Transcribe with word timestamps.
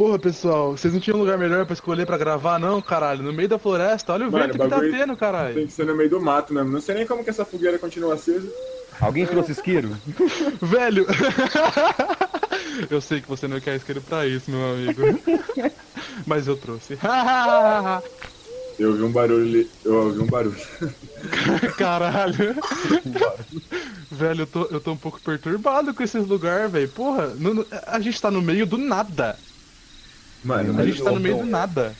Porra, 0.00 0.18
pessoal, 0.18 0.74
vocês 0.74 0.94
não 0.94 0.98
tinham 0.98 1.18
lugar 1.18 1.36
melhor 1.36 1.66
pra 1.66 1.74
escolher 1.74 2.06
pra 2.06 2.16
gravar, 2.16 2.58
não, 2.58 2.80
caralho? 2.80 3.22
No 3.22 3.34
meio 3.34 3.50
da 3.50 3.58
floresta, 3.58 4.14
olha 4.14 4.26
o 4.26 4.32
Mano, 4.32 4.44
vento 4.46 4.58
que 4.58 4.66
tá 4.66 4.80
tendo, 4.80 5.14
caralho. 5.14 5.54
Tem 5.54 5.66
que 5.66 5.72
ser 5.74 5.84
no 5.84 5.94
meio 5.94 6.08
do 6.08 6.18
mato 6.18 6.54
mesmo. 6.54 6.70
Não 6.70 6.80
sei 6.80 6.94
nem 6.94 7.06
como 7.06 7.22
que 7.22 7.28
essa 7.28 7.44
fogueira 7.44 7.78
continua 7.78 8.14
acesa. 8.14 8.50
Alguém 8.98 9.26
trouxe 9.26 9.52
isqueiro? 9.52 9.90
Velho! 10.58 11.04
eu 12.88 12.98
sei 13.02 13.20
que 13.20 13.28
você 13.28 13.46
não 13.46 13.60
quer 13.60 13.76
isqueiro 13.76 14.00
pra 14.00 14.26
isso, 14.26 14.50
meu 14.50 14.72
amigo. 14.72 15.02
Mas 16.26 16.46
eu 16.46 16.56
trouxe. 16.56 16.98
Eu 18.78 18.92
ouvi 18.92 19.02
um 19.02 19.12
barulho 19.12 19.44
ali. 19.44 19.70
Eu 19.84 19.94
ouvi 20.06 20.18
um 20.20 20.26
barulho. 20.26 20.56
Caralho. 21.76 22.54
velho, 24.10 24.40
eu 24.40 24.46
tô, 24.46 24.64
eu 24.70 24.80
tô 24.80 24.92
um 24.92 24.96
pouco 24.96 25.20
perturbado 25.20 25.92
com 25.92 26.02
esses 26.02 26.26
lugares, 26.26 26.72
velho. 26.72 26.88
Porra, 26.88 27.26
no- 27.36 27.52
no- 27.52 27.66
a 27.86 28.00
gente 28.00 28.18
tá 28.18 28.30
no 28.30 28.40
meio 28.40 28.64
do 28.64 28.78
nada. 28.78 29.36
Mano, 30.44 30.80
A 30.80 30.84
gente 30.86 31.02
tá 31.02 31.10
no 31.12 31.20
meio 31.20 31.38
do 31.38 31.44
nada. 31.46 31.94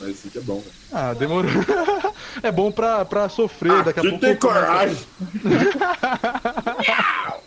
mas 0.00 0.10
isso 0.10 0.28
aqui 0.28 0.38
é 0.38 0.42
bom, 0.42 0.60
velho. 0.60 0.72
Ah, 0.92 1.14
demorou. 1.14 1.50
É 2.42 2.52
bom 2.52 2.70
pra, 2.70 3.04
pra 3.04 3.28
sofrer, 3.28 3.82
daqui 3.82 3.98
a 3.98 4.02
Aqui 4.02 4.10
pouco. 4.10 4.24
tem 4.24 4.36
coragem. 4.36 4.96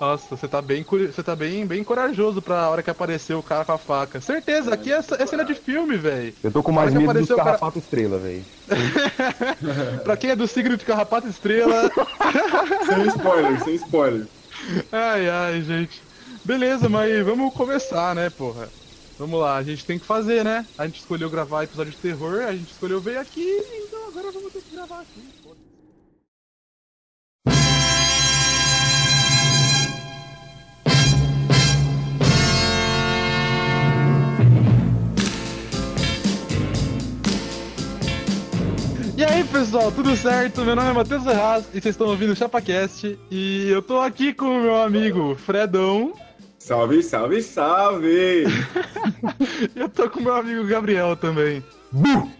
Nossa, 0.00 0.36
você 0.36 0.48
tá 0.48 0.60
bem, 0.60 0.84
você 0.84 1.22
tá 1.22 1.36
bem, 1.36 1.64
bem 1.64 1.84
corajoso 1.84 2.42
pra 2.42 2.68
hora 2.68 2.82
que 2.82 2.90
apareceu 2.90 3.38
o 3.38 3.42
cara 3.42 3.64
com 3.64 3.72
a 3.72 3.78
faca. 3.78 4.20
Certeza, 4.20 4.74
aqui 4.74 4.92
é, 4.92 4.98
é 5.18 5.26
cena 5.26 5.44
de 5.44 5.54
filme, 5.54 5.96
velho. 5.96 6.34
Eu 6.42 6.50
tô 6.50 6.62
com 6.62 6.72
mais 6.72 6.92
medo 6.92 7.02
dos 7.04 7.10
apareceu 7.10 7.36
o 7.36 7.38
cara- 7.38 7.50
carrapato 7.52 7.78
estrela, 7.78 8.18
velho. 8.18 8.44
Pra 10.02 10.16
quem 10.16 10.30
é 10.30 10.36
do 10.36 10.46
signo 10.48 10.76
de 10.76 10.84
Carrapato 10.84 11.28
Estrela. 11.28 11.90
Sem 12.86 13.06
spoiler, 13.08 13.62
sem 13.64 13.74
spoiler. 13.76 14.26
ai, 14.90 15.28
ai, 15.28 15.62
gente. 15.62 16.02
Beleza, 16.44 16.88
mas 16.88 17.24
vamos 17.24 17.54
começar, 17.54 18.14
né, 18.14 18.30
porra? 18.30 18.68
Vamos 19.18 19.40
lá, 19.40 19.56
a 19.56 19.62
gente 19.62 19.84
tem 19.84 19.98
que 19.98 20.04
fazer, 20.04 20.44
né? 20.44 20.66
A 20.76 20.86
gente 20.86 21.00
escolheu 21.00 21.30
gravar 21.30 21.64
episódio 21.64 21.90
de 21.90 21.98
terror, 21.98 22.42
a 22.42 22.52
gente 22.52 22.70
escolheu 22.70 23.00
ver 23.00 23.16
aqui, 23.16 23.62
então 23.86 24.08
agora 24.08 24.30
vamos 24.30 24.52
ter 24.52 24.60
que 24.60 24.74
gravar 24.74 25.00
aqui. 25.00 25.26
E 39.16 39.24
aí 39.24 39.42
pessoal, 39.44 39.90
tudo 39.90 40.14
certo? 40.14 40.60
Meu 40.60 40.76
nome 40.76 40.90
é 40.90 40.92
Matheus 40.92 41.24
Ferraz 41.24 41.64
e 41.72 41.80
vocês 41.80 41.94
estão 41.94 42.08
ouvindo 42.08 42.34
o 42.34 42.36
ChapaCast 42.36 43.18
e 43.30 43.66
eu 43.70 43.80
tô 43.80 43.98
aqui 43.98 44.34
com 44.34 44.44
o 44.44 44.60
meu 44.60 44.76
amigo 44.76 45.34
Fredão 45.36 46.12
Salve, 46.66 47.00
salve, 47.00 47.42
salve! 47.42 48.44
eu 49.76 49.88
tô 49.88 50.10
com 50.10 50.18
o 50.18 50.22
meu 50.24 50.34
amigo 50.34 50.66
Gabriel 50.66 51.14
também. 51.14 51.62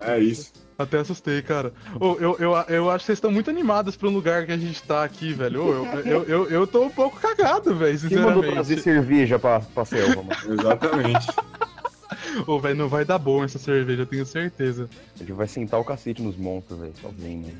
É 0.00 0.18
isso. 0.18 0.52
Até 0.78 1.00
assustei, 1.00 1.42
cara. 1.42 1.74
Ô, 2.00 2.16
eu, 2.18 2.36
eu, 2.38 2.54
eu 2.68 2.90
acho 2.90 3.02
que 3.02 3.06
vocês 3.06 3.18
estão 3.18 3.30
muito 3.30 3.50
animados 3.50 3.96
pro 3.96 4.08
lugar 4.08 4.46
que 4.46 4.52
a 4.52 4.56
gente 4.56 4.82
tá 4.84 5.04
aqui, 5.04 5.34
velho. 5.34 5.62
Ô, 5.62 5.72
eu, 5.72 6.04
eu, 6.06 6.24
eu, 6.24 6.50
eu 6.50 6.66
tô 6.66 6.84
um 6.84 6.88
pouco 6.88 7.20
cagado, 7.20 7.74
velho, 7.74 7.98
Quem 7.98 8.16
mandou 8.16 8.42
trazer 8.42 8.76
sinceramente. 8.76 9.08
cerveja 9.08 9.38
pra, 9.38 9.60
pra 9.60 9.84
selva, 9.84 10.22
mano? 10.22 10.30
Exatamente. 10.48 11.26
Ô, 12.46 12.58
velho, 12.58 12.76
não 12.76 12.88
vai 12.88 13.04
dar 13.04 13.18
bom 13.18 13.44
essa 13.44 13.58
cerveja, 13.58 14.02
eu 14.02 14.06
tenho 14.06 14.24
certeza. 14.24 14.88
Ele 15.20 15.32
vai 15.32 15.48
sentar 15.48 15.78
o 15.78 15.84
cacete 15.84 16.22
nos 16.22 16.36
monstros, 16.36 16.78
velho. 16.78 16.94
Só 17.02 17.10
vem, 17.18 17.38
mano. 17.38 17.58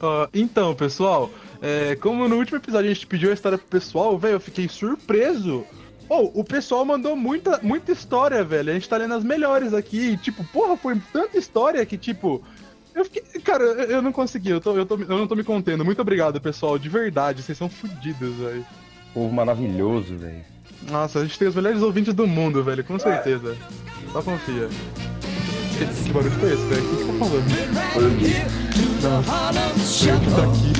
Ó, 0.00 0.28
então, 0.34 0.74
pessoal, 0.74 1.30
é, 1.60 1.96
como 1.96 2.28
no 2.28 2.36
último 2.36 2.58
episódio 2.58 2.90
a 2.90 2.94
gente 2.94 3.06
pediu 3.06 3.30
a 3.30 3.34
história 3.34 3.58
pro 3.58 3.66
pessoal, 3.66 4.18
velho, 4.18 4.34
eu 4.34 4.40
fiquei 4.40 4.68
surpreso. 4.68 5.64
Oh, 6.08 6.30
o 6.34 6.44
pessoal 6.44 6.84
mandou 6.84 7.14
muita, 7.14 7.60
muita 7.62 7.92
história, 7.92 8.42
velho. 8.42 8.70
A 8.70 8.74
gente 8.74 8.88
tá 8.88 8.96
lendo 8.96 9.14
as 9.14 9.24
melhores 9.24 9.74
aqui. 9.74 10.12
E, 10.12 10.16
tipo, 10.16 10.42
porra, 10.44 10.76
foi 10.76 10.98
tanta 11.12 11.36
história 11.36 11.84
que, 11.84 11.98
tipo. 11.98 12.42
Eu 12.94 13.04
fiquei. 13.04 13.22
Cara, 13.42 13.64
eu, 13.64 14.00
não 14.00 14.10
consegui, 14.10 14.50
eu, 14.50 14.60
tô, 14.60 14.74
eu, 14.74 14.86
tô, 14.86 14.94
eu 14.94 15.18
não 15.18 15.26
tô 15.26 15.36
me 15.36 15.44
contendo. 15.44 15.84
Muito 15.84 16.00
obrigado, 16.00 16.40
pessoal, 16.40 16.78
de 16.78 16.88
verdade. 16.88 17.42
Vocês 17.42 17.58
são 17.58 17.68
fodidos, 17.68 18.34
velho. 18.36 18.64
Povo 19.12 19.34
maravilhoso, 19.34 20.16
velho. 20.16 20.44
Nossa, 20.90 21.18
a 21.18 21.22
gente 21.24 21.38
tem 21.38 21.48
os 21.48 21.54
melhores 21.54 21.82
ouvintes 21.82 22.14
do 22.14 22.26
mundo, 22.26 22.62
velho, 22.64 22.84
com 22.84 22.98
certeza. 22.98 23.56
Só 24.12 24.22
confia. 24.22 24.68
Que, 25.78 25.86
que 25.86 26.12
barulho 26.12 26.32
foi 26.40 26.52
esse, 26.54 26.66
velho? 26.66 26.82
O 26.82 26.88
que 26.88 26.96
que 26.96 27.04
tá 27.04 27.12
falando? 27.20 27.48
Nossa, 29.00 29.30
o 30.12 30.20
que 30.20 30.30
tá 30.30 30.42
aqui? 30.42 30.72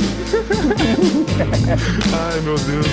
Ai, 2.13 2.41
meu 2.41 2.59
Deus 2.59 2.85
do 2.85 2.89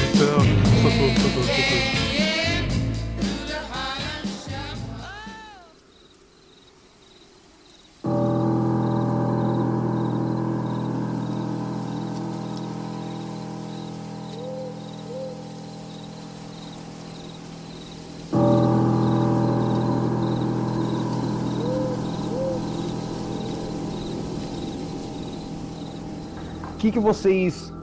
que, 26.85 26.91
que 26.93 26.99
vocês 26.99 27.73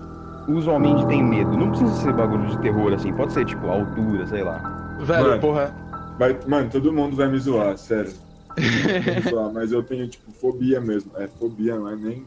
usualmente 0.48 1.06
têm 1.06 1.22
medo? 1.22 1.56
Não 1.56 1.70
precisa 1.70 1.92
ser 1.94 2.12
bagulho 2.12 2.46
de 2.48 2.58
terror, 2.60 2.92
assim. 2.92 3.12
Pode 3.12 3.32
ser, 3.32 3.44
tipo, 3.44 3.66
altura, 3.66 4.26
sei 4.26 4.42
lá. 4.42 4.58
Velho, 5.00 5.28
Mano. 5.30 5.40
porra. 5.40 5.74
Vai- 6.18 6.38
mano, 6.46 6.70
todo 6.70 6.92
mundo 6.92 7.16
vai 7.16 7.28
me 7.28 7.38
zoar, 7.38 7.76
sério. 7.76 8.12
Vai 8.56 9.14
me 9.16 9.30
zoar, 9.30 9.52
mas 9.52 9.72
eu 9.72 9.82
tenho, 9.82 10.06
tipo, 10.06 10.30
fobia 10.32 10.80
mesmo. 10.80 11.10
É 11.16 11.26
fobia, 11.26 11.74
não 11.76 11.88
é 11.88 11.96
nem. 11.96 12.24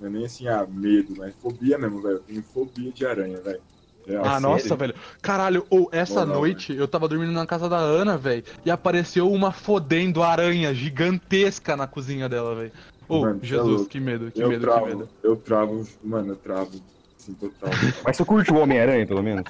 Não 0.00 0.08
é 0.08 0.10
nem 0.10 0.24
assim, 0.26 0.46
ah, 0.46 0.66
medo, 0.68 1.14
mas 1.16 1.34
fobia 1.40 1.78
mesmo, 1.78 2.00
velho. 2.02 2.14
Eu 2.16 2.20
tenho 2.20 2.42
fobia 2.42 2.92
de 2.92 3.06
aranha, 3.06 3.38
velho. 3.40 3.60
Real, 4.06 4.22
Ah, 4.22 4.28
sério. 4.32 4.40
nossa, 4.42 4.76
velho. 4.76 4.94
Caralho, 5.22 5.64
ou 5.70 5.88
essa 5.90 6.26
Moral, 6.26 6.40
noite 6.40 6.74
eu 6.76 6.86
tava 6.86 7.08
dormindo 7.08 7.32
na 7.32 7.46
casa 7.46 7.70
da 7.70 7.78
Ana, 7.78 8.18
velho, 8.18 8.44
e 8.64 8.70
apareceu 8.70 9.30
uma 9.32 9.50
fodendo 9.50 10.22
aranha 10.22 10.74
gigantesca 10.74 11.74
na 11.74 11.86
cozinha 11.86 12.28
dela, 12.28 12.54
velho. 12.54 12.72
Mano, 13.08 13.40
é 13.42 13.46
Jesus, 13.46 13.68
louco. 13.68 13.86
que 13.86 14.00
medo, 14.00 14.30
que 14.30 14.40
eu 14.42 14.48
medo, 14.48 14.60
travo, 14.60 14.86
que 14.86 14.94
medo. 14.94 15.08
eu 15.22 15.36
travo, 15.36 15.88
mano, 16.02 16.32
eu 16.32 16.36
travo. 16.36 16.70
Assim, 17.18 17.32
total. 17.34 17.70
Mas 18.04 18.16
você 18.16 18.24
curte 18.24 18.52
o 18.52 18.56
Homem-Aranha, 18.58 19.06
pelo 19.06 19.22
menos? 19.22 19.44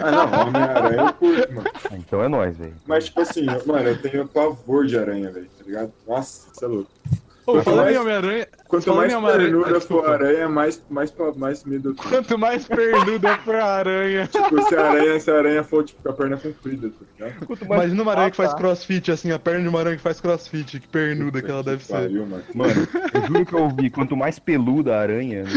ah, 0.00 0.10
não, 0.12 0.46
Homem-Aranha 0.48 1.00
eu 1.02 1.12
curto, 1.14 1.54
mano. 1.54 1.70
Ah, 1.90 1.96
então 1.96 2.22
é 2.22 2.28
nóis, 2.28 2.56
velho. 2.56 2.74
Mas, 2.86 3.06
tipo 3.06 3.20
assim, 3.20 3.46
mano, 3.66 3.88
eu 3.88 4.00
tenho 4.00 4.28
pavor 4.28 4.86
de 4.86 4.96
aranha, 4.98 5.30
velho, 5.32 5.48
tá 5.58 5.64
ligado? 5.64 5.92
Nossa, 6.06 6.48
você 6.52 6.64
é 6.64 6.68
louco. 6.68 6.90
Ô, 7.46 7.62
falando 7.62 7.80
em 7.82 7.84
mais- 7.84 7.96
Homem-Aranha, 7.98 8.48
Quanto 8.66 8.92
mais 8.94 9.14
pernuda 9.14 9.76
Ah, 9.76 9.80
for 9.80 10.04
a 10.04 10.12
aranha, 10.14 10.48
mais, 10.48 10.82
mais, 10.90 11.14
mais 11.36 11.64
medo 11.64 11.90
eu 11.90 11.94
tenho. 11.94 12.08
quanto 12.08 12.36
mais 12.38 12.66
pernuda 12.66 13.38
for 13.38 13.54
a 13.54 13.64
aranha. 13.64 14.26
Tipo, 14.26 14.62
se 14.62 14.74
a 14.74 14.90
aranha, 14.90 15.20
se 15.20 15.30
a 15.30 15.36
aranha 15.38 15.62
for, 15.64 15.84
tipo, 15.84 16.02
com 16.02 16.08
a 16.08 16.12
perna 16.12 16.36
comprida, 16.36 16.90
tá 16.90 17.26
ligado? 17.26 17.62
Imagina 17.64 18.02
uma 18.02 18.12
aranha 18.12 18.30
que 18.32 18.36
faz 18.36 18.50
Ah, 18.50 18.52
tá. 18.54 18.58
crossfit, 18.58 19.12
assim, 19.12 19.30
a 19.30 19.38
perna 19.38 19.62
de 19.62 19.68
uma 19.68 19.78
aranha 19.78 19.96
que 19.96 20.02
faz 20.02 20.20
crossfit, 20.20 20.80
que 20.80 20.88
pernuda 20.88 21.40
que 21.40 21.48
ela 21.50 21.62
deve 21.62 21.84
ser. 21.84 21.92
Pariu, 21.92 22.26
mano. 22.26 22.42
Mano, 22.52 22.88
eu 23.14 23.26
juro 23.28 23.46
que 23.46 23.52
eu 23.54 23.62
ouvi, 23.62 23.90
quanto 23.90 24.16
mais 24.16 24.40
peluda 24.40 24.96
a 24.96 25.00
aranha, 25.00 25.44
né? 25.44 25.50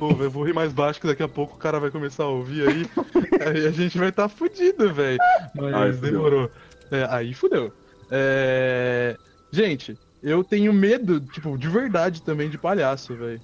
Ô, 0.00 0.08
velho, 0.08 0.24
eu 0.24 0.30
vou 0.30 0.44
rir 0.44 0.52
mais 0.54 0.72
baixo 0.72 1.00
que 1.00 1.06
daqui 1.06 1.22
a 1.22 1.28
pouco 1.28 1.54
o 1.54 1.58
cara 1.58 1.78
vai 1.78 1.90
começar 1.90 2.24
a 2.24 2.28
ouvir 2.28 2.68
aí. 2.68 2.86
aí 3.46 3.66
a 3.66 3.70
gente 3.70 3.96
vai 3.98 4.08
estar 4.08 4.24
tá 4.24 4.28
fudido, 4.28 4.92
velho. 4.92 5.18
Mas 5.54 5.74
Ai, 5.74 5.92
demorou. 5.92 6.50
É, 6.90 7.06
aí 7.10 7.32
fudeu. 7.34 7.72
É... 8.10 9.16
Gente, 9.50 9.98
eu 10.22 10.42
tenho 10.44 10.72
medo, 10.72 11.20
tipo, 11.20 11.56
de 11.56 11.68
verdade 11.68 12.22
também 12.22 12.48
de 12.50 12.58
palhaço, 12.58 13.14
velho. 13.14 13.40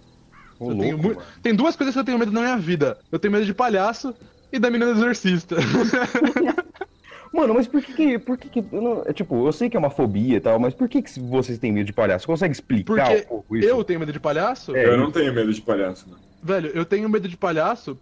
Mu-. 0.61 1.17
Tem 1.43 1.55
duas 1.55 1.77
coisas 1.77 1.95
que 1.95 2.01
eu 2.01 2.05
tenho 2.05 2.19
medo 2.19 2.33
na 2.33 2.41
minha 2.41 2.56
vida. 2.56 2.99
Eu 3.11 3.19
tenho 3.19 3.33
medo 3.33 3.44
de 3.44 3.55
palhaço 3.55 4.15
e 4.53 4.59
da 4.59 4.71
menina 4.71 4.93
do 4.93 4.99
exorcista. 5.00 5.56
Mano, 7.33 7.53
mas 7.53 7.67
por 7.67 7.83
que 7.83 7.93
que. 7.93 8.19
Por 8.19 8.38
que, 8.38 8.49
que 8.49 8.65
eu 8.73 8.81
não- 8.81 9.03
é, 9.05 9.12
tipo, 9.12 9.44
eu 9.44 9.53
sei 9.53 9.69
que 9.69 9.77
é 9.77 9.81
uma 9.81 9.91
fobia 9.91 10.37
e 10.37 10.41
tal, 10.41 10.61
mas 10.61 10.73
por 10.73 10.88
que, 10.88 11.03
que 11.03 11.19
vocês 11.19 11.59
têm 11.59 11.73
medo 11.73 11.87
de 11.87 11.93
palhaço? 11.93 12.23
Você 12.23 12.27
consegue 12.29 12.55
explicar 12.55 13.09
Porque 13.09 13.23
um 13.23 13.27
pouco 13.27 13.56
isso? 13.56 13.69
eu 13.69 13.83
tenho 13.83 13.99
medo 13.99 14.12
de 14.12 14.21
palhaço? 14.21 14.77
É, 14.77 14.87
eu 14.87 14.97
não 14.97 15.11
tenho 15.11 15.35
medo 15.35 15.53
de 15.53 15.61
palhaço, 15.61 16.09
mano. 16.09 16.23
Velho, 16.41 16.71
eu 16.73 16.85
tenho 16.85 17.09
medo 17.09 17.27
de 17.27 17.37
palhaço. 17.37 17.99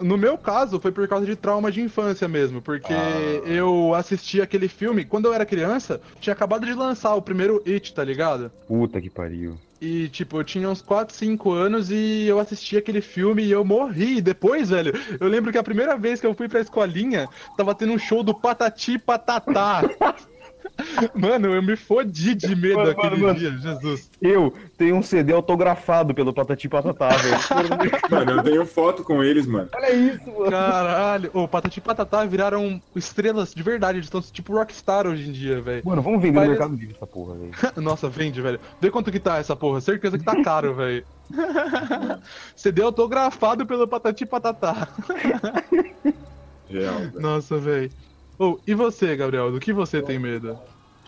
No 0.00 0.16
meu 0.16 0.36
caso, 0.38 0.80
foi 0.80 0.92
por 0.92 1.06
causa 1.08 1.26
de 1.26 1.36
trauma 1.36 1.70
de 1.70 1.80
infância 1.80 2.26
mesmo, 2.26 2.60
porque 2.62 2.92
Ah. 2.92 3.42
eu 3.46 3.94
assisti 3.94 4.40
aquele 4.40 4.68
filme, 4.68 5.04
quando 5.04 5.26
eu 5.26 5.34
era 5.34 5.44
criança, 5.46 6.00
tinha 6.20 6.32
acabado 6.32 6.64
de 6.66 6.72
lançar 6.74 7.14
o 7.14 7.22
primeiro 7.22 7.62
It, 7.66 7.92
tá 7.94 8.04
ligado? 8.04 8.50
Puta 8.66 9.00
que 9.00 9.10
pariu. 9.10 9.58
E, 9.80 10.08
tipo, 10.10 10.38
eu 10.38 10.44
tinha 10.44 10.68
uns 10.68 10.82
4, 10.82 11.14
5 11.16 11.52
anos 11.52 11.90
e 11.90 12.26
eu 12.26 12.38
assisti 12.38 12.76
aquele 12.76 13.00
filme 13.00 13.42
e 13.42 13.50
eu 13.50 13.64
morri. 13.64 14.18
E 14.18 14.20
depois, 14.20 14.68
velho, 14.68 14.92
eu 15.18 15.26
lembro 15.26 15.50
que 15.50 15.56
a 15.56 15.62
primeira 15.62 15.96
vez 15.96 16.20
que 16.20 16.26
eu 16.26 16.34
fui 16.34 16.48
pra 16.48 16.60
escolinha, 16.60 17.30
tava 17.56 17.74
tendo 17.74 17.94
um 17.94 17.98
show 17.98 18.22
do 18.22 18.34
Patati 18.34 18.98
Patatá. 18.98 19.82
Mano, 21.14 21.54
eu 21.54 21.62
me 21.62 21.76
fodi 21.76 22.34
de 22.34 22.54
medo 22.54 22.78
Mano, 22.78 22.90
aquele 22.90 23.16
mano, 23.16 23.38
dia, 23.38 23.50
Jesus. 23.50 24.10
Eu 24.20 24.52
tenho 24.76 24.96
um 24.96 25.02
CD 25.02 25.32
autografado 25.32 26.14
pelo 26.14 26.32
Patati 26.32 26.68
Patatá, 26.68 27.08
velho. 27.08 27.36
Mano, 28.10 28.30
eu 28.32 28.42
tenho 28.42 28.66
foto 28.66 29.02
com 29.02 29.22
eles, 29.22 29.46
mano. 29.46 29.68
Olha 29.74 29.92
isso, 29.92 30.30
mano. 30.30 30.50
Caralho. 30.50 31.30
Ô, 31.32 31.48
Patati 31.48 31.80
Patatá 31.80 32.24
viraram 32.24 32.80
estrelas 32.94 33.54
de 33.54 33.62
verdade. 33.62 33.98
Eles 33.98 34.06
estão 34.06 34.20
tipo 34.20 34.52
rockstar 34.52 35.06
hoje 35.06 35.28
em 35.28 35.32
dia, 35.32 35.60
velho. 35.60 35.82
Mano, 35.84 36.02
vamos 36.02 36.20
vender 36.20 36.40
no 36.40 36.48
Mercado 36.48 36.74
Livre 36.74 36.94
essa 36.96 37.06
porra, 37.06 37.34
velho. 37.34 37.52
Nossa, 37.76 38.08
vende, 38.08 38.40
velho. 38.40 38.60
Vê 38.80 38.90
quanto 38.90 39.10
que 39.10 39.20
tá 39.20 39.38
essa 39.38 39.56
porra. 39.56 39.80
Certeza 39.80 40.18
que 40.18 40.24
tá 40.24 40.42
caro, 40.42 40.74
velho. 40.74 41.04
CD 42.56 42.82
autografado 42.82 43.64
pelo 43.66 43.86
Patati 43.86 44.26
Patatá. 44.26 44.88
Real. 46.68 47.00
Nossa, 47.14 47.58
velho. 47.58 47.90
Ô, 48.38 48.58
e 48.66 48.74
você, 48.74 49.14
Gabriel? 49.16 49.52
Do 49.52 49.60
que 49.60 49.72
você 49.72 50.00
tem 50.00 50.18
medo? 50.18 50.58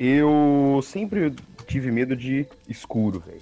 Eu 0.04 0.80
sempre 0.82 1.32
tive 1.64 1.92
medo 1.92 2.16
de 2.16 2.44
escuro, 2.68 3.20
velho. 3.20 3.40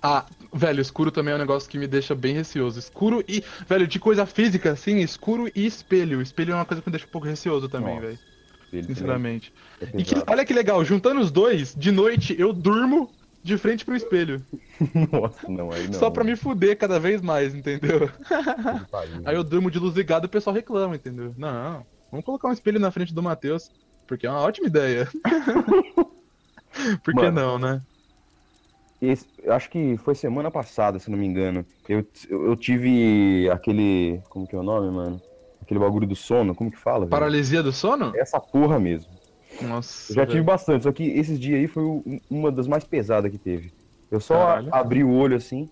Ah, 0.00 0.24
velho, 0.52 0.80
escuro 0.80 1.10
também 1.10 1.32
é 1.32 1.34
um 1.34 1.40
negócio 1.40 1.68
que 1.68 1.76
me 1.76 1.88
deixa 1.88 2.14
bem 2.14 2.32
receoso. 2.32 2.78
Escuro 2.78 3.24
e, 3.26 3.42
velho, 3.66 3.88
de 3.88 3.98
coisa 3.98 4.24
física, 4.24 4.70
assim, 4.70 4.98
escuro 4.98 5.50
e 5.52 5.66
espelho. 5.66 6.22
Espelho 6.22 6.52
é 6.52 6.54
uma 6.54 6.64
coisa 6.64 6.80
que 6.80 6.88
me 6.88 6.92
deixa 6.92 7.08
um 7.08 7.10
pouco 7.10 7.26
receoso 7.26 7.68
também, 7.68 7.98
velho. 7.98 8.18
Sinceramente. 8.70 9.52
é 9.80 10.00
E 10.00 10.04
que, 10.04 10.14
olha 10.28 10.44
que 10.44 10.54
legal, 10.54 10.84
juntando 10.84 11.20
os 11.20 11.32
dois, 11.32 11.74
de 11.74 11.90
noite 11.90 12.36
eu 12.38 12.52
durmo 12.52 13.10
de 13.42 13.58
frente 13.58 13.84
pro 13.84 13.96
espelho. 13.96 14.40
Nossa, 15.10 15.48
não, 15.48 15.72
aí 15.72 15.86
não. 15.88 15.94
só 15.94 16.08
pra 16.08 16.22
me 16.22 16.36
fuder 16.36 16.78
cada 16.78 17.00
vez 17.00 17.20
mais, 17.20 17.52
entendeu? 17.52 18.08
Aí 18.92 19.08
Aí 19.24 19.34
eu 19.34 19.42
durmo 19.42 19.72
de 19.72 19.80
luz 19.80 19.96
ligada 19.96 20.26
e 20.26 20.28
o 20.28 20.30
pessoal 20.30 20.54
reclama, 20.54 20.94
entendeu? 20.94 21.34
Não, 21.36 21.84
vamos 22.12 22.24
colocar 22.24 22.46
um 22.46 22.52
espelho 22.52 22.78
na 22.78 22.92
frente 22.92 23.12
do 23.12 23.22
Matheus, 23.22 23.70
porque 24.06 24.26
é 24.26 24.30
uma 24.30 24.40
ótima 24.42 24.66
ideia. 24.68 25.08
Por 27.02 27.14
que 27.14 27.22
Mano. 27.22 27.32
não, 27.40 27.58
né? 27.58 27.82
Esse- 29.00 29.26
eu 29.42 29.52
acho 29.52 29.68
que 29.70 29.96
foi 29.98 30.14
semana 30.14 30.50
passada, 30.50 30.98
se 30.98 31.10
não 31.10 31.18
me 31.18 31.26
engano. 31.26 31.64
Eu, 31.88 32.06
eu, 32.28 32.46
eu 32.48 32.56
tive 32.56 33.48
aquele. 33.50 34.20
Como 34.28 34.46
que 34.46 34.54
é 34.54 34.58
o 34.58 34.62
nome, 34.62 34.90
mano? 34.94 35.20
Aquele 35.62 35.80
bagulho 35.80 36.06
do 36.06 36.14
sono, 36.16 36.54
como 36.54 36.70
que 36.70 36.78
fala? 36.78 37.00
velho? 37.00 37.10
Paralisia 37.10 37.62
do 37.62 37.72
sono? 37.72 38.12
Essa 38.16 38.38
porra 38.40 38.78
mesmo. 38.78 39.10
Nossa. 39.62 40.12
Eu 40.12 40.16
já 40.16 40.22
tive 40.22 40.34
velho. 40.34 40.44
bastante, 40.44 40.84
só 40.84 40.92
que 40.92 41.04
esses 41.04 41.38
dias 41.40 41.60
aí 41.60 41.66
foi 41.66 41.82
o- 41.82 42.04
uma 42.30 42.52
das 42.52 42.68
mais 42.68 42.84
pesadas 42.84 43.30
que 43.30 43.38
teve. 43.38 43.72
Eu 44.10 44.20
só 44.20 44.34
Caralho. 44.34 44.68
abri 44.74 45.02
o 45.02 45.10
olho 45.12 45.36
assim, 45.36 45.68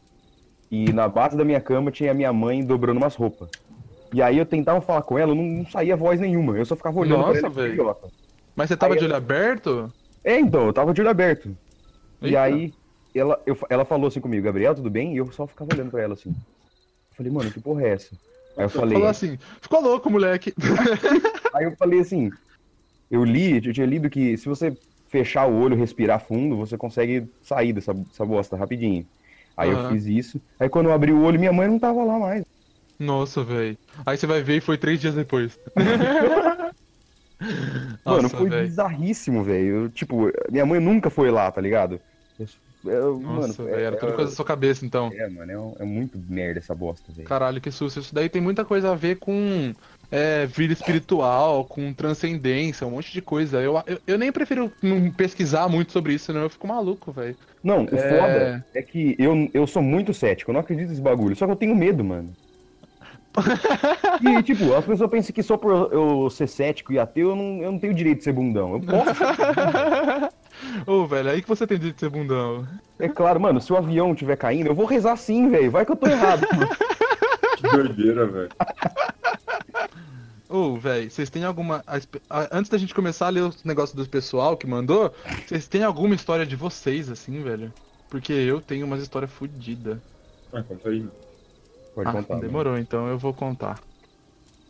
e 0.70 0.92
na 0.92 1.06
base 1.08 1.36
da 1.36 1.44
minha 1.44 1.60
cama 1.60 1.90
tinha 1.90 2.10
a 2.10 2.14
minha 2.14 2.32
mãe 2.32 2.64
dobrando 2.64 2.98
umas 2.98 3.14
roupas. 3.14 3.48
E 4.12 4.20
aí 4.22 4.38
eu 4.38 4.46
tentava 4.46 4.81
falar 4.81 5.02
com 5.02 5.19
ela, 5.19 5.34
não, 5.34 5.42
não 5.44 5.66
saía 5.66 5.96
voz 5.96 6.19
nenhuma, 6.20 6.56
eu 6.56 6.64
só 6.64 6.75
ficava 6.76 6.98
olhando 6.98 7.19
Nossa, 7.20 7.50
pra 7.50 7.62
ela. 7.66 7.69
velho. 7.94 7.96
Mas 8.56 8.69
você 8.69 8.77
tava 8.77 8.95
Aí 8.95 8.99
de 8.99 9.05
eu- 9.05 9.09
olho 9.09 9.17
aberto? 9.17 9.93
É, 10.23 10.39
então, 10.39 10.67
eu 10.67 10.73
tava 10.73 10.93
de 10.95 11.01
olho 11.01 11.11
aberto. 11.11 11.56
E 12.23 12.27
Eita. 12.29 12.41
aí 12.41 12.73
ela, 13.15 13.43
eu, 13.47 13.56
ela 13.69 13.85
falou 13.85 14.09
assim 14.09 14.21
comigo, 14.21 14.45
Gabriel, 14.45 14.75
tudo 14.75 14.91
bem? 14.91 15.15
E 15.15 15.19
eu 15.19 15.31
só 15.33 15.47
ficava 15.47 15.73
olhando 15.75 15.91
pra 15.91 16.03
ela 16.03 16.15
assim. 16.15 16.31
Eu 16.31 17.17
falei, 17.17 17.33
mano, 17.33 17.51
que 17.51 17.61
porra 17.61 17.83
é 17.83 17.91
essa? 17.91 18.17
Aí 18.56 18.65
eu 18.65 18.71
falei, 18.71 18.95
Falou 18.95 19.09
assim, 19.09 19.39
ficou 19.61 19.81
louco, 19.83 20.11
moleque. 20.11 20.53
aí 21.55 21.65
eu 21.65 21.77
falei 21.77 22.01
assim, 22.01 22.31
eu 23.11 23.25
li, 23.25 23.56
eu 23.65 23.73
tinha 23.73 23.87
lido 23.87 24.09
que 24.11 24.37
se 24.37 24.49
você 24.49 24.77
fechar 25.09 25.47
o 25.47 25.55
olho, 25.61 25.77
respirar 25.77 26.21
fundo, 26.21 26.56
você 26.56 26.77
consegue 26.77 27.29
sair 27.43 27.73
dessa, 27.73 27.93
dessa 27.95 28.25
bosta 28.25 28.56
rapidinho. 28.56 29.06
Aí 29.56 29.71
eu 29.71 29.77
Aham. 29.77 29.89
fiz 29.89 30.06
isso. 30.06 30.41
Aí 30.59 30.69
quando 30.69 30.87
eu 30.87 30.93
abri 30.93 31.12
o 31.12 31.23
olho, 31.23 31.39
minha 31.39 31.53
mãe 31.53 31.69
não 31.69 31.79
tava 31.79 32.03
lá 32.03 32.19
mais. 32.19 32.43
Nossa, 32.99 33.45
velho. 33.45 33.77
Aí 34.06 34.17
você 34.17 34.27
vai 34.27 34.43
ver 34.43 34.56
e 34.56 34.61
foi 34.61 34.79
três 34.79 35.01
dias 35.01 35.15
depois. 35.15 35.59
Mano, 38.05 38.23
Nossa, 38.23 38.37
foi 38.37 38.49
velho. 38.50 38.67
bizarríssimo, 38.67 39.43
velho. 39.43 39.88
Tipo, 39.91 40.31
minha 40.50 40.67
mãe 40.67 40.81
nunca 40.81 41.11
foi 41.11 41.31
lá, 41.31 41.50
tá 41.50 41.61
ligado? 41.61 42.00
Eu- 42.87 43.19
Nossa, 43.19 43.62
mano, 43.62 43.70
velho, 43.70 43.85
era 43.87 43.96
tudo 43.96 44.12
coisa 44.12 44.31
da 44.31 44.37
sua 44.37 44.44
cabeça, 44.44 44.85
então. 44.85 45.11
É, 45.14 45.26
mano, 45.29 45.75
é, 45.79 45.82
é 45.82 45.87
muito 45.87 46.19
merda 46.29 46.58
essa 46.58 46.75
bosta, 46.75 47.11
velho. 47.12 47.26
Caralho, 47.26 47.58
que 47.61 47.70
susto. 47.70 47.99
Isso 48.00 48.14
daí 48.14 48.29
tem 48.29 48.43
muita 48.43 48.62
coisa 48.62 48.93
a 48.93 48.94
ver 48.94 49.17
com 49.17 49.73
é, 50.11 50.44
vida 50.44 50.75
espiritual, 50.75 51.64
com 51.64 51.94
transcendência, 51.94 52.87
um 52.87 52.91
monte 52.91 53.11
de 53.11 53.23
coisa. 53.23 53.58
Eu, 53.62 53.82
eu, 53.87 53.99
eu 54.06 54.19
nem 54.19 54.31
prefiro 54.31 54.70
não 54.82 55.11
pesquisar 55.11 55.67
muito 55.67 55.93
sobre 55.93 56.12
isso, 56.12 56.26
senão 56.26 56.43
eu 56.43 56.50
fico 56.50 56.67
maluco, 56.67 57.11
velho. 57.11 57.35
Não, 57.62 57.85
o 57.85 57.94
É. 57.94 58.19
foda 58.20 58.67
é 58.75 58.82
que 58.82 59.17
eu, 59.19 59.49
eu 59.55 59.67
sou 59.67 59.82
muito 59.82 60.12
cético, 60.12 60.50
eu 60.50 60.52
não 60.52 60.61
acredito 60.61 60.91
nesse 60.91 61.00
bagulho, 61.00 61.35
só 61.35 61.46
que 61.46 61.52
eu 61.52 61.56
tenho 61.56 61.75
medo, 61.75 62.05
mano. 62.05 62.35
E, 64.22 64.42
tipo, 64.42 64.75
as 64.75 64.84
pessoas 64.84 65.10
pensam 65.10 65.34
que 65.34 65.42
só 65.42 65.56
por 65.56 65.92
eu 65.92 66.31
ser 66.31 66.46
cético 66.46 66.92
e 66.92 66.98
ateu, 66.98 67.31
eu 67.31 67.36
não, 67.36 67.62
eu 67.62 67.72
não 67.72 67.78
tenho 67.78 67.94
direito 67.94 68.19
de 68.19 68.25
ser 68.25 68.32
bundão. 68.32 68.75
Eu 68.75 68.81
posso 68.81 69.14
ser, 69.14 70.31
Ô, 70.86 71.06
velho, 71.06 71.31
aí 71.31 71.42
que 71.42 71.48
você 71.48 71.66
tem 71.66 71.76
direito 71.78 71.96
de 71.96 72.00
ser 72.00 72.10
bundão. 72.10 72.66
é 72.98 73.08
claro, 73.08 73.40
mano, 73.40 73.60
se 73.60 73.72
o 73.72 73.76
avião 73.76 74.12
estiver 74.12 74.36
caindo, 74.36 74.69
eu 74.69 74.75
vou 74.75 74.86
rezar 74.86 75.16
sim, 75.16 75.48
velho. 75.50 75.70
Vai 75.70 75.84
que 75.84 75.92
eu 75.92 75.96
tô 75.96 76.06
errado. 76.06 76.46
Que 77.56 77.69
doideira, 77.70 78.26
velho. 78.26 78.50
Ô, 80.48 80.76
velho, 80.76 81.10
vocês 81.10 81.31
têm 81.31 81.44
alguma. 81.44 81.82
Antes 82.52 82.69
da 82.70 82.76
gente 82.76 82.94
começar 82.94 83.26
a 83.26 83.31
ler 83.31 83.40
os 83.40 83.64
negócios 83.64 83.96
do 83.96 84.06
pessoal 84.08 84.56
que 84.56 84.66
mandou, 84.66 85.14
vocês 85.46 85.66
têm 85.66 85.82
alguma 85.82 86.14
história 86.14 86.44
de 86.44 86.56
vocês, 86.56 87.08
assim, 87.08 87.42
velho? 87.42 87.72
Porque 88.10 88.32
eu 88.32 88.60
tenho 88.60 88.84
umas 88.84 89.00
histórias 89.02 89.32
fodidas. 89.32 89.98
Ah, 90.52 90.62
conta 90.62 90.90
aí, 90.90 90.98
mano. 90.98 91.12
Pode 91.94 92.08
Ah, 92.08 92.12
contar. 92.12 92.37
mano. 92.37 92.41
demorou, 92.41 92.79
então 92.79 93.08
eu 93.08 93.19
vou 93.19 93.35
contar. 93.35 93.82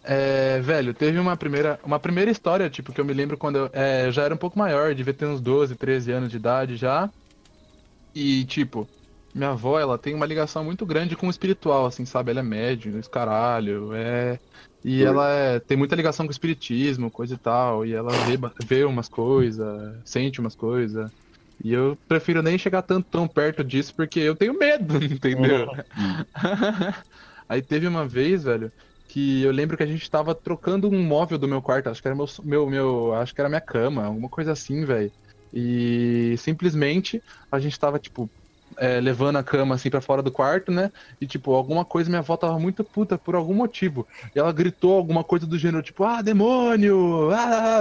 É, 0.03 0.61
velho, 0.61 0.95
teve 0.95 1.19
uma 1.19 1.37
primeira, 1.37 1.81
uma 1.85 1.99
primeira 2.01 2.31
história, 2.31 2.69
tipo, 2.71 2.93
que 2.93 3.01
eu 3.01 3.05
me 3.05 3.15
lembro 3.15 3.39
quando 3.39 3.57
eu, 3.59 3.71
é, 3.73 4.07
eu 4.07 4.13
já 4.13 4.23
era 4.25 4.35
um 4.35 4.39
pouco 4.39 4.59
maior, 4.59 4.95
devia 4.95 5.15
ter 5.15 5.27
uns 5.27 5.41
12, 5.41 5.77
13 5.77 6.13
anos 6.13 6.31
de 6.31 6.37
idade 6.37 6.77
já. 6.77 7.11
E, 8.15 8.45
tipo, 8.47 8.91
minha 9.35 9.51
avó, 9.51 9.79
ela 9.79 9.99
tem 9.99 10.15
uma 10.15 10.27
ligação 10.27 10.65
muito 10.65 10.87
grande 10.87 11.17
com 11.17 11.27
o 11.27 11.31
espiritual, 11.31 11.87
assim, 11.87 12.05
sabe? 12.07 12.31
Ela 12.31 12.41
é 12.41 12.43
médium, 12.43 12.99
esse 12.99 13.11
caralho, 13.11 13.93
é... 13.93 14.39
E 14.85 15.03
ela 15.03 15.29
é- 15.31 15.61
tem 15.61 15.77
muita 15.77 15.97
ligação 15.97 16.27
com 16.27 16.31
o 16.31 16.33
espiritismo, 16.33 17.11
coisa 17.11 17.35
e 17.35 17.39
tal, 17.39 17.85
e 17.87 17.93
ela 17.95 18.19
vê, 18.21 18.37
vê 18.63 18.85
umas 18.85 19.09
coisas, 19.09 19.67
sente 20.05 20.41
umas 20.41 20.55
coisas. 20.55 21.11
E 21.63 21.73
eu 21.73 21.97
prefiro 22.09 22.43
nem 22.43 22.59
chegar 22.59 22.83
tanto 22.83 23.09
tão 23.11 23.29
perto 23.29 23.63
disso, 23.63 23.95
porque 23.95 24.21
eu 24.21 24.35
tenho 24.35 24.59
medo, 24.59 24.97
entendeu? 25.05 25.67
Aí 27.49 27.63
teve 27.63 27.87
uma 27.87 28.07
vez, 28.07 28.45
velho, 28.45 28.73
que 29.07 29.43
eu 29.43 29.53
lembro 29.53 29.77
que 29.77 29.83
a 29.83 29.87
gente 29.87 30.11
tava 30.11 30.35
trocando 30.35 30.89
um 30.89 31.03
móvel 31.03 31.39
do 31.39 31.47
meu 31.47 31.61
quarto, 31.63 31.89
acho 31.89 32.01
que 32.01 32.09
era 32.09 32.17
meu, 32.17 32.27
meu, 32.43 32.71
meu 32.71 33.15
acho 33.15 33.35
que 33.35 33.41
era 33.41 33.49
minha 33.49 33.61
cama, 33.61 34.05
alguma 34.07 34.29
coisa 34.29 34.53
assim, 34.53 34.85
velho. 34.85 35.13
E 35.53 36.35
simplesmente 36.39 37.23
a 37.51 37.61
gente 37.61 37.79
tava, 37.79 37.99
tipo, 37.99 38.29
é, 38.77 39.01
levando 39.01 39.37
a 39.37 39.45
cama 39.45 39.75
assim 39.75 39.91
pra 39.91 40.01
fora 40.01 40.23
do 40.23 40.33
quarto, 40.33 40.73
né? 40.73 40.91
E 41.21 41.27
tipo, 41.27 41.53
alguma 41.55 41.85
coisa, 41.85 42.11
minha 42.11 42.21
avó 42.21 42.37
tava 42.37 42.59
muito 42.59 42.83
puta 42.85 43.19
por 43.19 43.35
algum 43.35 43.55
motivo. 43.55 44.07
E 44.35 44.39
ela 44.39 44.53
gritou 44.53 44.93
alguma 44.95 45.23
coisa 45.23 45.47
do 45.47 45.59
gênero, 45.59 45.83
tipo, 45.83 46.03
ah, 46.05 46.23
demônio! 46.23 47.31
Ah! 47.33 47.81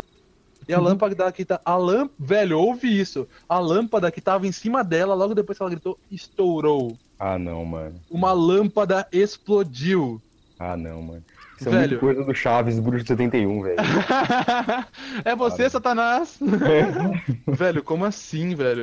E 0.68 0.74
a 0.74 0.80
lâmpada 0.80 1.32
que 1.32 1.46
tá. 1.46 1.60
A 1.64 1.76
lâmpada. 1.76 2.14
Velho, 2.20 2.60
ouve 2.60 3.00
isso. 3.00 3.28
A 3.48 3.60
lâmpada 3.60 4.12
que 4.12 4.22
tava 4.22 4.48
em 4.48 4.52
cima 4.52 4.84
dela, 4.84 5.14
logo 5.14 5.34
depois 5.36 5.58
que 5.58 5.64
ela 5.64 5.72
gritou, 5.72 5.98
estourou. 6.12 6.98
Ah, 7.20 7.38
não, 7.38 7.64
mano. 7.66 7.96
Uma 8.10 8.34
lâmpada 8.34 9.08
explodiu. 9.12 10.22
Ah, 10.60 10.76
não, 10.78 11.02
mano. 11.02 11.24
Isso 11.60 11.70
é 11.70 11.72
Velho. 11.72 11.90
muito 11.92 12.00
coisa 12.00 12.24
do 12.24 12.34
Chaves, 12.36 12.80
Bruxo 12.80 13.04
de 13.04 13.08
71, 13.10 13.62
velho. 13.62 13.78
é 15.24 15.36
você. 15.36 15.70
Satanás! 15.70 16.40
velho, 17.48 17.84
como 17.84 18.06
assim, 18.06 18.56
velho? 18.56 18.82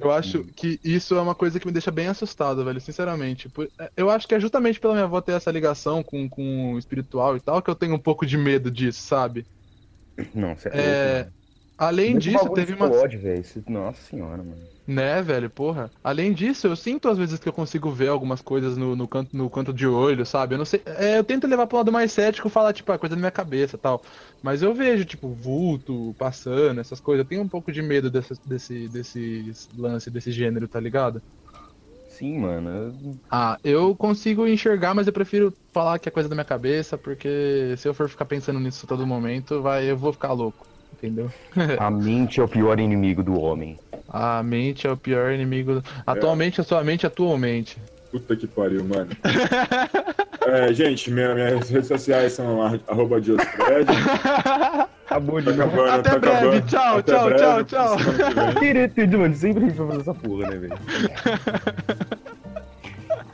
Eu, 0.00 0.10
acho 0.10 0.42
que 0.56 0.78
isso 0.82 1.14
é 1.14 1.20
uma 1.20 1.34
coisa 1.34 1.60
que 1.60 1.66
me 1.66 1.72
deixa 1.72 1.90
bem 1.90 2.08
assustado, 2.08 2.64
velho, 2.64 2.80
sinceramente. 2.80 3.48
Por- 3.48 3.68
Eu 3.96 4.10
acho 4.10 4.26
que 4.26 4.34
é 4.34 4.40
justamente 4.40 4.80
pela 4.80 4.92
minha 4.94 5.04
avó 5.04 5.20
ter 5.20 5.32
essa 5.32 5.50
ligação 5.50 6.02
com, 6.02 6.28
com 6.28 6.74
o 6.74 6.78
espiritual 6.78 7.36
e 7.36 7.40
tal 7.40 7.62
que 7.62 7.70
eu 7.70 7.74
tenho 7.76 7.94
um 7.94 7.98
pouco 7.98 8.26
de 8.26 8.36
medo 8.36 8.70
disso, 8.70 9.00
sabe? 9.02 9.46
Não, 10.34 10.54
você 10.54 10.68
é, 10.68 10.72
É. 10.80 11.28
Além 11.78 12.10
Muito 12.12 12.24
disso, 12.24 12.50
teve 12.50 12.74
uma. 12.74 12.90
Isso- 13.38 13.62
Nossa 13.68 14.02
senhora, 14.02 14.38
mano. 14.38 14.56
Né, 14.84 15.22
velho, 15.22 15.48
porra. 15.48 15.92
Além 16.02 16.32
disso, 16.32 16.66
eu 16.66 16.74
sinto 16.74 17.08
às 17.08 17.16
vezes 17.18 17.38
que 17.38 17.48
eu 17.48 17.52
consigo 17.52 17.90
ver 17.92 18.08
algumas 18.08 18.40
coisas 18.40 18.76
no, 18.76 18.96
no 18.96 19.06
canto, 19.06 19.36
no 19.36 19.48
canto 19.48 19.72
de 19.72 19.86
olho, 19.86 20.24
sabe? 20.26 20.54
Eu 20.54 20.58
não 20.58 20.64
sei. 20.64 20.82
é, 20.86 21.18
eu 21.18 21.24
tento 21.24 21.46
levar 21.46 21.66
pro 21.66 21.76
lado 21.76 21.92
mais 21.92 22.10
cético 22.10 22.48
falar, 22.48 22.72
tipo, 22.72 22.90
a 22.90 22.98
coisa 22.98 23.14
da 23.14 23.20
minha 23.20 23.30
cabeça 23.30 23.76
e 23.76 23.78
tal. 23.78 24.02
Mas 24.42 24.60
eu 24.62 24.74
vejo, 24.74 25.04
tipo, 25.04 25.28
vulto 25.28 26.16
passando, 26.18 26.80
essas 26.80 27.00
coisas. 27.00 27.22
Eu 27.22 27.28
tenho 27.28 27.42
um 27.42 27.48
pouco 27.48 27.70
de 27.70 27.82
medo 27.82 28.10
desse, 28.10 28.34
desse, 28.44 28.88
desse 28.88 29.54
lance, 29.76 30.10
desse 30.10 30.32
gênero, 30.32 30.66
tá 30.66 30.80
ligado? 30.80 31.22
Sim, 32.18 32.38
mano. 32.40 32.68
eu- 32.70 33.16
Ah, 33.30 33.58
eu 33.62 33.94
consigo 33.94 34.46
enxergar, 34.46 34.94
mas 34.94 35.06
eu 35.06 35.12
prefiro 35.12 35.52
falar 35.72 35.98
que 35.98 36.08
é 36.08 36.12
coisa 36.12 36.28
da 36.28 36.34
minha 36.34 36.44
cabeça, 36.44 36.98
porque 36.98 37.74
se 37.76 37.86
eu 37.88 37.94
for 37.94 38.08
ficar 38.08 38.24
pensando 38.24 38.58
nisso 38.58 38.86
todo 38.86 39.06
momento, 39.06 39.62
vai, 39.62 39.90
eu 39.90 39.96
vou 39.96 40.12
ficar 40.12 40.32
louco, 40.32 40.66
entendeu? 40.92 41.30
A 41.78 41.90
mente 41.90 42.40
é 42.40 42.42
o 42.42 42.48
pior 42.48 42.80
inimigo 42.80 43.22
do 43.22 43.38
homem. 43.40 43.78
A 44.08 44.42
mente 44.42 44.86
é 44.86 44.90
o 44.90 44.96
pior 44.96 45.32
inimigo. 45.32 45.82
Atualmente, 46.06 46.60
a 46.60 46.64
sua 46.64 46.82
mente 46.82 47.06
atualmente. 47.06 47.76
Puta 48.10 48.34
que 48.34 48.46
pariu, 48.46 48.84
mano. 48.84 49.10
É, 50.50 50.72
gente, 50.72 51.10
minha- 51.10 51.34
minhas 51.34 51.68
redes 51.68 51.88
sociais 51.88 52.32
são 52.32 52.62
ar- 52.62 52.80
arroba 52.88 53.20
Diosfred. 53.20 53.86
Acabou 55.04 55.40
de 55.42 55.46
Tá 55.46 55.64
acabando, 55.64 55.90
Até 55.90 56.10
tá 56.10 56.18
breve, 56.18 56.36
acabando. 56.38 56.66
tchau, 56.66 56.96
Até 56.98 57.12
tchau, 57.12 57.24
breve, 57.26 57.64
tchau, 57.64 57.96
tchau. 57.98 58.60
Direito, 58.60 59.18
mano, 59.18 59.34
sempre 59.34 59.64
a 59.64 59.68
gente 59.68 59.76
vai 59.76 59.86
fazer 59.88 60.00
essa 60.00 60.14
porra, 60.14 60.48
né, 60.50 60.56
velho? 60.56 60.78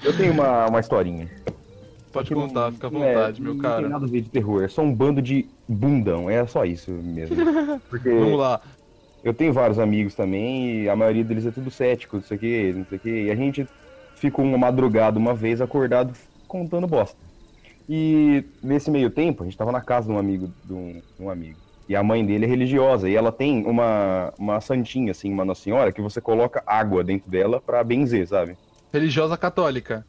Eu 0.04 0.16
tenho 0.16 0.32
uma, 0.32 0.66
uma 0.66 0.80
historinha. 0.80 1.28
Pode 2.12 2.28
Que 2.28 2.34
não- 2.34 2.42
contar, 2.46 2.70
fica 2.72 2.86
à 2.86 2.90
não 2.90 3.02
é- 3.02 3.14
vontade, 3.14 3.42
meu 3.42 3.54
Não 3.54 3.60
tem 3.62 3.70
cara. 3.70 3.88
nada 3.88 4.04
a 4.04 4.08
ver 4.08 4.20
de 4.20 4.28
terror, 4.28 4.62
é 4.62 4.68
só 4.68 4.82
um 4.82 4.94
bando 4.94 5.20
de 5.20 5.46
bundão, 5.68 6.30
é 6.30 6.46
só 6.46 6.64
isso 6.64 6.90
mesmo. 6.92 7.36
Porque 7.90 8.08
Vamos 8.10 8.38
lá. 8.38 8.60
eu 9.24 9.34
tenho 9.34 9.52
vários 9.52 9.78
amigos 9.78 10.14
também 10.14 10.82
e 10.82 10.88
a 10.88 10.94
maioria 10.94 11.24
deles 11.24 11.44
é 11.46 11.50
tudo 11.50 11.70
cético, 11.70 12.16
não 12.16 12.22
sei 12.22 12.36
o 12.36 12.40
que, 12.40 12.72
não 12.72 12.84
sei 12.86 12.98
o 12.98 13.00
que. 13.00 13.22
E 13.24 13.30
a 13.30 13.34
gente 13.34 13.66
ficou 14.14 14.44
uma 14.44 14.56
madrugada 14.58 15.18
uma 15.18 15.34
vez 15.34 15.60
acordado 15.60 16.14
contando 16.46 16.86
bosta. 16.86 17.16
E 17.88 18.44
nesse 18.62 18.90
meio 18.90 19.10
tempo, 19.10 19.42
a 19.42 19.46
gente 19.46 19.58
tava 19.58 19.72
na 19.72 19.80
casa 19.80 20.06
de 20.06 20.12
um 20.12 20.18
amigo, 20.18 20.50
de 20.64 20.72
um, 20.72 20.92
de 21.16 21.22
um 21.22 21.28
amigo. 21.28 21.58
E 21.88 21.94
a 21.96 22.02
mãe 22.02 22.24
dele 22.24 22.46
é 22.46 22.48
religiosa, 22.48 23.10
e 23.10 23.14
ela 23.16 23.30
tem 23.32 23.66
uma, 23.66 24.32
uma 24.38 24.58
santinha, 24.60 25.10
assim, 25.10 25.30
uma 25.30 25.44
Nossa 25.44 25.62
Senhora, 25.62 25.92
que 25.92 26.00
você 26.00 26.18
coloca 26.20 26.62
água 26.66 27.04
dentro 27.04 27.28
dela 27.30 27.60
pra 27.60 27.84
benzer, 27.84 28.26
sabe? 28.26 28.56
Religiosa 28.98 29.36
católica. 29.36 30.06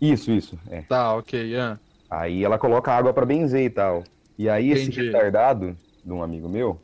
Isso, 0.00 0.32
isso, 0.32 0.58
é. 0.68 0.82
Tá, 0.82 1.14
ok. 1.14 1.56
ah. 1.56 1.78
Aí 2.10 2.42
ela 2.44 2.58
coloca 2.58 2.92
água 2.92 3.12
pra 3.12 3.24
benzer 3.24 3.62
e 3.64 3.70
tal. 3.70 4.02
E 4.36 4.48
aí 4.48 4.70
esse 4.72 4.82
Entendi. 4.88 5.06
retardado 5.06 5.76
de 6.04 6.12
um 6.12 6.20
amigo 6.20 6.48
meu 6.48 6.80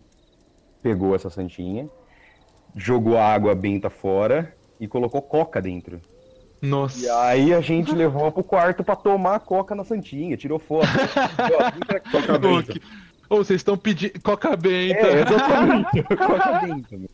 pegou 0.81 1.15
essa 1.15 1.29
santinha, 1.29 1.89
jogou 2.77 3.19
a 3.19 3.25
água 3.27 3.53
benta 3.55 3.91
fora 3.91 4.55
e 4.79 4.87
colocou 4.87 5.21
coca 5.21 5.61
dentro. 5.61 6.01
Nossa. 6.63 7.05
E 7.05 7.11
aí 7.11 7.53
a 7.53 7.61
gente 7.61 7.93
levou 7.93 8.31
pro 8.31 8.45
quarto 8.45 8.85
pra 8.85 8.95
tomar 8.95 9.35
a 9.35 9.41
coca 9.41 9.75
na 9.75 9.83
santinha, 9.83 10.37
tirou 10.37 10.59
foto. 10.61 10.87
Ô, 10.87 12.39
benta. 12.39 12.73
que- 12.75 12.81
Ô, 13.29 13.37
vocês 13.39 13.61
estão 13.61 13.77
pedindo. 13.77 14.21
Coca 14.23 14.57
benta. 14.57 14.99
é, 15.01 15.21
exatamente. 15.23 16.03
coca 16.17 16.61
benta. 16.61 16.97
meu. 16.97 17.11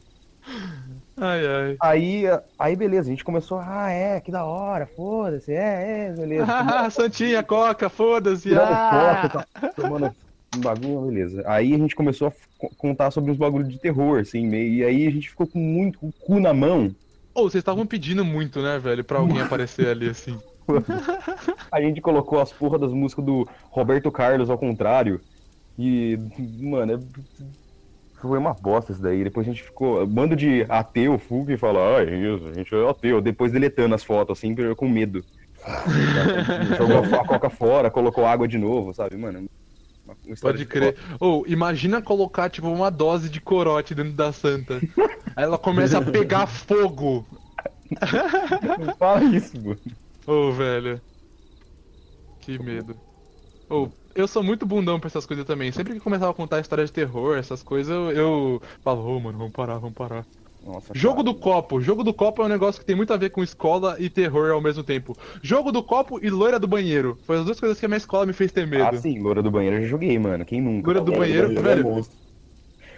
Ai, 1.18 1.46
ai. 1.46 1.76
Aí, 1.80 2.24
aí 2.58 2.76
beleza, 2.76 3.08
a 3.08 3.10
gente 3.10 3.24
começou, 3.24 3.58
ah, 3.58 3.90
é, 3.90 4.20
que 4.20 4.30
da 4.30 4.44
hora, 4.44 4.86
foda-se, 4.86 5.52
é, 5.52 6.08
é, 6.08 6.12
beleza. 6.12 6.46
Ah, 6.52 6.90
Santinha, 6.90 7.42
Coca, 7.42 7.88
foda-se. 7.88 8.54
Ah. 8.54 9.28
foto, 9.30 9.46
tá 9.60 9.68
tomando 9.74 10.14
um 10.54 10.60
bagulho, 10.60 11.10
beleza. 11.12 11.42
Aí 11.46 11.74
a 11.74 11.78
gente 11.78 11.96
começou 11.96 12.28
a 12.28 12.66
contar 12.76 13.10
sobre 13.10 13.30
uns 13.30 13.38
bagulhos 13.38 13.68
de 13.68 13.78
terror, 13.78 14.20
assim, 14.20 14.46
meio, 14.46 14.74
e 14.74 14.84
aí 14.84 15.06
a 15.06 15.10
gente 15.10 15.30
ficou 15.30 15.46
com 15.46 15.58
muito 15.58 15.98
com 15.98 16.08
o 16.08 16.12
cu 16.12 16.38
na 16.38 16.52
mão. 16.52 16.94
Ô, 17.34 17.42
vocês 17.42 17.60
estavam 17.60 17.86
pedindo 17.86 18.24
muito, 18.24 18.60
né, 18.62 18.78
velho, 18.78 19.04
pra 19.04 19.18
alguém 19.18 19.40
aparecer 19.40 19.88
ali 19.88 20.08
assim. 20.08 20.38
A 21.70 21.80
gente 21.80 22.00
colocou 22.00 22.40
as 22.40 22.52
porra 22.52 22.78
das 22.78 22.92
músicas 22.92 23.24
do 23.24 23.48
Roberto 23.70 24.10
Carlos 24.10 24.50
ao 24.50 24.58
contrário. 24.58 25.20
E, 25.78 26.18
mano, 26.60 26.94
é- 26.94 26.98
foi 28.20 28.38
uma 28.38 28.54
bosta 28.54 28.92
isso 28.92 29.02
daí. 29.02 29.24
Depois 29.24 29.46
a 29.46 29.50
gente 29.50 29.62
ficou. 29.62 30.06
Bando 30.06 30.34
de 30.34 30.64
ateu, 30.68 31.18
fuga 31.18 31.52
e 31.52 31.56
fala, 31.56 31.98
ah, 31.98 32.02
é 32.02 32.14
isso, 32.14 32.48
a 32.48 32.52
gente 32.52 32.74
é 32.74 32.88
ateu. 32.88 33.20
Depois 33.20 33.52
deletando 33.52 33.94
as 33.94 34.04
fotos, 34.04 34.38
assim, 34.38 34.54
com 34.74 34.88
medo. 34.88 35.24
Jogou 36.78 37.20
a 37.20 37.24
coca 37.24 37.50
fora, 37.50 37.90
colocou 37.90 38.24
água 38.24 38.46
de 38.46 38.58
novo, 38.58 38.94
sabe, 38.94 39.16
mano? 39.16 39.48
Pode 40.40 40.58
de 40.58 40.66
crer. 40.66 40.96
Ô, 41.18 41.44
imagina 41.46 42.00
colocar, 42.00 42.48
tipo, 42.48 42.68
uma 42.68 42.90
dose 42.90 43.28
de 43.28 43.40
corote 43.40 43.94
dentro 43.94 44.12
da 44.12 44.32
santa. 44.32 44.80
Aí 45.34 45.44
ela 45.44 45.58
começa 45.58 45.98
a 45.98 46.02
pegar 46.02 46.46
fogo. 46.46 47.26
Não 48.78 48.94
fala 48.96 49.24
isso, 49.24 49.60
mano. 49.60 49.80
Ô, 50.26 50.52
velho. 50.52 51.00
Que 52.40 52.62
medo. 52.62 52.96
Ô, 53.68 53.88
eu 54.16 54.26
sou 54.26 54.42
muito 54.42 54.66
bundão 54.66 54.98
pra 54.98 55.08
essas 55.08 55.26
coisas 55.26 55.44
também. 55.44 55.70
Sempre 55.70 55.92
que 55.94 56.00
começava 56.00 56.30
a 56.30 56.34
contar 56.34 56.60
história 56.60 56.84
de 56.84 56.92
terror, 56.92 57.36
essas 57.36 57.62
coisas, 57.62 57.92
eu, 57.94 58.10
eu 58.10 58.62
falo, 58.82 59.04
ô, 59.06 59.20
mano, 59.20 59.38
vamos 59.38 59.52
parar, 59.52 59.78
vamos 59.78 59.94
parar. 59.94 60.24
Nossa, 60.64 60.92
Jogo 60.94 61.22
cara. 61.22 61.24
do 61.26 61.34
copo. 61.36 61.80
Jogo 61.80 62.02
do 62.02 62.12
copo 62.12 62.42
é 62.42 62.46
um 62.46 62.48
negócio 62.48 62.80
que 62.80 62.86
tem 62.86 62.96
muito 62.96 63.12
a 63.12 63.16
ver 63.16 63.30
com 63.30 63.40
escola 63.42 63.94
e 64.00 64.10
terror 64.10 64.50
ao 64.50 64.60
mesmo 64.60 64.82
tempo. 64.82 65.16
Jogo 65.40 65.70
do 65.70 65.80
copo 65.80 66.18
e 66.20 66.28
loira 66.28 66.58
do 66.58 66.66
banheiro. 66.66 67.16
Foi 67.22 67.38
as 67.38 67.44
duas 67.44 67.60
coisas 67.60 67.78
que 67.78 67.86
a 67.86 67.88
minha 67.88 67.98
escola 67.98 68.26
me 68.26 68.32
fez 68.32 68.50
ter 68.50 68.66
medo. 68.66 68.82
Ah, 68.84 68.96
sim, 68.96 69.20
loura 69.20 69.40
do 69.42 69.50
banheiro 69.50 69.76
eu 69.76 69.82
já 69.82 69.86
joguei, 69.88 70.18
mano. 70.18 70.44
Quem 70.44 70.60
nunca? 70.60 70.86
Loira 70.88 71.00
do 71.00 71.12
É, 71.14 71.18
banheiro, 71.18 71.52
é 71.52 71.62
velho. 71.62 72.04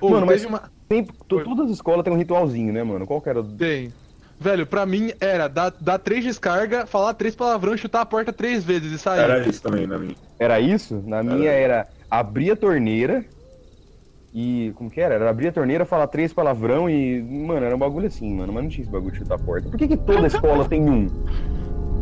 Mano, 0.01 0.27
mas- 0.27 0.45
uma... 0.47 0.71
Tem, 0.89 1.05
todas 1.05 1.67
as 1.67 1.73
escolas 1.73 2.03
têm 2.03 2.13
um 2.13 2.17
ritualzinho, 2.17 2.73
né, 2.73 2.83
mano? 2.83 3.07
Qual 3.07 3.21
que 3.21 3.29
era? 3.29 3.43
Tem. 3.45 3.93
Velho, 4.41 4.67
pra 4.67 4.87
mim 4.87 5.13
era 5.21 5.49
dar, 5.49 5.73
dar 5.81 5.99
três 5.99 6.25
descargas, 6.25 6.89
falar 6.89 7.15
três 7.15 7.35
palavrão, 7.35 7.77
chutar 7.77 8.03
a 8.03 8.07
porta 8.07 8.33
três 8.33 8.63
vezes 8.63 8.93
e 8.93 8.99
sair. 8.99 9.21
Era 9.21 9.47
isso 9.47 9.61
também 9.61 9.87
na 9.87 9.99
minha. 9.99 10.15
Era 10.39 10.61
isso? 10.61 11.03
Na 11.05 11.23
minha 11.23 11.51
era 11.51 11.89
abrir 12.09 12.53
a 12.53 12.57
torneira 12.57 13.25
e. 14.33 14.73
Como 14.77 14.89
que 14.89 15.01
era? 15.01 15.15
Era 15.15 15.31
abrir 15.31 15.49
a 15.49 15.53
torneira, 15.53 15.85
falar 15.85 16.07
três 16.07 16.33
palavrão 16.33 16.89
e. 16.89 17.21
Mano, 17.21 17.67
era 17.67 17.75
um 17.75 17.79
bagulho 17.79 18.07
assim, 18.07 18.33
mano. 18.33 18.53
Mas 18.53 18.63
não 18.63 18.71
tinha 18.71 18.83
esse 18.83 18.93
bagulho 18.93 19.13
de 19.13 19.19
chutar 19.19 19.35
a 19.35 19.39
porta. 19.39 19.69
Por 19.69 19.77
que, 19.77 19.89
que 19.89 19.97
toda 19.97 20.27
escola 20.29 20.69
tem 20.69 20.89
um? 20.89 21.09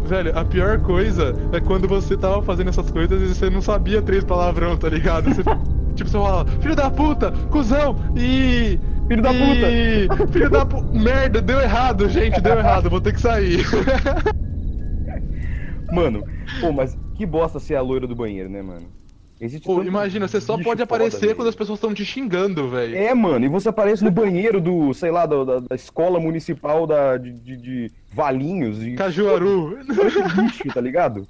Velho, 0.06 0.38
a 0.38 0.44
pior 0.44 0.80
coisa 0.80 1.34
é 1.52 1.60
quando 1.60 1.88
você 1.88 2.16
tava 2.16 2.40
fazendo 2.42 2.68
essas 2.68 2.90
coisas 2.90 3.20
e 3.20 3.34
você 3.34 3.50
não 3.50 3.60
sabia 3.60 4.00
três 4.00 4.22
palavrão, 4.22 4.76
tá 4.76 4.88
ligado? 4.88 5.34
Você, 5.34 5.42
tipo, 5.96 6.08
você 6.08 6.16
fala, 6.16 6.46
filho 6.60 6.76
da 6.76 6.90
puta, 6.90 7.32
cuzão, 7.50 7.96
e. 8.16 8.78
Filho 9.08 9.22
da 9.22 9.32
e... 9.32 10.08
Filho 10.30 10.50
da 10.50 10.64
puta. 10.64 10.98
Merda, 10.98 11.42
deu 11.42 11.60
errado, 11.60 12.08
gente, 12.08 12.40
deu 12.40 12.58
errado, 12.58 12.88
vou 12.88 13.00
ter 13.00 13.14
que 13.14 13.20
sair. 13.20 13.64
Mano, 15.92 16.24
pô, 16.60 16.72
mas 16.72 16.96
que 17.14 17.24
bosta 17.24 17.58
ser 17.58 17.76
a 17.76 17.80
loira 17.80 18.06
do 18.06 18.14
banheiro, 18.14 18.48
né, 18.48 18.62
mano? 18.62 18.86
Existe 19.38 19.66
Pô, 19.66 19.82
imagina, 19.82 20.26
você 20.26 20.40
só 20.40 20.54
pode 20.54 20.64
foda, 20.64 20.84
aparecer 20.84 21.20
velho. 21.20 21.36
quando 21.36 21.48
as 21.48 21.54
pessoas 21.54 21.76
estão 21.76 21.92
te 21.92 22.06
xingando, 22.06 22.70
velho. 22.70 22.96
É, 22.96 23.12
mano, 23.14 23.44
e 23.44 23.48
você 23.48 23.68
aparece 23.68 24.02
no 24.02 24.10
banheiro 24.10 24.62
do, 24.62 24.94
sei 24.94 25.10
lá, 25.10 25.26
da, 25.26 25.44
da- 25.44 25.60
da 25.60 25.74
escola 25.76 26.18
municipal 26.18 26.86
da, 26.86 27.18
de, 27.18 27.32
de, 27.32 27.56
de 27.58 27.92
Valinhos 28.14 28.82
e 28.82 28.94
Cajuaru. 28.94 29.76
lixo, 30.42 30.66
tá 30.72 30.80
ligado? 30.80 31.26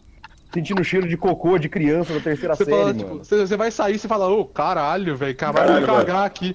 Sentindo 0.54 0.80
o 0.80 0.84
cheiro 0.84 1.08
de 1.08 1.16
cocô 1.16 1.58
de 1.58 1.68
criança 1.68 2.14
da 2.14 2.20
terceira 2.20 2.54
Você, 2.54 2.64
série, 2.64 2.76
fala, 2.76 2.86
mano. 2.92 2.98
tipo, 3.00 3.18
você, 3.18 3.44
você 3.44 3.56
vai 3.56 3.72
sair 3.72 3.96
e 3.96 3.98
você 3.98 4.06
fala, 4.06 4.28
ô, 4.28 4.44
caralho, 4.44 5.16
velho, 5.16 5.32
acabaram 5.32 5.80
de 5.80 5.84
Caralho, 5.84 6.06
cagar 6.06 6.24
aqui. 6.24 6.54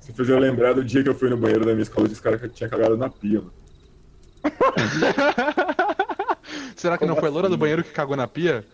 Você 0.00 0.10
fez 0.14 0.26
eu 0.30 0.38
lembrar 0.38 0.72
do 0.72 0.82
dia 0.82 1.02
que 1.02 1.08
eu 1.10 1.14
fui 1.14 1.28
no 1.28 1.36
banheiro 1.36 1.66
da 1.66 1.72
minha 1.72 1.82
escola 1.82 2.08
e 2.08 2.12
os 2.12 2.20
caras 2.20 2.40
que 2.40 2.48
tinha 2.48 2.70
cagado 2.70 2.96
na 2.96 3.10
pia, 3.10 3.40
mano. 3.42 3.52
Será 6.74 6.96
que 6.96 7.04
não 7.04 7.14
Como 7.14 7.20
foi 7.20 7.28
a 7.28 7.32
loura 7.32 7.48
do 7.48 7.54
assim? 7.54 7.60
banheiro 7.60 7.84
que 7.84 7.90
cagou 7.90 8.16
na 8.16 8.26
pia? 8.26 8.64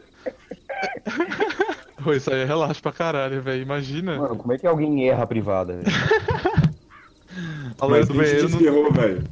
Pô, 2.05 2.13
isso 2.13 2.31
aí 2.33 2.43
é 2.43 2.45
relaxo 2.45 2.83
pra 2.83 2.93
caralho, 2.93 3.41
velho. 3.41 3.63
Imagina. 3.63 4.19
Mano, 4.19 4.37
como 4.37 4.53
é 4.53 4.59
que 4.59 4.67
alguém 4.67 5.09
erra 5.09 5.23
a 5.25 5.27
privada, 5.27 5.73
velho? 5.79 5.87
a 7.81 7.89
Mas 7.89 8.07
do 8.09 8.15
quem 8.15 8.25
te 8.25 8.47
desferrou, 8.47 8.93
velho? 8.93 9.25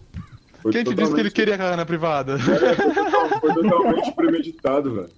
Quem 0.73 0.85
te 0.85 0.95
disse 0.95 1.13
que 1.15 1.21
ele 1.21 1.31
queria 1.31 1.59
cagar 1.59 1.77
na 1.77 1.85
privada? 1.85 2.35
É, 2.35 2.39
foi, 2.39 2.95
total- 2.95 3.41
foi 3.41 3.55
totalmente 3.55 4.13
premeditado, 4.17 4.95
velho. 4.95 5.11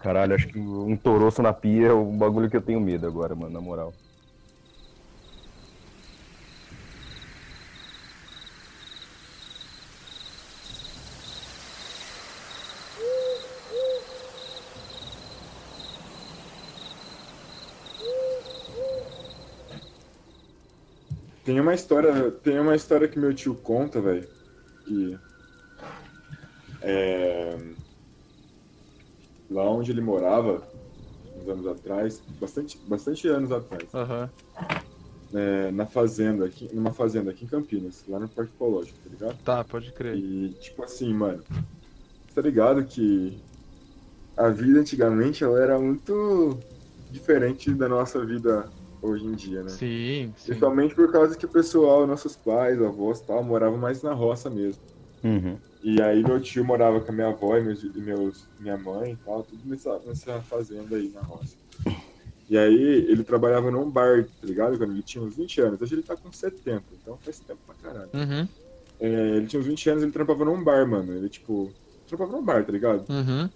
Caralho, 0.00 0.34
acho 0.34 0.48
que 0.48 0.58
um 0.58 0.96
toroço 0.96 1.42
na 1.42 1.52
pia 1.52 1.88
é 1.88 1.92
um 1.92 2.16
bagulho 2.16 2.48
que 2.50 2.56
eu 2.56 2.62
tenho 2.62 2.80
medo 2.80 3.06
agora, 3.06 3.34
mano, 3.34 3.52
na 3.52 3.60
moral. 3.60 3.94
Tem 21.50 21.58
uma 21.58 21.74
história, 21.74 22.30
tem 22.30 22.60
uma 22.60 22.76
história 22.76 23.08
que 23.08 23.18
meu 23.18 23.34
tio 23.34 23.56
conta, 23.56 24.00
velho, 24.00 24.24
que 24.84 25.18
é, 26.80 27.58
lá 29.50 29.68
onde 29.68 29.90
ele 29.90 30.00
morava, 30.00 30.62
uns 31.36 31.48
anos 31.48 31.66
atrás, 31.66 32.22
bastante, 32.40 32.78
bastante 32.86 33.26
anos 33.26 33.50
atrás, 33.50 33.92
Aham. 33.92 34.30
é, 35.34 35.72
na 35.72 35.86
fazenda, 35.86 36.44
aqui, 36.44 36.72
numa 36.72 36.92
fazenda 36.92 37.32
aqui 37.32 37.46
em 37.46 37.48
Campinas, 37.48 38.04
lá 38.06 38.20
no 38.20 38.28
Parque 38.28 38.52
Ecológico, 38.54 38.96
tá 39.02 39.10
ligado? 39.10 39.42
Tá, 39.42 39.64
pode 39.64 39.90
crer. 39.90 40.14
E, 40.14 40.50
tipo 40.60 40.84
assim, 40.84 41.12
mano, 41.12 41.42
tá 42.32 42.40
ligado 42.42 42.84
que 42.84 43.42
a 44.36 44.50
vida 44.50 44.78
antigamente 44.78 45.42
ela 45.42 45.60
era 45.60 45.76
muito 45.80 46.60
diferente 47.10 47.74
da 47.74 47.88
nossa 47.88 48.24
vida 48.24 48.70
hoje 49.02 49.24
em 49.24 49.32
dia, 49.32 49.62
né? 49.62 49.68
Sim, 49.70 50.32
sim. 50.36 50.46
Principalmente 50.46 50.94
por 50.94 51.10
causa 51.10 51.36
que 51.36 51.44
o 51.44 51.48
pessoal, 51.48 52.06
nossos 52.06 52.36
pais, 52.36 52.80
avós 52.80 53.20
e 53.20 53.24
tal, 53.24 53.42
moravam 53.42 53.78
mais 53.78 54.02
na 54.02 54.12
roça 54.12 54.50
mesmo. 54.50 54.82
Uhum. 55.22 55.56
E 55.82 56.00
aí 56.00 56.22
meu 56.22 56.40
tio 56.40 56.64
morava 56.64 57.00
com 57.00 57.10
a 57.10 57.14
minha 57.14 57.28
avó 57.28 57.56
e, 57.56 57.62
meus, 57.62 57.82
e 57.82 58.00
meus, 58.00 58.46
minha 58.58 58.76
mãe 58.76 59.12
e 59.12 59.16
tal, 59.16 59.42
tudo 59.42 59.60
nessa, 59.64 59.98
nessa 60.06 60.40
fazenda 60.40 60.96
aí 60.96 61.10
na 61.14 61.20
roça. 61.20 61.56
E 62.48 62.58
aí 62.58 63.06
ele 63.08 63.22
trabalhava 63.22 63.70
num 63.70 63.88
bar, 63.88 64.24
tá 64.24 64.46
ligado? 64.46 64.76
Quando 64.76 64.92
ele 64.92 65.02
tinha 65.02 65.22
uns 65.22 65.36
20 65.36 65.60
anos. 65.60 65.80
Hoje 65.80 65.94
ele 65.94 66.02
tá 66.02 66.16
com 66.16 66.32
70, 66.32 66.82
então 67.00 67.16
faz 67.18 67.38
tempo 67.38 67.60
pra 67.64 67.74
caralho. 67.76 68.10
Uhum. 68.12 68.48
É, 68.98 69.36
ele 69.36 69.46
tinha 69.46 69.60
uns 69.60 69.66
20 69.66 69.90
anos, 69.90 70.02
ele 70.02 70.12
trampava 70.12 70.44
num 70.44 70.62
bar, 70.62 70.84
mano. 70.84 71.14
Ele, 71.14 71.28
tipo, 71.28 71.72
trampar 72.08 72.26
pra 72.26 72.36
um 72.36 72.44
bar, 72.44 72.64
tá 72.64 72.72
ligado? 72.72 73.04
Uhum. 73.08 73.48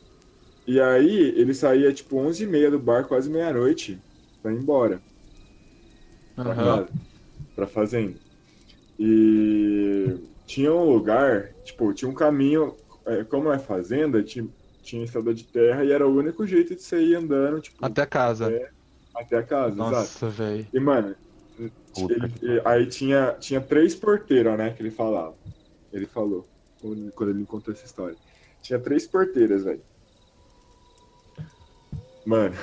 E 0.66 0.80
aí 0.80 1.34
ele 1.36 1.52
saía 1.52 1.92
tipo 1.92 2.16
11h30 2.16 2.70
do 2.70 2.78
bar, 2.78 3.04
quase 3.04 3.28
meia-noite, 3.28 3.98
pra 4.40 4.52
ir 4.52 4.58
embora. 4.58 5.02
Pra 6.34 6.50
Aham. 6.52 6.54
casa, 6.84 6.88
pra 7.54 7.66
fazenda. 7.66 8.14
E 8.98 10.16
tinha 10.46 10.72
um 10.72 10.84
lugar, 10.84 11.52
tipo, 11.64 11.92
tinha 11.92 12.10
um 12.10 12.14
caminho, 12.14 12.74
é, 13.06 13.24
como 13.24 13.52
é 13.52 13.58
fazenda, 13.58 14.22
tinha, 14.22 14.46
tinha 14.82 15.04
estrada 15.04 15.32
de 15.34 15.44
terra 15.44 15.84
e 15.84 15.92
era 15.92 16.06
o 16.06 16.14
único 16.14 16.46
jeito 16.46 16.74
de 16.74 16.82
você 16.82 17.00
ir 17.02 17.14
andando, 17.16 17.60
tipo, 17.60 17.84
Até 17.84 18.04
casa. 18.06 18.50
É, 18.52 18.70
até 19.14 19.38
a 19.38 19.42
casa, 19.42 19.74
exato. 19.74 19.90
Nossa, 19.90 20.28
velho. 20.30 20.66
E, 20.72 20.80
mano, 20.80 21.14
ele- 21.58 22.32
e- 22.42 22.62
aí 22.64 22.86
tinha, 22.86 23.32
tinha 23.40 23.60
três 23.60 23.94
porteiras, 23.94 24.56
né, 24.58 24.70
que 24.70 24.82
ele 24.82 24.90
falava. 24.90 25.34
Ele 25.92 26.06
falou, 26.06 26.48
quando, 26.80 27.12
quando 27.12 27.30
ele 27.30 27.38
me 27.40 27.46
contou 27.46 27.72
essa 27.72 27.84
história. 27.84 28.16
Tinha 28.62 28.78
três 28.78 29.06
porteiras, 29.06 29.64
velho. 29.64 29.82
Mano. 32.26 32.54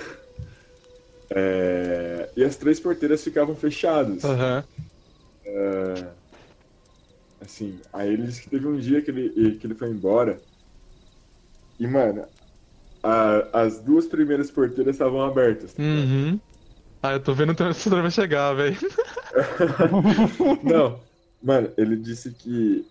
É, 1.34 2.30
E 2.36 2.44
as 2.44 2.56
três 2.58 2.80
porteiras 2.80 3.24
ficavam 3.24 3.56
fechadas. 3.56 4.24
Aham. 4.24 4.64
Assim, 7.42 7.80
aí 7.92 8.14
ele 8.14 8.24
disse 8.24 8.44
que 8.44 8.50
teve 8.50 8.68
um 8.68 8.78
dia 8.78 9.02
que 9.02 9.10
ele, 9.10 9.58
que 9.58 9.66
ele 9.68 9.76
foi 9.76 9.90
embora. 9.90 10.40
E, 11.80 11.88
mano, 11.88 12.26
a- 13.02 13.62
as 13.64 13.80
duas 13.80 14.06
primeiras 14.06 14.52
porteiras 14.52 14.96
estavam 14.96 15.22
abertas. 15.24 15.74
tá? 15.74 15.82
Uhum. 15.82 16.40
Ah, 17.02 17.14
eu 17.14 17.20
tô 17.20 17.34
vendo 17.34 17.52
essa 17.52 17.72
história 17.72 18.04
vai 18.04 18.12
chegar, 18.12 18.54
velho. 18.54 18.78
Não, 20.64 21.00
mano, 21.42 21.72
ele 21.76 21.98
disse 21.98 22.32
que 22.32 22.86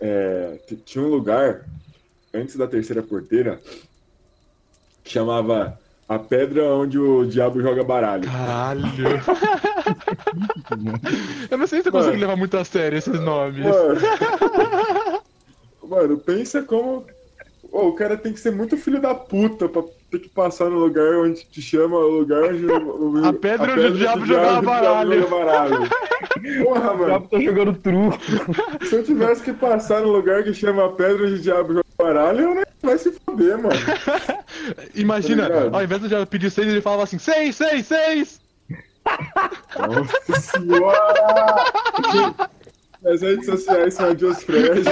é, 0.00 0.58
tinha 0.84 1.02
um 1.04 1.08
lugar 1.08 1.66
antes 2.32 2.54
da 2.56 2.68
terceira 2.68 3.02
porteira 3.02 3.60
que 5.02 5.10
chamava 5.10 5.78
a 6.08 6.18
pedra 6.18 6.64
onde 6.74 6.98
o 6.98 7.24
diabo 7.26 7.60
joga 7.60 7.82
baralho. 7.82 8.30
Caralho. 8.30 8.82
eu 11.50 11.58
não 11.58 11.66
sei 11.66 11.82
se 11.82 11.88
eu 11.88 11.92
consigo 11.92 12.10
Mano. 12.12 12.20
levar 12.20 12.36
muito 12.36 12.56
a 12.56 12.64
sério 12.64 12.96
esses 12.98 13.20
nomes. 13.20 13.64
Mano, 13.64 14.00
mano 15.88 16.18
pensa 16.18 16.62
como. 16.62 17.04
Ô, 17.72 17.88
o 17.88 17.92
cara 17.94 18.16
tem 18.16 18.32
que 18.32 18.38
ser 18.40 18.52
muito 18.52 18.76
filho 18.76 19.00
da 19.00 19.14
puta 19.14 19.68
pra 19.68 19.82
ter 20.10 20.20
que 20.20 20.28
passar 20.28 20.70
no 20.70 20.78
lugar 20.78 21.16
onde 21.18 21.44
te 21.44 21.60
chama 21.60 21.96
o 21.96 22.08
lugar 22.20 22.44
onde. 22.44 22.64
o- 22.66 23.26
A 23.26 23.32
pedra 23.32 23.72
onde 23.72 23.86
o 23.86 23.92
diabo 23.96 24.24
jogava 24.24 24.62
baralho. 24.62 25.20
joga 25.22 25.44
baralho. 25.44 25.88
Porra, 26.62 26.92
O 26.92 26.98
mano. 26.98 27.04
diabo 27.06 27.28
tá 27.28 27.40
jogando 27.40 27.72
truco. 27.74 28.18
Se 28.86 28.94
eu 28.94 29.02
tivesse 29.02 29.42
que 29.42 29.52
passar 29.52 30.00
no 30.02 30.12
lugar 30.12 30.44
que 30.44 30.54
chama 30.54 30.86
a 30.86 30.90
pedra 30.90 31.24
onde 31.24 31.34
o 31.34 31.38
diabo 31.40 31.72
joga 31.74 31.85
baralho, 32.06 32.40
eu 32.40 32.54
nem 32.54 32.64
vai 32.82 32.98
se 32.98 33.10
foder, 33.12 33.58
mano. 33.58 33.74
Imagina, 34.94 35.48
Tá 35.48 35.76
ao 35.76 35.82
invés 35.82 36.00
do 36.00 36.08
diabo 36.08 36.26
pedir 36.26 36.50
seis, 36.50 36.68
ele 36.68 36.80
falava 36.80 37.02
assim: 37.02 37.18
seis, 37.18 37.56
seis, 37.56 37.86
seis! 37.86 38.40
Nossa 39.76 40.40
senhora! 40.40 41.64
As 43.04 43.22
redes 43.22 43.46
sociais 43.46 43.94
são 43.94 44.10
a 44.10 44.12
Deus 44.12 44.42
Fred. 44.42 44.82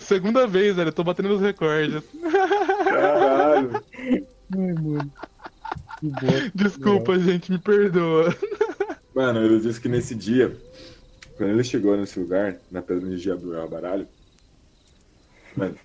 Segunda 0.00 0.46
vez, 0.46 0.74
velho, 0.76 0.88
eu 0.88 0.92
tô 0.92 1.04
batendo 1.04 1.28
nos 1.28 1.40
recordes. 1.40 2.02
Caralho. 2.84 3.82
Ai, 3.94 4.72
mano. 4.74 5.12
Que 6.00 6.06
bosta. 6.08 6.52
Desculpa, 6.54 7.18
gente, 7.18 7.52
me 7.52 7.58
perdoa. 7.58 8.34
Mano, 9.14 9.44
ele 9.44 9.60
disse 9.60 9.80
que 9.80 9.88
nesse 9.88 10.14
dia, 10.14 10.56
quando 11.36 11.50
ele 11.50 11.64
chegou 11.64 11.96
nesse 11.96 12.18
lugar, 12.18 12.56
na 12.70 12.82
pedra 12.82 13.06
o 13.06 13.16
diabo 13.16 13.68
baralho, 13.68 14.06
mano, 15.56 15.76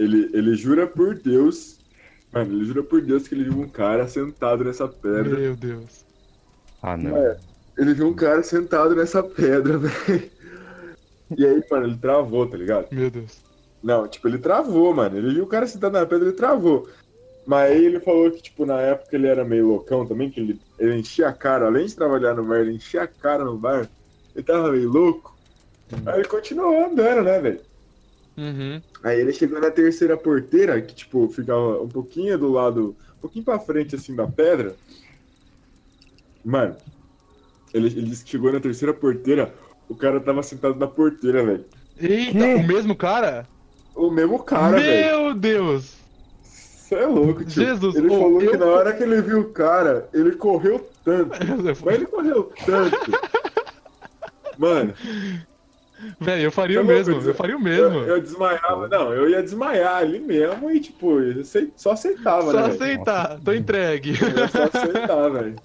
ele, 0.00 0.30
ele 0.32 0.54
jura 0.54 0.86
por 0.86 1.14
Deus. 1.14 1.78
Mano, 2.32 2.54
ele 2.54 2.64
jura 2.64 2.82
por 2.82 3.02
Deus 3.02 3.28
que 3.28 3.34
ele 3.34 3.44
viu 3.44 3.60
um 3.60 3.68
cara 3.68 4.08
sentado 4.08 4.64
nessa 4.64 4.88
pedra. 4.88 5.38
Meu 5.38 5.54
Deus. 5.54 6.06
Ah, 6.82 6.96
não. 6.96 7.16
É, 7.16 7.36
ele 7.76 7.92
viu 7.92 8.08
um 8.08 8.14
cara 8.14 8.42
sentado 8.42 8.96
nessa 8.96 9.22
pedra, 9.22 9.76
velho. 9.78 10.30
E 11.36 11.46
aí, 11.46 11.62
mano, 11.70 11.86
ele 11.86 11.98
travou, 11.98 12.46
tá 12.46 12.56
ligado? 12.56 12.88
Meu 12.90 13.10
Deus. 13.10 13.42
Não, 13.82 14.08
tipo, 14.08 14.26
ele 14.26 14.38
travou, 14.38 14.94
mano. 14.94 15.18
Ele 15.18 15.34
viu 15.34 15.44
o 15.44 15.48
cara 15.48 15.66
sentado 15.66 15.92
na 15.92 16.06
pedra, 16.06 16.28
ele 16.28 16.36
travou. 16.36 16.88
Mas 17.46 17.70
aí 17.70 17.84
ele 17.84 18.00
falou 18.00 18.30
que, 18.30 18.42
tipo, 18.42 18.64
na 18.64 18.80
época 18.80 19.14
ele 19.16 19.26
era 19.26 19.44
meio 19.44 19.68
loucão 19.68 20.06
também, 20.06 20.30
que 20.30 20.40
ele, 20.40 20.60
ele 20.78 20.96
enchia 20.96 21.28
a 21.28 21.32
cara, 21.32 21.66
além 21.66 21.86
de 21.86 21.94
trabalhar 21.94 22.34
no 22.34 22.44
bar, 22.44 22.60
ele 22.60 22.72
enchia 22.72 23.02
a 23.02 23.06
cara 23.06 23.44
no 23.44 23.56
bar. 23.58 23.88
Ele 24.34 24.44
tava 24.44 24.72
meio 24.72 24.88
louco. 24.88 25.36
Aí 26.06 26.20
ele 26.20 26.28
continuou 26.28 26.86
andando, 26.86 27.22
né, 27.22 27.40
velho? 27.40 27.60
Uhum. 28.38 28.80
Aí 29.02 29.18
ele 29.20 29.32
chegou 29.32 29.60
na 29.60 29.70
terceira 29.70 30.16
porteira, 30.16 30.80
que, 30.80 30.94
tipo, 30.94 31.28
ficava 31.30 31.82
um 31.82 31.88
pouquinho 31.88 32.36
do 32.38 32.50
lado, 32.52 32.94
um 33.16 33.20
pouquinho 33.20 33.44
pra 33.44 33.58
frente, 33.58 33.94
assim, 33.96 34.14
da 34.14 34.26
pedra. 34.26 34.74
Mano, 36.44 36.76
ele, 37.72 37.88
ele 37.88 38.02
disse 38.02 38.24
que 38.24 38.30
chegou 38.30 38.52
na 38.52 38.60
terceira 38.60 38.92
porteira, 38.92 39.54
o 39.88 39.94
cara 39.94 40.20
tava 40.20 40.42
sentado 40.42 40.74
na 40.76 40.86
porteira, 40.86 41.42
velho. 41.44 41.64
Eita, 41.98 42.32
Quê? 42.38 42.54
o 42.54 42.66
mesmo 42.66 42.94
cara? 42.94 43.46
O 43.94 44.10
mesmo 44.10 44.38
cara, 44.42 44.78
velho. 44.78 45.22
Meu 45.24 45.34
Deus! 45.34 45.94
Você 46.42 46.94
é 46.96 47.06
louco, 47.06 47.44
tio. 47.44 47.64
Jesus, 47.64 47.94
Ele 47.94 48.08
ô, 48.08 48.18
falou 48.18 48.42
eu- 48.42 48.50
que 48.50 48.56
na 48.56 48.66
hora 48.66 48.92
que 48.92 49.02
ele 49.02 49.20
viu 49.22 49.40
o 49.40 49.50
cara, 49.52 50.08
ele 50.12 50.32
correu 50.32 50.88
tanto. 51.04 51.30
Mas 51.84 51.94
ele 51.94 52.06
correu 52.06 52.52
tanto. 52.66 52.96
Mmano, 54.58 54.92
Velho, 56.18 56.42
eu 56.42 56.50
faria 56.52 56.76
Tá 56.78 56.82
o 56.82 56.86
mesmo, 56.86 57.20
eu 57.20 57.34
faria 57.34 57.56
o 57.56 57.60
mesmo. 57.62 57.98
eu, 57.98 58.16
eu 58.16 58.20
desmaiava. 58.20 58.88
Não, 58.88 59.12
eu 59.12 59.28
ia 59.28 59.42
desmaiar 59.42 59.96
ali 59.96 60.18
mesmo 60.18 60.70
e, 60.70 60.80
tipo, 60.80 61.20
eu 61.20 61.40
acei- 61.42 61.70
só 61.76 61.92
aceitava, 61.92 62.50
Só 62.50 62.52
né? 62.52 62.62
velho? 62.62 62.74
aceitar, 62.74 63.38
tô 63.44 63.52
entregue. 63.52 64.12
Eu 64.20 64.48
só 64.48 64.64
aceitar, 64.64 65.28
velho. 65.32 65.56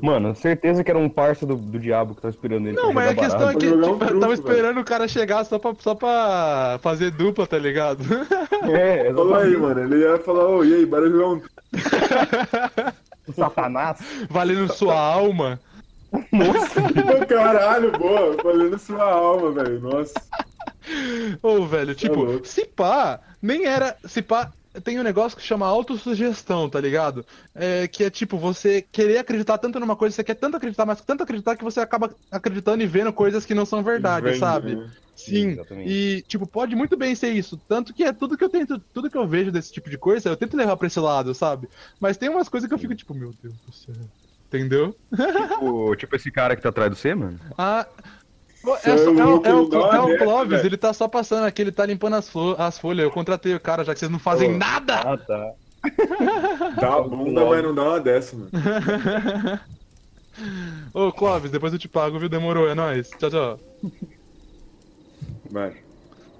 Mano, 0.00 0.34
certeza 0.34 0.82
que 0.82 0.90
era 0.90 0.98
um 0.98 1.08
parça 1.08 1.44
do, 1.44 1.54
do 1.54 1.78
diabo 1.78 2.14
que 2.14 2.22
tava 2.22 2.32
esperando 2.32 2.66
ele. 2.66 2.76
Não, 2.76 2.92
mas 2.92 3.10
a 3.10 3.14
questão 3.14 3.50
é 3.50 3.54
baralho. 3.54 3.58
que 3.58 3.66
um 3.66 3.70
tipo, 3.72 3.84
eu 3.84 3.96
truco, 3.98 3.98
tava 4.06 4.18
velho. 4.20 4.32
esperando 4.32 4.80
o 4.80 4.84
cara 4.84 5.06
chegar 5.08 5.44
só 5.44 5.58
pra, 5.58 5.72
só 5.80 5.94
pra 5.94 6.78
fazer 6.82 7.10
dupla, 7.10 7.46
tá 7.46 7.58
ligado? 7.58 8.02
É, 8.70 9.12
Falou 9.14 9.34
aí, 9.36 9.56
mano. 9.56 9.80
Ele 9.80 10.02
ia 10.04 10.18
falar, 10.18 10.46
ô, 10.46 10.62
e 10.64 10.74
aí, 10.74 10.84
bora 10.86 11.08
jogar 11.10 11.28
um. 11.28 11.42
Satanás. 13.34 13.98
Valendo 14.28 14.72
sua 14.72 14.98
alma. 14.98 15.58
Pô, 16.30 17.26
Caralho, 17.26 17.92
boa. 17.92 18.36
Valendo 18.42 18.78
sua 18.78 19.02
alma, 19.04 19.52
velho. 19.52 19.80
Nossa. 19.80 20.14
Ô, 21.42 21.66
velho, 21.66 21.94
tipo, 21.94 22.22
louco. 22.22 22.46
se 22.46 22.64
pá, 22.66 23.20
nem 23.40 23.64
era. 23.66 23.96
Se 24.04 24.22
pá, 24.22 24.52
tem 24.82 24.98
um 24.98 25.02
negócio 25.02 25.36
que 25.36 25.44
chama 25.44 25.66
autossugestão, 25.66 26.68
tá 26.68 26.80
ligado? 26.80 27.24
É, 27.54 27.88
que 27.88 28.04
é 28.04 28.10
tipo, 28.10 28.38
você 28.38 28.82
querer 28.82 29.18
acreditar 29.18 29.58
tanto 29.58 29.80
numa 29.80 29.96
coisa, 29.96 30.14
você 30.14 30.24
quer 30.24 30.34
tanto 30.34 30.56
acreditar, 30.56 30.86
mas 30.86 31.00
tanto 31.00 31.22
acreditar 31.22 31.56
que 31.56 31.64
você 31.64 31.80
acaba 31.80 32.14
acreditando 32.30 32.82
e 32.82 32.86
vendo 32.86 33.12
coisas 33.12 33.44
que 33.44 33.54
não 33.54 33.66
são 33.66 33.82
verdade, 33.82 34.26
Vende, 34.26 34.38
sabe? 34.38 34.76
né? 34.76 34.90
Sim, 35.16 35.50
Exatamente. 35.50 35.90
e 35.90 36.22
tipo, 36.22 36.46
pode 36.46 36.74
muito 36.74 36.96
bem 36.96 37.14
ser 37.14 37.30
isso. 37.32 37.60
Tanto 37.68 37.92
que 37.92 38.04
é 38.04 38.12
tudo 38.12 38.38
que 38.38 38.44
eu 38.44 38.48
tento, 38.48 38.78
tudo 38.78 39.10
que 39.10 39.18
eu 39.18 39.28
vejo 39.28 39.52
desse 39.52 39.70
tipo 39.72 39.90
de 39.90 39.98
coisa, 39.98 40.30
eu 40.30 40.36
tento 40.36 40.56
levar 40.56 40.76
pra 40.76 40.86
esse 40.86 40.98
lado, 40.98 41.34
sabe? 41.34 41.68
Mas 41.98 42.16
tem 42.16 42.30
umas 42.30 42.48
coisas 42.48 42.66
que 42.68 42.74
eu 42.74 42.78
fico 42.78 42.94
tipo, 42.94 43.12
meu 43.12 43.34
Deus 43.42 43.54
do 43.66 43.72
céu. 43.72 43.94
Entendeu? 44.52 44.96
Tipo, 45.14 45.96
tipo 45.96 46.16
esse 46.16 46.30
cara 46.30 46.56
que 46.56 46.62
tá 46.62 46.70
atrás 46.70 46.90
do 46.90 46.96
C, 46.96 47.14
mano. 47.14 47.38
Ah. 47.56 47.86
É, 48.84 48.96
só- 48.98 49.10
é 49.14 49.18
é 49.20 49.24
o- 49.24 49.42
é 49.46 49.54
o, 49.54 49.74
é 49.92 50.00
o 50.00 50.06
dessa, 50.08 50.24
Clóvis, 50.24 50.56
velho. 50.58 50.66
ele 50.66 50.76
tá 50.76 50.92
só 50.92 51.06
passando 51.08 51.44
aqui, 51.44 51.62
ele 51.62 51.72
tá 51.72 51.86
limpando 51.86 52.16
as, 52.16 52.28
flo- 52.28 52.56
as 52.58 52.78
folhas. 52.78 53.04
Eu 53.04 53.10
contratei 53.10 53.54
o 53.54 53.60
cara, 53.60 53.84
já 53.84 53.92
que 53.94 54.00
vocês 54.00 54.10
não 54.10 54.18
fazem 54.18 54.58
nada! 54.58 54.96
Ah, 54.96 55.16
tá. 55.16 55.52
Dá 56.78 56.94
a 56.96 57.00
bunda, 57.00 57.44
mas 57.46 57.62
não 57.62 57.74
dá 57.74 57.82
uma 57.84 58.00
dessa, 58.00 58.36
mano. 58.36 58.50
Ô, 60.92 61.12
Clóvis, 61.12 61.50
depois 61.50 61.72
eu 61.72 61.78
te 61.78 61.88
pago, 61.88 62.18
viu? 62.18 62.28
Demorou, 62.28 62.68
é 62.68 62.74
nóis. 62.74 63.08
Tchau, 63.18 63.30
tchau. 63.30 63.60
Mano, 65.50 65.74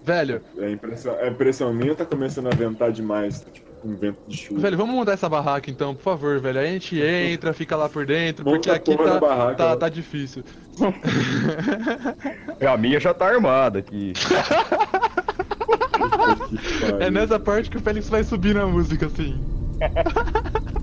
Velho, 0.03 0.43
é 0.59 0.71
impressão, 0.71 1.15
é 1.15 1.29
impressão 1.29 1.73
minha 1.75 1.91
ou 1.93 1.97
tá 1.97 2.05
começando 2.07 2.47
a 2.49 2.51
ventar 2.55 2.91
demais? 2.91 3.41
Tá, 3.41 3.51
tipo, 3.51 3.70
com 3.81 3.97
vento 3.97 4.19
de 4.29 4.37
chuva. 4.37 4.61
velho, 4.61 4.77
vamos 4.77 4.95
montar 4.95 5.13
essa 5.13 5.29
barraca 5.29 5.71
então, 5.71 5.95
por 5.95 6.03
favor, 6.03 6.41
velho. 6.41 6.61
Aí 6.61 6.69
a 6.69 6.73
gente 6.73 7.01
entra, 7.01 7.53
fica 7.53 7.77
lá 7.77 7.89
por 7.89 8.07
dentro, 8.07 8.45
Monta 8.45 8.59
porque 8.59 8.93
aqui 8.93 8.97
tá, 8.97 9.19
barraca, 9.19 9.57
tá, 9.57 9.71
né? 9.71 9.77
tá 9.77 9.89
difícil. 9.89 10.45
A 12.67 12.77
minha 12.77 13.01
já 13.01 13.13
tá 13.15 13.27
armada 13.27 13.79
aqui. 13.79 14.13
É 16.99 17.11
nessa 17.11 17.39
parte 17.39 17.71
que 17.71 17.77
o 17.77 17.81
Félix 17.81 18.09
vai 18.09 18.25
subir 18.25 18.55
na 18.55 18.67
música, 18.67 19.07
assim. 19.07 19.39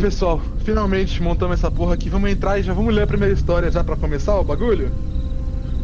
pessoal, 0.00 0.40
finalmente 0.64 1.22
montamos 1.22 1.58
essa 1.58 1.70
porra 1.70 1.94
aqui. 1.94 2.08
Vamos 2.08 2.30
entrar 2.30 2.58
e 2.58 2.62
já 2.62 2.72
vamos 2.72 2.94
ler 2.94 3.02
a 3.02 3.06
primeira 3.06 3.34
história 3.34 3.70
já 3.70 3.82
pra 3.82 3.96
começar 3.96 4.38
o 4.38 4.44
bagulho? 4.44 4.90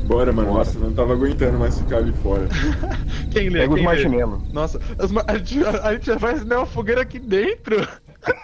Bora, 0.07 0.33
mano. 0.33 0.48
Bora. 0.48 0.59
Nossa, 0.59 0.79
não 0.79 0.92
tava 0.92 1.14
aguentando 1.14 1.59
mais 1.59 1.79
ficar 1.79 1.96
ali 1.98 2.12
fora. 2.22 2.46
Quem 3.33 3.48
lê? 3.48 3.61
Pega 3.61 3.72
os 3.74 3.81
Quem 3.81 3.88
lê? 3.88 3.94
marshmallows. 3.94 4.53
Nossa, 4.53 4.81
as 4.98 5.11
ma- 5.11 5.24
a 5.27 5.38
gente, 5.38 5.64
a 5.64 5.92
gente 5.94 6.07
já 6.07 6.16
vai 6.16 6.35
acender 6.35 6.59
uma 6.59 6.66
fogueira 6.66 7.00
aqui 7.03 7.18
dentro. 7.18 7.77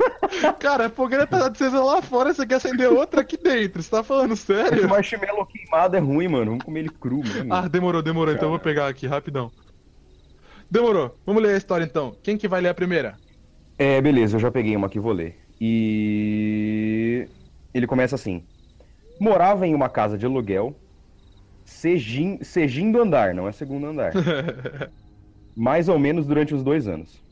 Cara, 0.58 0.86
a 0.86 0.90
fogueira 0.90 1.26
tá 1.26 1.46
acesa 1.46 1.82
lá 1.82 2.00
fora, 2.02 2.32
você 2.34 2.46
quer 2.46 2.56
acender 2.56 2.88
outra 2.90 3.20
aqui 3.20 3.36
dentro. 3.36 3.82
Você 3.82 3.90
tá 3.90 4.02
falando 4.02 4.32
Esse 4.32 4.46
sério? 4.46 4.88
marshmallow 4.88 5.46
queimado 5.46 5.96
é 5.96 6.00
ruim, 6.00 6.28
mano. 6.28 6.46
Vamos 6.52 6.64
comer 6.64 6.80
ele 6.80 6.88
cru, 6.90 7.18
mano. 7.18 7.54
Ah, 7.54 7.68
demorou, 7.68 8.02
demorou. 8.02 8.32
Então 8.34 8.46
eu 8.46 8.50
vou 8.50 8.58
pegar 8.58 8.88
aqui, 8.88 9.06
rapidão. 9.06 9.50
Demorou. 10.70 11.14
Vamos 11.26 11.42
ler 11.42 11.54
a 11.54 11.58
história 11.58 11.84
então. 11.84 12.14
Quem 12.22 12.36
que 12.38 12.48
vai 12.48 12.60
ler 12.60 12.68
a 12.70 12.74
primeira? 12.74 13.16
É, 13.78 14.00
beleza, 14.00 14.36
eu 14.36 14.40
já 14.40 14.50
peguei 14.50 14.76
uma 14.76 14.86
aqui, 14.86 14.98
vou 15.00 15.12
ler. 15.12 15.36
E. 15.60 17.28
Ele 17.74 17.86
começa 17.86 18.14
assim: 18.14 18.42
Morava 19.20 19.66
em 19.66 19.74
uma 19.74 19.88
casa 19.88 20.16
de 20.16 20.24
aluguel, 20.24 20.74
segin... 21.64 22.38
segundo 22.42 23.00
andar, 23.00 23.34
não 23.34 23.46
é 23.46 23.52
segundo 23.52 23.86
andar. 23.86 24.12
Mais 25.54 25.88
ou 25.88 25.98
menos 25.98 26.26
durante 26.26 26.54
os 26.54 26.62
dois 26.62 26.88
anos. 26.88 27.22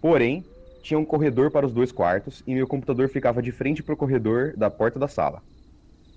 Porém, 0.00 0.44
tinha 0.82 0.98
um 0.98 1.04
corredor 1.04 1.50
para 1.50 1.66
os 1.66 1.72
dois 1.72 1.92
quartos 1.92 2.42
e 2.46 2.54
meu 2.54 2.66
computador 2.66 3.08
ficava 3.08 3.42
de 3.42 3.52
frente 3.52 3.82
para 3.82 3.92
o 3.92 3.96
corredor 3.96 4.54
da 4.56 4.70
porta 4.70 4.98
da 4.98 5.08
sala. 5.08 5.42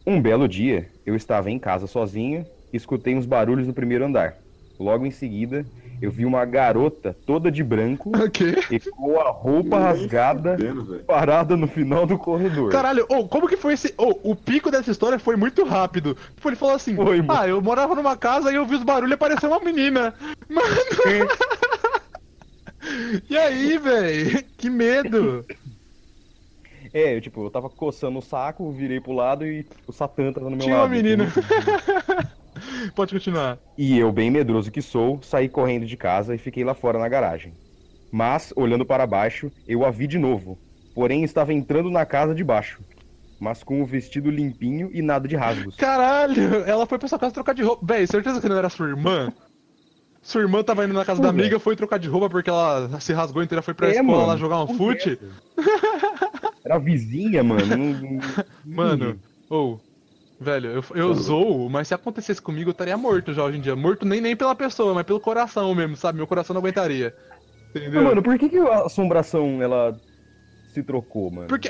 Um 0.05 0.21
belo 0.21 0.47
dia, 0.47 0.87
eu 1.05 1.15
estava 1.15 1.51
em 1.51 1.59
casa 1.59 1.87
sozinho 1.87 2.45
e 2.71 2.77
escutei 2.77 3.15
uns 3.15 3.25
barulhos 3.25 3.67
no 3.67 3.73
primeiro 3.73 4.05
andar. 4.05 4.37
Logo 4.79 5.05
em 5.05 5.11
seguida, 5.11 5.65
eu 6.01 6.09
vi 6.11 6.25
uma 6.25 6.45
garota 6.45 7.15
toda 7.25 7.51
de 7.51 7.63
branco 7.63 8.11
O 8.17 8.29
quê? 8.29 8.55
e 8.71 8.79
com 8.79 9.19
a 9.19 9.29
roupa 9.29 9.77
rasgada 9.79 10.57
parada 11.05 11.57
no 11.57 11.67
final 11.67 12.05
do 12.05 12.17
corredor. 12.17 12.71
Caralho, 12.71 13.05
ô, 13.09 13.27
como 13.27 13.47
que 13.47 13.57
foi 13.57 13.73
esse. 13.73 13.93
Ô, 13.97 14.31
o 14.31 14.35
pico 14.35 14.71
dessa 14.71 14.91
história 14.91 15.19
foi 15.19 15.35
muito 15.35 15.63
rápido. 15.63 16.15
Tipo, 16.35 16.49
ele 16.49 16.55
falou 16.55 16.75
assim: 16.75 16.95
Foi, 16.95 17.21
mano. 17.21 17.39
Ah, 17.41 17.47
eu 17.47 17.61
morava 17.61 17.95
numa 17.95 18.15
casa 18.17 18.51
e 18.51 18.55
eu 18.55 18.65
vi 18.65 18.75
os 18.75 18.83
barulhos 18.83 19.11
e 19.11 19.13
apareceu 19.15 19.49
uma 19.49 19.59
menina. 19.59 20.13
Mano. 20.49 20.65
e 23.29 23.37
aí, 23.37 23.77
velho? 23.77 24.43
Que 24.57 24.69
medo. 24.69 25.45
É, 26.93 27.15
eu, 27.15 27.21
tipo, 27.21 27.45
eu 27.45 27.51
tava 27.51 27.69
coçando 27.69 28.17
o 28.17 28.21
saco, 28.21 28.71
virei 28.71 28.99
pro 28.99 29.11
lado 29.11 29.45
e 29.45 29.65
o 29.85 29.91
Satã 29.91 30.31
tava 30.33 30.49
no 30.49 30.55
meu 30.55 30.65
Tinha 30.65 30.75
uma 30.77 30.81
lado. 30.83 30.91
menina. 30.91 31.25
entendeu? 31.25 32.25
Pode 32.99 33.13
continuar. 33.13 33.57
E 33.77 33.97
eu, 33.97 34.11
bem 34.11 34.29
medroso 34.29 34.69
que 34.69 34.81
sou, 34.81 35.21
saí 35.23 35.47
correndo 35.47 35.85
de 35.85 35.95
casa 35.95 36.35
e 36.35 36.37
fiquei 36.37 36.65
lá 36.65 36.73
fora 36.73 36.99
na 36.99 37.07
garagem. 37.07 37.53
Mas, 38.11 38.51
olhando 38.57 38.85
para 38.85 39.07
baixo, 39.07 39.49
eu 39.65 39.85
a 39.85 39.89
vi 39.89 40.05
de 40.05 40.17
novo. 40.17 40.59
Porém, 40.93 41.23
estava 41.23 41.53
entrando 41.53 41.89
na 41.89 42.05
casa 42.05 42.35
de 42.35 42.43
baixo. 42.43 42.81
Mas 43.39 43.63
com 43.63 43.81
o 43.81 43.85
vestido 43.85 44.29
limpinho 44.29 44.89
e 44.93 45.01
nada 45.01 45.29
de 45.29 45.37
rasgos. 45.37 45.77
Caralho, 45.77 46.55
ela 46.67 46.85
foi 46.85 46.99
pra 46.99 47.07
sua 47.07 47.17
casa 47.17 47.33
trocar 47.33 47.55
de 47.55 47.63
roupa. 47.63 47.85
Véi, 47.85 48.05
certeza 48.05 48.41
que 48.41 48.49
não 48.49 48.57
era 48.57 48.67
sua 48.67 48.89
irmã? 48.89 49.31
Sua 50.21 50.41
irmã 50.41 50.61
tava 50.61 50.83
indo 50.83 50.93
na 50.93 51.05
casa 51.05 51.21
da 51.21 51.29
amiga, 51.29 51.57
foi 51.57 51.77
trocar 51.77 51.99
de 51.99 52.09
roupa 52.09 52.29
porque 52.29 52.49
ela 52.49 52.99
se 52.99 53.13
rasgou 53.13 53.41
inteira, 53.41 53.61
foi 53.61 53.73
pra 53.73 53.87
É, 53.87 53.91
escola 53.91 54.11
mano. 54.11 54.27
lá 54.27 54.35
jogar 54.35 54.61
um 54.61 54.75
fute. 54.75 55.17
Era 56.65 56.75
a 56.75 56.79
vizinha, 56.79 57.41
mano. 57.41 58.19
Mano, 58.65 59.17
ou, 59.49 59.79
velho, 60.39 60.69
eu, 60.71 60.83
eu 60.95 61.13
zoo, 61.13 61.69
mas 61.69 61.87
se 61.87 61.93
acontecesse 61.93 62.41
comigo 62.41 62.69
eu 62.69 62.71
estaria 62.71 62.97
morto 62.97 63.33
já 63.33 63.43
hoje 63.43 63.57
em 63.57 63.61
dia. 63.61 63.75
Morto 63.75 64.05
nem, 64.05 64.21
nem 64.21 64.35
pela 64.35 64.55
pessoa, 64.55 64.93
mas 64.93 65.05
pelo 65.05 65.19
coração 65.19 65.73
mesmo, 65.75 65.95
sabe? 65.95 66.17
Meu 66.17 66.27
coração 66.27 66.53
não 66.53 66.61
aguentaria. 66.61 67.15
Entendeu? 67.75 68.03
Mano, 68.03 68.23
por 68.23 68.37
que, 68.37 68.49
que 68.49 68.57
a 68.57 68.85
assombração, 68.85 69.61
ela 69.61 69.95
se 70.73 70.81
trocou, 70.83 71.29
mano? 71.31 71.47
Porque 71.47 71.67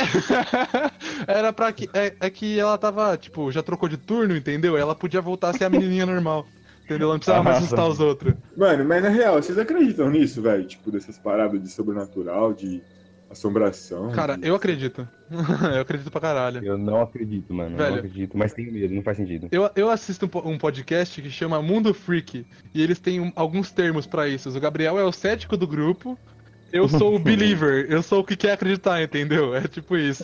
era 1.27 1.51
pra 1.51 1.71
que. 1.71 1.89
É, 1.93 2.13
é 2.19 2.29
que 2.29 2.59
ela 2.59 2.77
tava, 2.77 3.17
tipo, 3.17 3.51
já 3.51 3.61
trocou 3.61 3.89
de 3.89 3.97
turno, 3.97 4.35
entendeu? 4.35 4.77
Ela 4.77 4.95
podia 4.95 5.21
voltar 5.21 5.49
a 5.49 5.53
ser 5.53 5.65
a 5.65 5.69
menininha 5.69 6.05
normal. 6.05 6.45
Entendeu? 6.85 7.05
Ela 7.05 7.13
não 7.15 7.19
precisava 7.19 7.43
mais 7.43 7.57
Ah, 7.57 7.59
assustar 7.59 7.85
tá. 7.85 7.87
os 7.87 7.99
outros. 7.99 8.33
Mano, 8.57 8.83
mas 8.83 9.03
na 9.03 9.09
real, 9.09 9.35
vocês 9.35 9.57
acreditam 9.59 10.09
nisso, 10.09 10.41
velho? 10.41 10.65
Tipo, 10.65 10.89
dessas 10.91 11.19
paradas 11.19 11.61
de 11.61 11.69
sobrenatural, 11.69 12.51
de 12.53 12.81
assombração? 13.29 14.11
Cara, 14.11 14.35
de- 14.37 14.47
eu 14.47 14.55
acredito. 14.55 15.07
eu 15.75 15.81
acredito 15.81 16.09
pra 16.11 16.21
caralho. 16.21 16.63
Eu 16.63 16.77
não 16.77 17.01
acredito, 17.01 17.53
mano. 17.53 17.71
Eu 17.71 17.77
Velho. 17.77 17.89
não 17.91 17.97
acredito, 17.99 18.37
mas 18.37 18.53
tenho 18.53 18.71
medo, 18.71 18.93
não 18.93 19.03
faz 19.03 19.17
sentido. 19.17 19.47
Eu, 19.51 19.69
eu 19.75 19.89
assisto 19.89 20.25
um, 20.25 20.49
um 20.51 20.57
podcast 20.57 21.21
que 21.21 21.29
chama 21.29 21.61
Mundo 21.61 21.93
Freak 21.93 22.45
e 22.73 22.81
eles 22.81 22.99
têm 22.99 23.19
um- 23.19 23.31
alguns 23.35 23.71
termos 23.71 24.05
pra 24.07 24.27
isso. 24.27 24.49
O 24.49 24.59
Gabriel 24.59 24.97
é 24.99 25.03
o 25.03 25.11
cético 25.11 25.55
do 25.55 25.67
grupo, 25.67 26.17
eu 26.71 26.87
sou 26.87 27.15
o 27.15 27.19
believer, 27.23 27.85
eu 27.89 28.01
sou 28.03 28.21
o 28.21 28.23
que 28.23 28.35
quer 28.35 28.51
acreditar, 28.53 29.01
entendeu? 29.01 29.55
É 29.55 29.67
tipo 29.67 29.97
isso. 29.97 30.23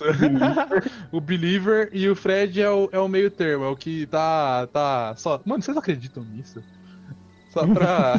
o 1.11 1.19
believer 1.21 1.89
e 1.93 2.07
o 2.09 2.15
Fred 2.15 2.61
é 2.61 2.69
o, 2.69 2.89
é 2.91 2.99
o 2.99 3.07
meio 3.07 3.29
termo, 3.31 3.65
é 3.65 3.69
o 3.69 3.75
que 3.75 4.05
tá, 4.07 4.67
tá 4.67 5.15
só. 5.17 5.41
Mano, 5.45 5.61
vocês 5.63 5.75
acreditam 5.77 6.23
nisso? 6.23 6.61
Só 7.51 7.65
pra. 7.65 8.15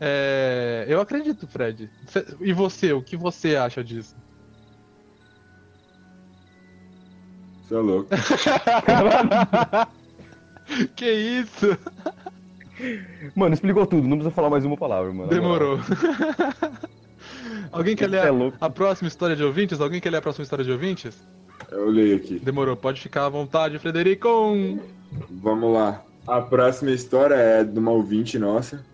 É, 0.00 0.84
eu 0.88 1.00
acredito, 1.00 1.46
Fred. 1.46 1.90
E 2.40 2.52
você, 2.52 2.92
o 2.92 3.02
que 3.02 3.16
você 3.16 3.56
acha 3.56 3.82
disso? 3.82 4.16
Você 7.62 7.74
é 7.74 7.78
louco. 7.78 8.08
que 10.94 11.10
isso? 11.10 11.76
Mano, 13.34 13.54
explicou 13.54 13.86
tudo, 13.86 14.06
não 14.06 14.16
precisa 14.16 14.34
falar 14.34 14.50
mais 14.50 14.64
uma 14.64 14.76
palavra, 14.76 15.12
mano. 15.12 15.28
Demorou. 15.28 15.80
Alguém 17.72 17.96
quer 17.96 18.08
ler 18.08 18.24
é 18.24 18.28
a, 18.28 18.32
louco. 18.32 18.56
a 18.60 18.70
próxima 18.70 19.08
história 19.08 19.36
de 19.36 19.42
ouvintes? 19.42 19.80
Alguém 19.80 20.00
quer 20.00 20.10
ler 20.10 20.18
a 20.18 20.22
próxima 20.22 20.44
história 20.44 20.64
de 20.64 20.70
ouvintes? 20.70 21.18
Eu 21.70 21.90
leio 21.90 22.16
aqui. 22.16 22.38
Demorou, 22.38 22.76
pode 22.76 23.00
ficar 23.00 23.26
à 23.26 23.28
vontade, 23.28 23.78
Frederico. 23.78 24.28
Vamos 25.30 25.74
lá. 25.74 26.02
A 26.26 26.40
próxima 26.40 26.90
história 26.90 27.34
é 27.34 27.64
de 27.64 27.78
uma 27.78 27.90
ouvinte 27.90 28.38
nossa. 28.38 28.84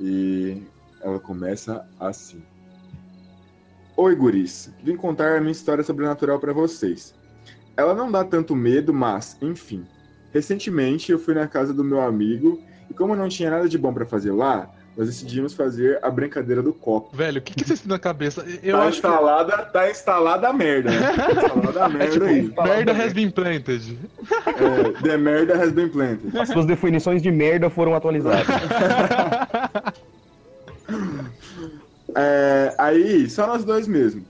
E 0.00 0.62
ela 1.02 1.18
começa 1.18 1.86
assim. 2.00 2.42
Oi, 3.96 4.14
guris. 4.16 4.72
Vim 4.82 4.96
contar 4.96 5.36
a 5.36 5.40
minha 5.40 5.52
história 5.52 5.84
sobrenatural 5.84 6.38
pra 6.38 6.52
vocês. 6.52 7.14
Ela 7.76 7.94
não 7.94 8.10
dá 8.10 8.24
tanto 8.24 8.54
medo, 8.56 8.92
mas, 8.92 9.36
enfim. 9.40 9.84
Recentemente 10.32 11.12
eu 11.12 11.18
fui 11.18 11.34
na 11.34 11.46
casa 11.46 11.72
do 11.72 11.84
meu 11.84 12.00
amigo 12.00 12.60
e 12.90 12.94
como 12.94 13.14
não 13.14 13.28
tinha 13.28 13.50
nada 13.50 13.68
de 13.68 13.78
bom 13.78 13.92
pra 13.94 14.04
fazer 14.04 14.32
lá, 14.32 14.68
nós 14.96 15.06
decidimos 15.08 15.54
fazer 15.54 15.98
a 16.02 16.10
brincadeira 16.10 16.60
do 16.62 16.72
copo. 16.72 17.16
Velho, 17.16 17.38
o 17.38 17.42
que, 17.42 17.54
que 17.54 17.64
vocês 17.64 17.80
têm 17.80 17.88
na 17.88 17.98
cabeça? 17.98 18.44
Eu 18.62 18.76
tá 18.76 18.82
acho 18.84 19.00
que. 19.00 19.06
instalada, 19.06 19.56
tá 19.66 19.90
instalada 19.90 20.48
a 20.48 20.52
merda, 20.52 20.90
né? 20.90 21.12
Tá 21.16 21.32
instalada 21.32 21.84
a 21.84 21.88
merda 21.90 22.04
É 22.30 22.40
tipo, 22.42 22.60
aí. 22.60 22.68
merda 22.68 22.92
has 22.92 23.12
been 23.12 23.30
planted. 23.30 23.98
É, 24.46 25.02
the 25.02 25.16
merda 25.16 25.54
has 25.56 25.72
been 25.72 25.88
planted. 25.88 26.36
As 26.38 26.48
suas 26.48 26.66
definições 26.66 27.22
de 27.22 27.30
merda 27.30 27.68
foram 27.70 27.94
atualizadas. 27.94 28.46
É, 32.16 32.74
aí, 32.78 33.28
só 33.28 33.46
nós 33.46 33.64
dois 33.64 33.88
mesmo. 33.88 34.24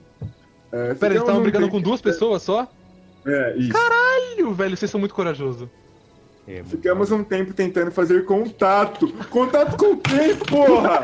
É, 0.71 0.93
Pera, 0.95 1.13
eles 1.13 1.21
estavam 1.21 1.43
brigando 1.43 1.69
com 1.69 1.79
duas 1.79 2.01
pessoas 2.01 2.41
só? 2.41 2.67
É, 3.25 3.55
isso. 3.57 3.71
Caralho, 3.71 4.53
velho, 4.53 4.75
vocês 4.75 4.89
são 4.89 4.99
muito 4.99 5.13
corajosos. 5.13 5.67
É. 6.47 6.63
Ficamos 6.63 7.11
um 7.11 7.23
tempo 7.23 7.53
tentando 7.53 7.91
fazer 7.91 8.23
contato. 8.25 9.11
Contato 9.29 9.77
com 9.77 9.97
quem, 9.97 10.35
porra? 10.35 11.03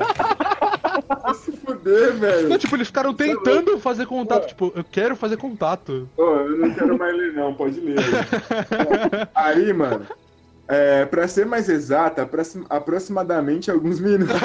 Vai 1.23 1.33
se 1.33 1.51
fuder, 1.51 2.13
Não, 2.13 2.19
velho. 2.19 2.57
tipo, 2.59 2.75
eles 2.75 2.87
ficaram 2.87 3.13
tentando 3.13 3.79
fazer 3.79 4.05
contato. 4.05 4.47
Tipo, 4.47 4.71
eu 4.75 4.83
quero 4.83 5.15
fazer 5.15 5.37
contato. 5.37 6.07
Ô, 6.15 6.21
eu 6.21 6.57
não 6.57 6.73
quero 6.73 6.97
mais 6.97 7.15
ler, 7.15 7.33
não. 7.33 7.55
Pode 7.55 7.79
ler. 7.79 7.97
Aí, 9.33 9.65
aí 9.65 9.73
mano. 9.73 10.05
É, 10.73 11.05
pra 11.05 11.27
ser 11.27 11.45
mais 11.45 11.67
exata, 11.67 12.21
aproxim- 12.21 12.63
aproximadamente 12.69 13.69
alguns 13.69 13.99
minutos. 13.99 14.33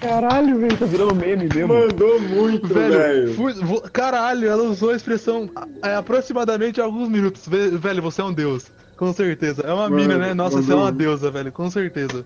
Caralho, 0.00 0.58
velho, 0.58 0.76
tá 0.76 0.84
virando 0.84 1.14
meme 1.14 1.48
mesmo. 1.54 1.72
Mandou 1.72 2.20
muito, 2.20 2.66
Velho, 2.68 2.92
velho. 2.98 3.34
fui- 3.34 3.54
vo- 3.54 3.80
caralho, 3.90 4.48
ela 4.48 4.62
usou 4.64 4.90
a 4.90 4.96
expressão 4.96 5.48
é, 5.82 5.94
aproximadamente 5.94 6.80
alguns 6.80 7.08
minutos. 7.08 7.46
Ve- 7.48 7.70
Velho, 7.70 8.02
você 8.02 8.20
é 8.20 8.24
um 8.24 8.32
deus. 8.34 8.70
Com 8.96 9.12
certeza. 9.12 9.62
É 9.62 9.72
uma 9.72 9.84
Mano, 9.88 9.96
mina, 9.96 10.18
né? 10.18 10.34
Nossa, 10.34 10.60
você 10.62 10.70
é 10.70 10.74
uma 10.74 10.84
mandou. 10.84 10.98
deusa, 10.98 11.30
velho. 11.30 11.50
Com 11.52 11.70
certeza. 11.70 12.24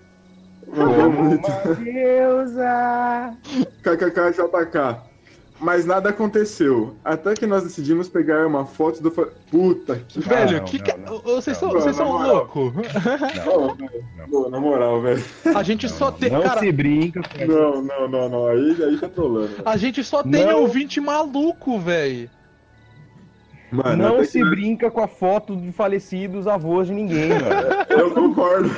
Mandou 0.67 1.09
muito. 1.09 1.47
Uma 1.47 1.75
deusa. 1.75 3.33
KKKJK. 3.81 5.08
Mas 5.61 5.85
nada 5.85 6.09
aconteceu. 6.09 6.95
Até 7.03 7.33
que 7.33 7.45
nós 7.45 7.63
decidimos 7.63 8.07
pegar 8.07 8.47
uma 8.47 8.65
foto 8.65 9.03
do. 9.03 9.11
fa- 9.11 9.27
Puta 9.51 10.01
que. 10.07 10.19
velho, 10.21 10.57
não, 10.59 10.63
que 10.65 10.77
não, 10.77 10.85
que- 10.85 10.97
não. 10.97 11.19
Vocês 11.19 11.57
são, 11.57 11.67
Não, 11.73 11.81
vocês 11.81 11.95
são 11.97 12.07
moral. 12.07 12.35
loucos. 12.53 12.73
Pô, 14.29 14.49
na 14.49 14.59
moral, 14.59 15.01
velho. 15.01 15.23
A 15.53 15.61
gente 15.63 15.89
só 15.89 16.11
tem. 16.11 16.29
Não 16.31 16.41
Cara, 16.41 16.59
se 16.61 16.71
brinca 16.71 17.19
essa 17.35 17.45
Não, 17.45 17.81
não, 17.81 18.07
não, 18.07 18.29
não. 18.29 18.47
Aí, 18.47 18.77
aí 18.83 18.97
tá 18.99 19.09
trolando. 19.09 19.49
a 19.65 19.75
gente 19.75 20.01
só 20.03 20.23
tem 20.23 20.45
Não. 20.45 20.61
ouvinte 20.61 21.01
maluco, 21.01 21.77
velho. 21.79 22.29
Mano, 23.71 23.97
Não 24.17 24.23
se 24.25 24.39
que 24.41 24.49
brinca 24.49 24.89
com 24.89 24.99
a 25.01 25.07
foto 25.07 25.55
de 25.55 25.71
falecidos 25.71 26.47
avós 26.47 26.87
de 26.87 26.93
ninguém, 26.93 27.29
mano. 27.37 27.85
Eu 27.89 28.11
concordo. 28.11 28.69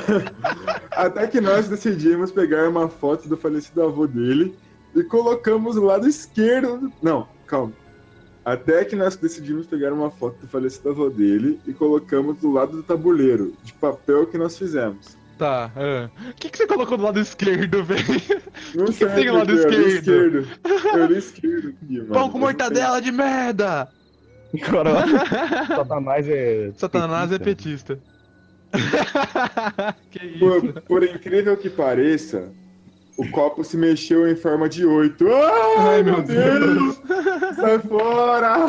Até 0.90 1.26
que 1.28 1.40
nós 1.40 1.66
decidimos 1.68 2.30
pegar 2.30 2.68
uma 2.68 2.88
foto 2.88 3.26
do 3.28 3.36
falecido 3.36 3.82
avô 3.82 4.06
dele 4.06 4.54
e 4.94 5.02
colocamos 5.02 5.74
do 5.76 5.84
lado 5.84 6.08
esquerdo. 6.08 6.92
Não, 7.02 7.26
calma. 7.46 7.72
Até 8.44 8.84
que 8.84 8.96
nós 8.96 9.14
decidimos 9.16 9.66
pegar 9.66 9.92
uma 9.92 10.10
foto 10.10 10.36
do 10.40 10.48
falecido 10.48 10.90
avô 10.90 11.08
dele 11.08 11.60
e 11.66 11.72
colocamos 11.72 12.36
do 12.38 12.50
lado 12.50 12.72
do 12.72 12.82
tabuleiro, 12.82 13.54
de 13.62 13.72
papel 13.74 14.26
que 14.26 14.36
nós 14.36 14.58
fizemos. 14.58 15.16
Tá, 15.38 15.70
ah. 15.76 16.10
O 16.30 16.34
que, 16.34 16.50
que 16.50 16.58
você 16.58 16.66
colocou 16.66 16.96
do 16.98 17.04
lado 17.04 17.20
esquerdo, 17.20 17.82
velho? 17.84 18.04
Não 18.74 18.86
Que 18.86 18.92
que 18.92 18.98
sei 18.98 19.08
tem 19.08 19.26
do 19.26 19.34
lado 19.34 19.52
li 19.52 19.58
esquerdo? 19.58 19.88
esquerdo. 19.88 20.48
Eu 20.98 21.06
li 21.06 21.18
esquerdo 21.18 21.68
aqui, 21.68 21.98
mano. 21.98 22.12
Pão 22.12 22.30
com 22.30 22.38
mortadela 22.38 23.00
de 23.00 23.12
merda! 23.12 23.88
Satanás 25.68 26.28
é. 26.28 26.72
Satanás 26.76 27.32
é 27.32 27.38
petista. 27.38 27.98
petista. 28.70 29.96
que 30.10 30.26
isso? 30.26 30.38
Por, 30.38 30.82
por 30.82 31.02
incrível 31.04 31.56
que 31.56 31.70
pareça, 31.70 32.52
o 33.16 33.30
copo 33.30 33.62
se 33.62 33.76
mexeu 33.76 34.28
em 34.28 34.36
forma 34.36 34.68
de 34.68 34.84
oito. 34.86 35.26
Ai, 35.28 35.96
Ai, 35.96 36.02
meu 36.02 36.22
Deus! 36.22 37.00
Sai 37.56 37.78
fora! 37.80 38.66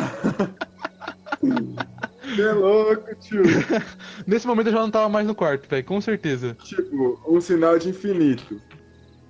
Que 2.34 2.42
louco, 2.42 3.14
tio. 3.20 3.42
Nesse 4.26 4.46
momento 4.46 4.68
eu 4.68 4.72
já 4.72 4.80
não 4.80 4.90
tava 4.90 5.08
mais 5.08 5.26
no 5.26 5.34
quarto, 5.34 5.68
velho, 5.68 5.84
com 5.84 6.00
certeza. 6.00 6.56
Tipo, 6.64 7.20
um 7.28 7.40
sinal 7.40 7.78
de 7.78 7.90
infinito. 7.90 8.60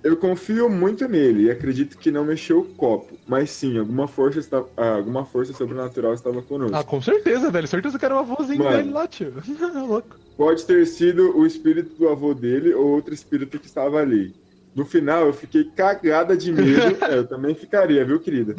Eu 0.03 0.15
confio 0.15 0.69
muito 0.69 1.07
nele 1.07 1.45
e 1.45 1.51
acredito 1.51 1.97
que 1.97 2.11
não 2.11 2.23
mexeu 2.23 2.59
o 2.59 2.65
copo, 2.75 3.17
mas 3.27 3.49
sim, 3.49 3.79
alguma 3.79 4.07
força, 4.07 4.37
está, 4.39 4.63
ah, 4.77 4.97
alguma 4.97 5.25
força 5.25 5.51
sobrenatural 5.51 6.13
estava 6.13 6.43
conosco. 6.43 6.75
Ah, 6.75 6.83
com 6.83 7.01
certeza, 7.01 7.49
velho. 7.49 7.67
Certeza 7.67 7.97
que 7.97 8.05
era 8.05 8.15
o 8.15 8.19
avôzinho 8.19 8.63
Mano. 8.63 8.77
dele 8.77 8.91
lá, 8.91 9.07
tio. 9.07 9.33
Louco. 9.87 10.15
Pode 10.37 10.63
ter 10.63 10.85
sido 10.85 11.35
o 11.35 11.43
espírito 11.43 11.95
do 11.95 12.07
avô 12.07 12.35
dele 12.35 12.71
ou 12.73 12.85
outro 12.85 13.15
espírito 13.15 13.57
que 13.59 13.65
estava 13.65 13.99
ali. 13.99 14.35
No 14.75 14.85
final, 14.85 15.27
eu 15.27 15.33
fiquei 15.33 15.63
cagada 15.63 16.35
de 16.35 16.51
medo. 16.51 16.97
É, 17.05 17.15
eu 17.17 17.25
também 17.27 17.55
ficaria, 17.55 18.03
viu, 18.05 18.19
querida? 18.19 18.55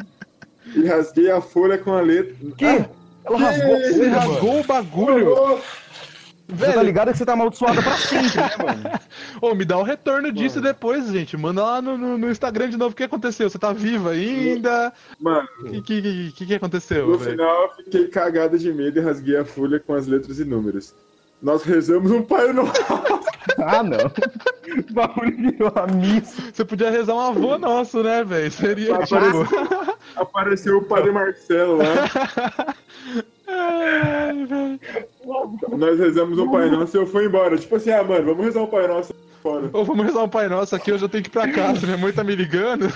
E 0.75 0.83
rasguei 0.85 1.29
a 1.31 1.39
folha 1.39 1.77
com 1.77 1.93
a 1.93 2.01
letra. 2.01 2.33
Que? 2.57 2.65
Ah, 2.65 2.89
Ela 3.25 3.37
rasgou 3.37 3.77
Você 3.77 4.07
rasgou 4.07 4.59
o 4.59 4.63
bagulho. 4.63 5.31
Ô, 5.33 5.57
Você 6.49 6.65
tá 6.65 6.71
Velho, 6.71 6.81
ligado 6.81 7.11
que 7.11 7.17
você 7.17 7.25
tá 7.25 7.33
amaldiçoada 7.33 7.81
pra 7.81 7.97
sempre, 7.97 8.37
né, 8.37 8.49
mano? 8.57 8.99
ô, 9.41 9.53
me 9.53 9.63
dá 9.65 9.77
o 9.77 9.83
retorno 9.83 10.31
disso 10.31 10.55
Mano. 10.55 10.67
depois, 10.69 11.07
gente. 11.09 11.35
Manda 11.37 11.61
lá 11.61 11.81
no, 11.81 11.97
no, 11.97 12.17
no 12.17 12.31
Instagram 12.31 12.69
de 12.69 12.77
novo 12.77 12.93
o 12.93 12.95
que 12.95 13.03
aconteceu. 13.03 13.49
Você 13.49 13.59
tá 13.59 13.71
viva 13.73 14.11
ainda? 14.11 14.91
Mano, 15.19 15.47
O 15.61 15.81
que, 15.81 16.01
que, 16.01 16.31
que, 16.35 16.45
que 16.47 16.55
aconteceu, 16.55 17.07
no 17.07 17.17
velho? 17.17 17.31
final, 17.31 17.63
eu 17.63 17.83
fiquei 17.83 18.07
cagada 18.07 18.57
de 18.57 18.71
medo 18.73 18.97
e 18.97 19.01
rasguei 19.01 19.35
a 19.37 19.45
folha 19.45 19.79
com 19.79 19.93
as 19.93 20.07
letras 20.07 20.39
e 20.39 20.45
números. 20.45 20.95
Nós 21.41 21.63
rezamos 21.63 22.11
um 22.11 22.23
Pai 22.23 22.51
Nosso. 22.53 22.71
Ah, 23.59 23.83
não. 23.83 23.97
O 23.97 24.93
bagulho 24.93 25.37
virou 25.37 25.71
a 25.75 25.87
missa. 25.87 26.41
Você 26.53 26.65
podia 26.65 26.89
rezar 26.89 27.15
um 27.15 27.19
avô 27.19 27.57
nosso, 27.57 28.03
né, 28.03 28.23
velho? 28.23 28.51
Seria 28.51 28.95
Apareceu, 28.95 29.45
tipo. 29.45 29.97
apareceu 30.15 30.77
o 30.77 30.83
Padre 30.83 31.11
Marcelo 31.11 31.77
lá. 31.77 32.75
Ai, 33.47 34.45
velho. 34.45 34.79
Nós 35.77 35.99
rezamos 35.99 36.37
um 36.39 36.51
Pai 36.51 36.69
Nosso 36.69 36.97
e 36.97 36.99
eu 36.99 37.07
fui 37.07 37.25
embora. 37.25 37.57
Tipo 37.57 37.75
assim, 37.75 37.91
ah, 37.91 38.03
mano, 38.03 38.25
vamos 38.25 38.45
rezar 38.45 38.61
um 38.61 38.67
Pai 38.67 38.87
Nosso 38.87 39.13
fora. 39.41 39.69
Ô, 39.73 39.83
vamos 39.83 40.05
rezar 40.05 40.23
um 40.23 40.29
Pai 40.29 40.47
Nosso 40.49 40.75
aqui, 40.75 40.91
eu 40.91 40.97
já 40.97 41.07
tenho 41.07 41.23
que 41.23 41.29
ir 41.29 41.31
pra 41.31 41.51
casa. 41.51 41.85
Minha 41.85 41.97
mãe 41.97 42.11
tá 42.11 42.23
me 42.23 42.35
ligando. 42.35 42.87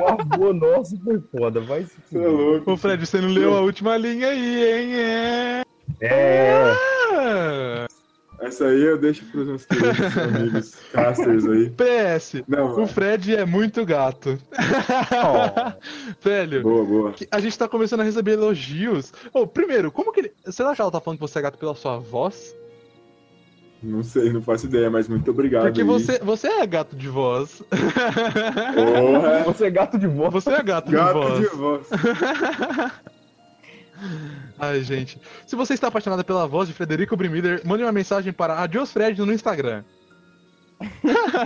O 0.00 0.04
avô 0.06 0.52
nosso 0.52 0.98
foi 1.02 1.20
foda, 1.32 1.60
vai 1.60 1.84
se 1.84 1.96
Você 2.10 2.18
é 2.18 2.26
louco. 2.26 2.72
Ô, 2.72 2.76
Fred, 2.76 3.06
você 3.06 3.20
não 3.20 3.28
leu 3.28 3.54
a 3.54 3.60
última 3.60 3.96
linha 3.96 4.28
aí, 4.28 4.64
hein? 4.64 4.94
É. 4.94 5.62
É. 6.00 6.74
Ah. 7.12 7.86
Essa 8.40 8.66
aí 8.66 8.82
eu 8.82 8.96
deixo 8.98 9.24
pros 9.26 9.46
meus 9.46 9.64
queridos 9.66 10.16
amigos 10.16 10.74
casters 10.92 11.46
aí. 11.46 11.70
PS. 11.70 12.42
Não, 12.48 12.66
O 12.66 12.70
mano. 12.76 12.86
Fred 12.88 13.36
é 13.36 13.44
muito 13.44 13.84
gato. 13.84 14.38
Ó. 15.12 15.72
Velho, 16.22 16.62
Boa, 16.62 16.84
boa. 16.84 17.14
a 17.30 17.40
gente 17.40 17.58
tá 17.58 17.68
começando 17.68 18.00
a 18.00 18.04
receber 18.04 18.32
elogios. 18.32 19.12
Ô, 19.32 19.46
primeiro, 19.46 19.92
como 19.92 20.12
que 20.12 20.20
ele. 20.20 20.32
Você 20.44 20.62
acha 20.62 20.76
que 20.76 20.82
ela 20.82 20.90
tá 20.90 21.00
falando 21.00 21.18
que 21.18 21.26
você 21.28 21.38
é 21.38 21.42
gato 21.42 21.58
pela 21.58 21.74
sua 21.74 21.98
voz? 21.98 22.56
Não 23.82 24.02
sei, 24.02 24.30
não 24.30 24.42
faço 24.42 24.66
ideia, 24.66 24.90
mas 24.90 25.08
muito 25.08 25.30
obrigado. 25.30 25.62
Porque 25.64 25.80
aí. 25.80 25.86
você, 25.86 26.18
você 26.18 26.48
é 26.48 26.66
gato 26.66 26.94
de 26.94 27.08
voz. 27.08 27.62
Porra, 28.74 29.44
Você 29.48 29.64
é 29.66 29.70
gato 29.70 29.98
de 29.98 30.06
voz. 30.06 30.32
Você 30.34 30.50
é 30.50 30.62
gato, 30.62 30.88
de 30.90 30.96
gato 30.96 31.12
voz. 31.14 31.38
de 31.40 31.46
voz. 31.56 31.86
Ai, 34.58 34.80
gente. 34.82 35.20
Se 35.46 35.54
você 35.56 35.74
está 35.74 35.88
apaixonada 35.88 36.24
pela 36.24 36.46
voz 36.46 36.68
de 36.68 36.74
Frederico 36.74 37.16
Brimiller, 37.16 37.60
mande 37.64 37.82
uma 37.82 37.92
mensagem 37.92 38.32
para 38.32 38.60
Adios 38.62 38.92
Fred 38.92 39.20
no 39.20 39.32
Instagram. 39.32 39.84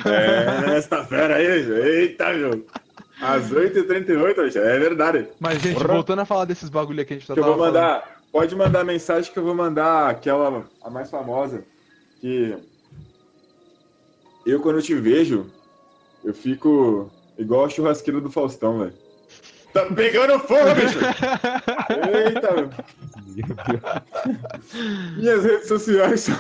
É, 0.04 0.76
essa 0.76 1.04
fera 1.04 1.36
aí, 1.36 1.46
eita, 1.46 2.32
meu. 2.32 2.64
Às 3.20 3.50
8h38, 3.50 4.56
é 4.56 4.78
verdade. 4.78 5.28
Mas, 5.40 5.60
gente, 5.60 5.74
Porra. 5.74 5.94
voltando 5.94 6.20
a 6.20 6.24
falar 6.24 6.44
desses 6.44 6.68
bagulho 6.68 7.04
que 7.04 7.14
a 7.14 7.16
gente 7.16 7.26
Que 7.26 7.32
eu 7.32 7.36
vou 7.44 7.56
falando. 7.56 7.74
mandar. 7.74 8.14
Pode 8.32 8.54
mandar 8.56 8.84
mensagem 8.84 9.32
que 9.32 9.38
eu 9.38 9.44
vou 9.44 9.54
mandar 9.54 10.10
aquela, 10.10 10.64
a 10.82 10.90
mais 10.90 11.08
famosa. 11.10 11.64
Que 12.20 12.56
eu, 14.44 14.60
quando 14.60 14.76
eu 14.76 14.82
te 14.82 14.94
vejo, 14.94 15.46
eu 16.24 16.34
fico 16.34 17.10
igual 17.38 17.64
a 17.64 17.68
churrasqueira 17.68 18.20
do 18.20 18.30
Faustão, 18.30 18.80
velho. 18.80 18.94
Tá 19.74 19.84
pegando 19.86 20.38
fogo, 20.38 20.70
bicho! 20.78 21.00
Eita. 22.14 22.70
Minhas 25.16 25.44
redes 25.44 25.66
sociais. 25.66 26.28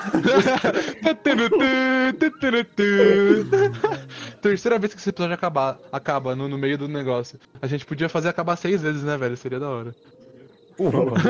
Terceira 4.40 4.78
vez 4.78 4.94
que 4.94 5.00
esse 5.00 5.10
episódio 5.10 5.34
acabar, 5.34 5.80
acaba 5.90 6.36
no, 6.36 6.48
no 6.48 6.56
meio 6.56 6.78
do 6.78 6.86
negócio. 6.86 7.36
A 7.60 7.66
gente 7.66 7.84
podia 7.84 8.08
fazer 8.08 8.28
acabar 8.28 8.54
seis 8.54 8.80
vezes, 8.80 9.02
né, 9.02 9.18
velho? 9.18 9.36
Seria 9.36 9.58
da 9.58 9.68
hora. 9.68 9.92
Porra. 10.76 11.20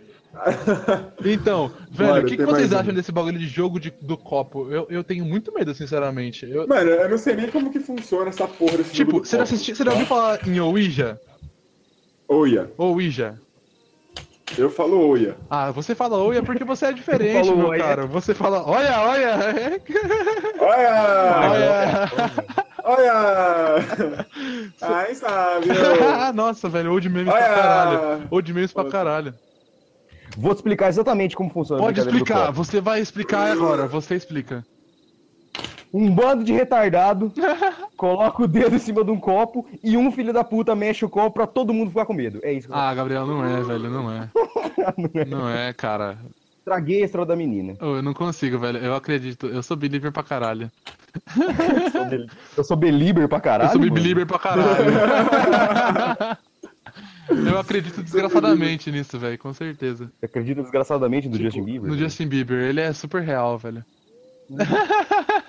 Então, 1.24 1.70
velho, 1.90 2.22
o 2.22 2.24
que, 2.26 2.36
que 2.36 2.44
vocês 2.44 2.72
um. 2.72 2.78
acham 2.78 2.94
desse 2.94 3.10
bagulho 3.12 3.38
de 3.38 3.46
jogo 3.46 3.80
de- 3.80 3.92
do 4.02 4.16
copo? 4.16 4.70
Eu, 4.70 4.86
eu 4.90 5.02
tenho 5.04 5.24
muito 5.24 5.52
medo, 5.52 5.74
sinceramente. 5.74 6.48
Eu- 6.48 6.66
Mano, 6.68 6.90
eu 6.90 7.08
não 7.08 7.18
sei 7.18 7.34
nem 7.36 7.50
como 7.50 7.70
que 7.70 7.80
funciona 7.80 8.28
essa 8.28 8.46
porra 8.46 8.78
desse 8.78 8.92
tipo, 8.92 9.18
você 9.18 9.38
assisti, 9.38 9.74
você 9.74 9.84
já 9.84 9.90
ouviu 9.92 10.06
falar 10.06 10.46
em 10.46 10.60
Ouija? 10.60 11.20
Oia. 12.28 12.70
Ouija? 12.76 13.38
Eu 14.56 14.70
falo 14.70 15.08
oia. 15.08 15.36
Ah, 15.50 15.70
você 15.72 15.94
fala 15.94 16.16
Ouija 16.18 16.42
porque 16.42 16.64
você 16.64 16.86
é 16.86 16.92
diferente, 16.92 17.50
meu 17.50 17.68
Oia. 17.68 17.82
cara. 17.82 18.06
Você 18.06 18.32
fala, 18.34 18.62
olha, 18.64 19.00
olha. 19.00 19.36
Olha! 20.60 21.50
olha. 21.50 22.10
Olha! 22.84 24.24
Ai, 24.80 25.14
sabe! 25.16 25.66
Nossa, 26.34 26.68
velho, 26.68 26.92
old 26.92 27.08
memes 27.08 27.32
pra 27.32 27.40
caralho. 27.42 27.98
Olha! 27.98 28.26
Old 28.30 28.52
memes 28.54 28.72
pra 28.72 28.84
caralho. 28.84 29.34
Vou 30.36 30.52
te 30.52 30.58
explicar 30.58 30.88
exatamente 30.88 31.34
como 31.34 31.50
funciona. 31.50 31.82
Pode 31.82 32.00
explicar, 32.00 32.50
você 32.50 32.80
vai 32.80 33.00
explicar 33.00 33.50
agora, 33.50 33.86
você 33.86 34.14
explica. 34.14 34.64
Um 35.94 36.10
bando 36.14 36.44
de 36.44 36.52
retardado 36.52 37.32
coloca 37.96 38.42
o 38.42 38.48
dedo 38.48 38.76
em 38.76 38.78
cima 38.78 39.02
de 39.02 39.10
um 39.10 39.18
copo 39.18 39.66
e 39.82 39.96
um 39.96 40.12
filho 40.12 40.32
da 40.32 40.44
puta 40.44 40.74
mexe 40.74 41.04
o 41.04 41.08
copo 41.08 41.30
pra 41.30 41.46
todo 41.46 41.72
mundo 41.72 41.88
ficar 41.88 42.04
com 42.04 42.12
medo. 42.12 42.38
É 42.42 42.52
isso. 42.52 42.68
Ah, 42.70 42.92
Gabriel, 42.94 43.26
não 43.26 43.42
é, 43.44 43.62
velho, 43.62 43.88
não 43.90 44.10
é. 44.10 44.28
Não 45.26 45.48
é, 45.48 45.72
cara. 45.72 46.18
Traguei 46.64 47.02
a 47.02 47.04
estrela 47.04 47.24
da 47.24 47.36
menina. 47.36 47.76
Ô, 47.80 47.96
Eu 47.96 48.02
não 48.02 48.12
consigo, 48.12 48.58
velho. 48.58 48.78
Eu 48.78 48.94
acredito. 48.94 49.46
Eu 49.46 49.62
sou 49.62 49.76
believer 49.76 50.10
pra 50.10 50.24
caralho. 50.24 50.70
Eu 52.56 52.64
sou 52.64 52.76
belieber 52.76 53.28
pra 53.30 53.38
caralho. 53.40 53.68
eu 53.70 53.72
sou 53.72 53.80
believer 53.90 54.26
pra 54.26 54.38
caralho. 54.38 56.36
Eu 57.28 57.58
acredito 57.58 58.02
desgraçadamente 58.02 58.90
nisso, 58.90 59.18
velho, 59.18 59.38
com 59.38 59.52
certeza. 59.52 60.12
Você 60.18 60.26
acredita 60.26 60.62
desgraçadamente 60.62 61.28
no 61.28 61.34
Tipo, 61.34 61.44
Justin 61.44 61.64
Bieber? 61.64 61.90
No 61.90 61.98
Justin 61.98 62.26
Bieber, 62.28 62.62
ele 62.62 62.80
é 62.80 62.92
super 62.92 63.22
real, 63.22 63.58
velho. 63.58 63.84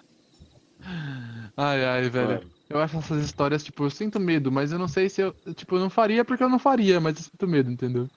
ai, 1.55 1.85
ai, 1.85 2.09
velho. 2.09 2.41
Eu 2.69 2.79
acho 2.79 2.97
essas 2.97 3.23
histórias, 3.23 3.63
tipo, 3.63 3.85
eu 3.85 3.89
sinto 3.89 4.19
medo, 4.19 4.51
mas 4.51 4.71
eu 4.71 4.79
não 4.79 4.87
sei 4.89 5.07
se 5.07 5.21
eu. 5.21 5.33
Tipo, 5.55 5.75
eu 5.75 5.79
não 5.79 5.89
faria 5.89 6.25
porque 6.25 6.43
eu 6.43 6.49
não 6.49 6.59
faria, 6.59 6.99
mas 6.99 7.17
eu 7.17 7.23
sinto 7.23 7.47
medo, 7.47 7.71
entendeu? 7.71 8.09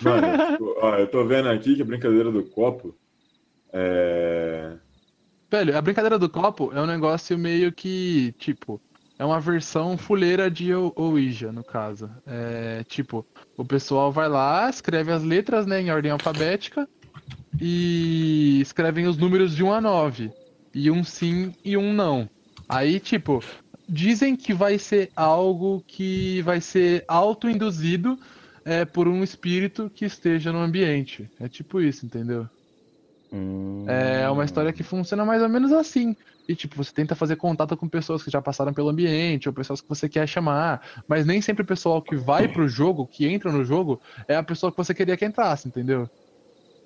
Mano, 0.00 0.26
tipo, 0.52 0.76
ó, 0.80 0.96
eu 0.96 1.08
tô 1.08 1.24
vendo 1.24 1.48
aqui 1.48 1.74
que 1.74 1.82
a 1.82 1.86
brincadeira 1.86 2.30
do 2.30 2.44
copo 2.44 2.94
é. 3.72 4.76
Velho, 5.50 5.76
a 5.76 5.82
brincadeira 5.82 6.18
do 6.18 6.28
copo 6.28 6.72
é 6.72 6.80
um 6.80 6.86
negócio 6.86 7.36
meio 7.36 7.72
que, 7.72 8.32
tipo, 8.38 8.80
é 9.18 9.24
uma 9.24 9.40
versão 9.40 9.96
fuleira 9.96 10.50
de 10.50 10.72
Ouija, 10.74 11.52
no 11.52 11.62
caso. 11.62 12.10
É, 12.26 12.84
tipo, 12.84 13.24
o 13.56 13.64
pessoal 13.64 14.10
vai 14.10 14.28
lá, 14.28 14.68
escreve 14.68 15.12
as 15.12 15.22
letras, 15.22 15.66
né, 15.66 15.80
em 15.80 15.90
ordem 15.90 16.10
alfabética 16.10 16.88
e 17.60 18.60
escrevem 18.60 19.06
os 19.06 19.16
números 19.16 19.54
de 19.54 19.62
1 19.62 19.72
a 19.72 19.80
9. 19.80 20.32
E 20.74 20.90
um 20.90 21.04
sim 21.04 21.54
e 21.64 21.76
um 21.76 21.92
não. 21.92 22.28
Aí, 22.68 22.98
tipo, 22.98 23.42
dizem 23.88 24.34
que 24.34 24.52
vai 24.52 24.78
ser 24.78 25.10
algo 25.14 25.82
que 25.86 26.42
vai 26.42 26.60
ser 26.60 27.04
auto-induzido 27.06 28.18
é, 28.64 28.84
por 28.84 29.06
um 29.06 29.22
espírito 29.22 29.90
que 29.94 30.04
esteja 30.04 30.52
no 30.52 30.58
ambiente. 30.58 31.30
É 31.38 31.48
tipo 31.48 31.80
isso, 31.80 32.04
entendeu? 32.04 32.48
Hum. 33.32 33.84
É 33.86 34.28
uma 34.30 34.44
história 34.44 34.72
que 34.72 34.82
funciona 34.82 35.24
mais 35.24 35.42
ou 35.42 35.48
menos 35.48 35.72
assim. 35.72 36.16
E, 36.46 36.54
tipo, 36.54 36.76
você 36.76 36.92
tenta 36.92 37.14
fazer 37.14 37.36
contato 37.36 37.76
com 37.76 37.88
pessoas 37.88 38.22
que 38.22 38.30
já 38.30 38.40
passaram 38.40 38.72
pelo 38.74 38.90
ambiente, 38.90 39.48
ou 39.48 39.54
pessoas 39.54 39.80
que 39.80 39.88
você 39.88 40.08
quer 40.08 40.26
chamar. 40.28 41.02
Mas 41.08 41.24
nem 41.24 41.40
sempre 41.40 41.62
o 41.62 41.66
pessoal 41.66 42.02
que 42.02 42.16
vai 42.16 42.46
pro 42.48 42.68
jogo, 42.68 43.06
que 43.06 43.26
entra 43.26 43.50
no 43.50 43.64
jogo, 43.64 44.00
é 44.28 44.36
a 44.36 44.42
pessoa 44.42 44.70
que 44.70 44.76
você 44.76 44.94
queria 44.94 45.16
que 45.16 45.24
entrasse, 45.24 45.68
entendeu? 45.68 46.08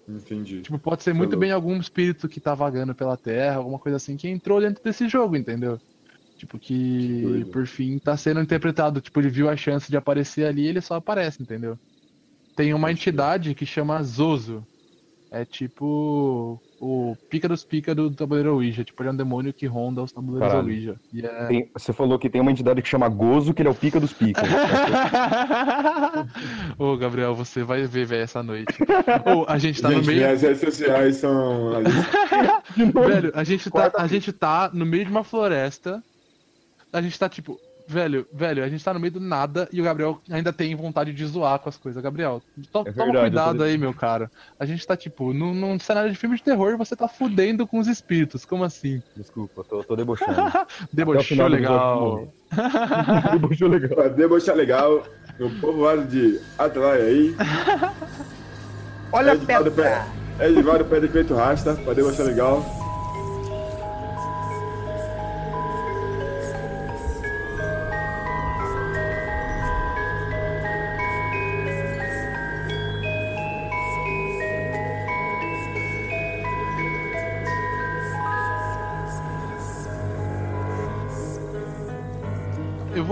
Entendi. 0.08 0.62
Tipo, 0.62 0.78
pode 0.78 1.02
ser 1.02 1.12
muito 1.12 1.30
Falou. 1.30 1.40
bem 1.40 1.52
algum 1.52 1.76
espírito 1.76 2.28
que 2.28 2.40
tá 2.40 2.54
vagando 2.54 2.94
pela 2.94 3.16
Terra, 3.16 3.56
alguma 3.56 3.78
coisa 3.78 3.96
assim, 3.96 4.16
que 4.16 4.28
entrou 4.28 4.60
dentro 4.60 4.82
desse 4.82 5.08
jogo, 5.08 5.36
entendeu? 5.36 5.78
Tipo, 6.36 6.56
que 6.56 7.22
doido. 7.22 7.50
por 7.50 7.66
fim 7.66 7.98
tá 7.98 8.16
sendo 8.16 8.40
interpretado. 8.40 9.00
Tipo, 9.00 9.20
ele 9.20 9.28
viu 9.28 9.50
a 9.50 9.56
chance 9.56 9.90
de 9.90 9.96
aparecer 9.96 10.46
ali 10.46 10.62
e 10.62 10.66
ele 10.68 10.80
só 10.80 10.94
aparece, 10.94 11.42
entendeu? 11.42 11.76
Tem 12.54 12.72
uma 12.72 12.90
entidade 12.92 13.54
que 13.54 13.66
chama 13.66 14.02
Zozo. 14.02 14.64
É 15.30 15.44
tipo 15.44 16.60
o 16.80 17.16
pica 17.28 17.48
dos 17.48 17.64
pica 17.64 17.94
do 17.94 18.10
tabuleiro 18.10 18.54
Ouija. 18.54 18.84
Tipo, 18.84 19.02
ele 19.02 19.10
é 19.10 19.12
um 19.12 19.16
demônio 19.16 19.52
que 19.52 19.66
ronda 19.66 20.02
os 20.02 20.12
tabuleiros 20.12 20.48
Caralho. 20.48 20.68
Ouija. 20.68 20.96
E 21.12 21.24
é... 21.24 21.46
Tem- 21.46 21.70
você 21.74 21.92
falou 21.92 22.18
que 22.18 22.30
tem 22.30 22.40
uma 22.40 22.50
entidade 22.52 22.80
que 22.82 22.88
chama 22.88 23.08
Gozo, 23.08 23.52
que 23.52 23.62
ele 23.62 23.68
é 23.68 23.72
o 23.72 23.74
pica 23.74 23.98
dos 23.98 24.12
picas. 24.12 24.44
Ô, 26.78 26.96
Gabriel, 26.96 27.34
você 27.34 27.62
vai 27.62 27.82
ver, 27.86 28.06
velho, 28.06 28.22
essa 28.22 28.42
noite. 28.42 28.74
Ô, 29.24 29.44
a 29.48 29.58
gente 29.58 29.80
tá 29.82 29.88
no 29.88 29.96
Gente, 29.96 30.06
meio. 30.06 30.18
minhas 30.20 30.42
redes 30.42 30.60
sociais 30.60 31.16
são. 31.16 31.82
Velho, 33.08 33.32
a 33.34 33.44
gente, 33.44 33.70
tá, 33.70 33.90
a 33.96 34.06
gente 34.06 34.32
tá 34.32 34.70
no 34.72 34.86
meio 34.86 35.04
de 35.04 35.10
uma 35.10 35.24
floresta. 35.24 36.02
A 36.92 37.00
gente 37.02 37.18
tá 37.18 37.28
tipo. 37.28 37.58
Velho, 37.90 38.26
velho, 38.30 38.62
a 38.62 38.68
gente 38.68 38.84
tá 38.84 38.92
no 38.92 39.00
meio 39.00 39.12
do 39.14 39.18
nada 39.20 39.66
e 39.72 39.80
o 39.80 39.84
Gabriel 39.84 40.20
ainda 40.30 40.52
tem 40.52 40.74
vontade 40.76 41.10
de 41.10 41.24
zoar 41.24 41.58
com 41.58 41.70
as 41.70 41.78
coisas. 41.78 42.02
Gabriel, 42.02 42.42
to- 42.70 42.80
É 42.86 42.92
toma 42.92 43.04
verdade, 43.06 43.18
cuidado 43.20 43.54
eu 43.54 43.58
tô- 43.60 43.64
aí, 43.64 43.78
meu 43.78 43.94
cara. 43.94 44.30
A 44.60 44.66
gente 44.66 44.86
tá, 44.86 44.94
tipo, 44.94 45.32
num, 45.32 45.54
num 45.54 45.78
cenário 45.78 46.10
de 46.12 46.18
filme 46.18 46.36
de 46.36 46.42
terror 46.42 46.76
você 46.76 46.94
tá 46.94 47.08
fudendo 47.08 47.66
com 47.66 47.78
os 47.78 47.86
espíritos. 47.88 48.44
Como 48.44 48.62
assim? 48.62 49.02
Desculpa, 49.16 49.64
tô, 49.64 49.82
tô 49.82 49.96
debochando. 49.96 50.34
Debochou 50.92 51.46
legal. 51.46 52.28
Debochou 53.32 53.68
legal. 53.68 53.88
Pra 53.96 54.08
debochar 54.08 54.54
legal, 54.54 55.02
no 55.38 55.48
povoado 55.58 56.04
de 56.04 56.38
Atalaia 56.58 57.04
aí. 57.04 57.34
Olha 59.10 59.32
a 59.32 59.34
Edivaldo 59.34 59.70
pedra. 59.72 60.06
Pé- 60.38 60.46
Edivaldo 60.46 60.84
Pé 60.84 61.00
de 61.00 61.08
Peito 61.08 61.34
Rasta, 61.34 61.74
pra 61.74 61.94
debochar 61.94 62.26
legal. 62.26 62.62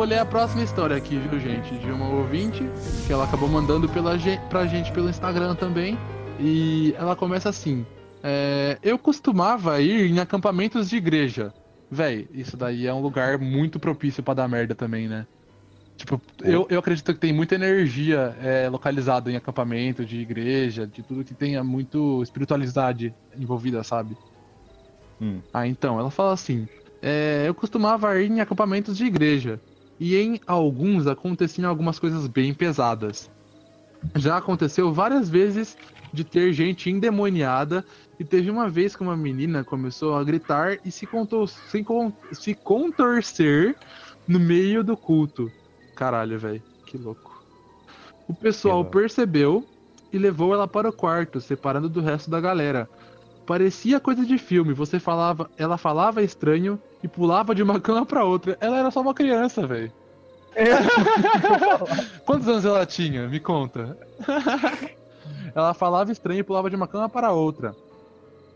Ler 0.06 0.18
a 0.18 0.24
próxima 0.24 0.62
história 0.62 0.96
aqui, 0.96 1.18
viu, 1.18 1.38
gente? 1.40 1.76
De 1.78 1.90
uma 1.90 2.08
ouvinte, 2.08 2.62
que 3.06 3.12
ela 3.12 3.24
acabou 3.24 3.48
mandando 3.48 3.88
pela 3.88 4.16
gente, 4.16 4.40
pra 4.48 4.64
gente 4.66 4.92
pelo 4.92 5.10
Instagram 5.10 5.54
também. 5.54 5.98
E 6.38 6.94
ela 6.96 7.16
começa 7.16 7.48
assim: 7.48 7.84
é, 8.22 8.78
Eu 8.82 8.98
costumava 8.98 9.80
ir 9.80 10.10
em 10.10 10.20
acampamentos 10.20 10.88
de 10.88 10.96
igreja. 10.96 11.52
Véi, 11.90 12.28
isso 12.32 12.56
daí 12.56 12.86
é 12.86 12.94
um 12.94 13.00
lugar 13.00 13.38
muito 13.38 13.78
propício 13.78 14.22
pra 14.22 14.34
dar 14.34 14.48
merda 14.48 14.74
também, 14.74 15.08
né? 15.08 15.26
Tipo, 15.96 16.20
eu, 16.42 16.66
eu 16.68 16.78
acredito 16.78 17.14
que 17.14 17.20
tem 17.20 17.32
muita 17.32 17.54
energia 17.54 18.36
é, 18.40 18.68
localizada 18.68 19.30
em 19.30 19.36
acampamento, 19.36 20.04
de 20.04 20.20
igreja, 20.20 20.86
de 20.86 21.02
tudo 21.02 21.24
que 21.24 21.32
tenha 21.32 21.64
muito 21.64 22.22
espiritualidade 22.22 23.14
envolvida, 23.36 23.82
sabe? 23.82 24.16
Hum. 25.20 25.40
Ah, 25.52 25.66
então, 25.66 25.98
ela 25.98 26.10
fala 26.10 26.32
assim: 26.32 26.68
é, 27.00 27.44
eu 27.46 27.54
costumava 27.54 28.20
ir 28.20 28.30
em 28.30 28.40
acampamentos 28.40 28.96
de 28.96 29.06
igreja, 29.06 29.60
e 29.98 30.16
em 30.16 30.40
alguns 30.46 31.06
aconteciam 31.06 31.68
algumas 31.68 31.98
coisas 31.98 32.26
bem 32.26 32.52
pesadas. 32.52 33.30
Já 34.14 34.36
aconteceu 34.36 34.92
várias 34.92 35.28
vezes 35.28 35.76
de 36.12 36.24
ter 36.24 36.52
gente 36.52 36.90
endemoniada, 36.90 37.84
e 38.18 38.24
teve 38.24 38.50
uma 38.50 38.68
vez 38.68 38.96
que 38.96 39.02
uma 39.02 39.16
menina 39.16 39.62
começou 39.62 40.16
a 40.16 40.24
gritar 40.24 40.78
e 40.84 40.90
se, 40.90 41.06
contou, 41.06 41.46
se, 41.46 41.84
con- 41.84 42.12
se 42.32 42.54
contorcer 42.54 43.76
no 44.26 44.40
meio 44.40 44.82
do 44.82 44.96
culto. 44.96 45.52
Caralho, 45.94 46.38
velho, 46.38 46.62
que 46.86 46.96
louco. 46.96 47.44
O 48.26 48.34
pessoal 48.34 48.84
percebeu 48.84 49.66
e 50.12 50.18
levou 50.18 50.54
ela 50.54 50.66
para 50.66 50.88
o 50.88 50.92
quarto, 50.92 51.40
separando 51.40 51.88
do 51.88 52.00
resto 52.00 52.30
da 52.30 52.40
galera. 52.40 52.88
Parecia 53.46 54.00
coisa 54.00 54.26
de 54.26 54.38
filme, 54.38 54.74
você 54.74 54.98
falava, 54.98 55.48
ela 55.56 55.78
falava 55.78 56.22
estranho 56.22 56.80
e 57.02 57.06
pulava 57.08 57.54
de 57.54 57.62
uma 57.62 57.78
cama 57.80 58.04
pra 58.04 58.24
outra. 58.24 58.56
Ela 58.60 58.78
era 58.78 58.90
só 58.90 59.00
uma 59.00 59.14
criança, 59.14 59.66
velho. 59.66 59.92
Quantos 62.24 62.48
anos 62.48 62.64
ela 62.64 62.86
tinha? 62.86 63.28
Me 63.28 63.38
conta. 63.38 63.96
ela 65.54 65.74
falava 65.74 66.10
estranho 66.10 66.40
e 66.40 66.44
pulava 66.44 66.70
de 66.70 66.76
uma 66.76 66.88
cama 66.88 67.08
para 67.08 67.30
outra. 67.32 67.74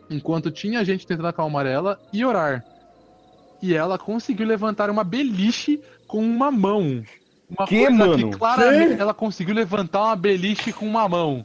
Enquanto 0.09 0.51
tinha 0.51 0.85
gente 0.85 1.07
tentando 1.07 1.29
acalmar 1.29 1.67
ela 1.67 2.01
e 2.13 2.25
orar. 2.25 2.65
E 3.63 3.75
ela 3.75 3.99
conseguiu 3.99 4.47
levantar 4.47 4.91
uma 4.91 5.05
beliche 5.05 5.81
com 6.07 6.19
uma 6.25 6.51
mão. 6.51 7.03
Uma 7.49 7.67
Que, 7.67 7.87
coisa 7.87 7.91
mano? 7.93 8.31
que 8.31 8.39
claramente 8.39 9.01
ela 9.01 9.13
conseguiu 9.15 9.55
levantar 9.55 10.03
uma 10.03 10.17
beliche 10.17 10.73
com 10.73 10.87
uma 10.87 11.09
mão. 11.09 11.45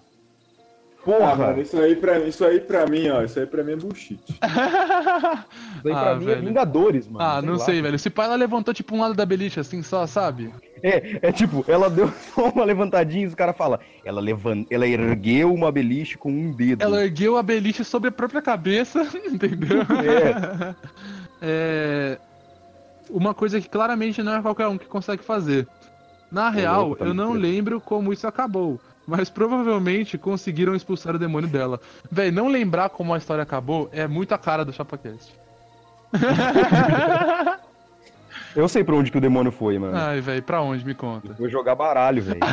Ah, 1.07 1.35
mano, 1.35 1.37
Porra! 1.37 1.61
isso 1.61 1.77
aí, 1.79 1.95
pra, 1.95 2.19
isso 2.19 2.43
aí 2.45 2.59
pra 2.59 2.85
mim, 2.87 3.07
ó. 3.09 3.21
Isso 3.21 3.39
aí 3.39 3.45
pra 3.45 3.63
mim 3.63 3.73
é 3.73 3.75
bullshit. 3.75 4.19
Isso 4.29 4.39
aí 4.41 5.93
pra 5.93 6.11
Ah, 6.11 6.15
mim 6.15 6.23
é 6.23 6.27
velho. 6.27 6.47
Vingadores, 6.47 7.07
mano. 7.07 7.23
Ah, 7.23 7.41
não 7.41 7.53
lá. 7.53 7.59
sei, 7.59 7.81
velho. 7.81 7.99
Se 7.99 8.09
pai 8.09 8.25
ela 8.25 8.35
levantou 8.35 8.73
tipo 8.73 8.95
um 8.95 9.01
lado 9.01 9.13
da 9.13 9.25
beliche, 9.25 9.59
assim, 9.59 9.83
só, 9.83 10.07
sabe? 10.07 10.51
É, 10.81 11.19
é 11.27 11.31
tipo, 11.31 11.63
ela 11.67 11.89
deu 11.89 12.09
só 12.33 12.49
uma 12.49 12.63
levantadinha 12.65 13.23
e 13.23 13.27
os 13.27 13.35
caras 13.35 13.55
falam, 13.55 13.79
ela, 14.03 14.19
levan... 14.21 14.65
ela 14.69 14.87
ergueu 14.87 15.53
uma 15.53 15.71
beliche 15.71 16.17
com 16.17 16.31
um 16.31 16.51
dedo. 16.51 16.81
Ela 16.83 17.03
ergueu 17.03 17.37
a 17.37 17.43
beliche 17.43 17.83
sobre 17.83 18.09
a 18.09 18.11
própria 18.11 18.41
cabeça, 18.41 19.05
entendeu? 19.25 19.81
É. 19.81 20.75
É, 21.41 22.17
Uma 23.09 23.33
coisa 23.33 23.61
que 23.61 23.69
claramente 23.69 24.23
não 24.23 24.33
é 24.35 24.41
qualquer 24.41 24.67
um 24.67 24.77
que 24.77 24.85
consegue 24.85 25.23
fazer. 25.23 25.67
Na 26.31 26.49
real, 26.49 26.87
louco, 26.87 26.97
tá 27.03 27.05
eu 27.05 27.13
não 27.13 27.33
lembro 27.33 27.79
como 27.79 28.11
isso 28.11 28.27
acabou. 28.27 28.79
Mas 29.07 29.29
provavelmente 29.29 30.17
conseguiram 30.17 30.75
expulsar 30.75 31.15
o 31.15 31.19
demônio 31.19 31.47
dela. 31.47 31.79
Véi, 32.11 32.31
não 32.31 32.47
lembrar 32.47 32.89
como 32.89 33.13
a 33.13 33.17
história 33.17 33.43
acabou 33.43 33.89
é 33.91 34.07
muito 34.07 34.33
a 34.33 34.37
cara 34.37 34.65
do 34.65 34.73
ChapaCast. 34.73 35.33
Eu 38.55 38.69
sei 38.69 38.83
pra 38.85 38.95
onde 38.95 39.11
que 39.11 39.17
o 39.17 39.21
demônio 39.21 39.51
foi, 39.51 39.77
mano. 39.77 39.97
Ai, 39.97 40.21
véi, 40.21 40.41
pra 40.41 40.61
onde? 40.61 40.85
Me 40.85 40.93
conta. 40.93 41.33
Foi 41.33 41.49
jogar 41.49 41.75
baralho, 41.75 42.23
velho. 42.23 42.39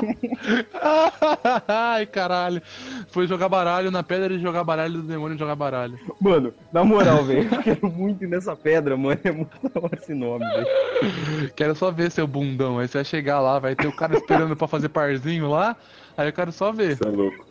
Ai, 1.68 2.06
caralho. 2.06 2.62
Foi 3.08 3.26
jogar 3.26 3.48
baralho 3.48 3.90
na 3.90 4.02
pedra 4.02 4.36
de 4.36 4.42
jogar 4.42 4.64
baralho 4.64 4.94
do 4.94 5.02
demônio 5.02 5.34
de 5.36 5.40
jogar 5.40 5.54
baralho. 5.54 5.98
Mano, 6.20 6.52
na 6.72 6.84
moral, 6.84 7.24
velho, 7.24 7.48
eu 7.52 7.62
quero 7.62 7.90
muito 7.90 8.24
ir 8.24 8.28
nessa 8.28 8.54
pedra, 8.56 8.96
mano. 8.96 9.20
É 9.24 9.30
muito 9.30 9.50
da 9.68 9.80
hora 9.80 9.98
esse 10.00 10.14
nome, 10.14 10.44
velho. 10.46 11.52
Quero 11.54 11.74
só 11.74 11.90
ver 11.90 12.10
seu 12.10 12.26
bundão. 12.26 12.78
Aí 12.78 12.88
você 12.88 12.98
vai 12.98 13.04
chegar 13.04 13.40
lá, 13.40 13.58
vai 13.58 13.74
ter 13.74 13.86
o 13.86 13.92
cara 13.96 14.14
esperando 14.16 14.56
pra 14.56 14.66
fazer 14.68 14.88
parzinho 14.88 15.48
lá. 15.48 15.76
Aí 16.16 16.28
eu 16.28 16.32
quero 16.32 16.52
só 16.52 16.72
ver, 16.72 16.96
Você 16.96 17.06
é 17.06 17.10
louco. 17.10 17.46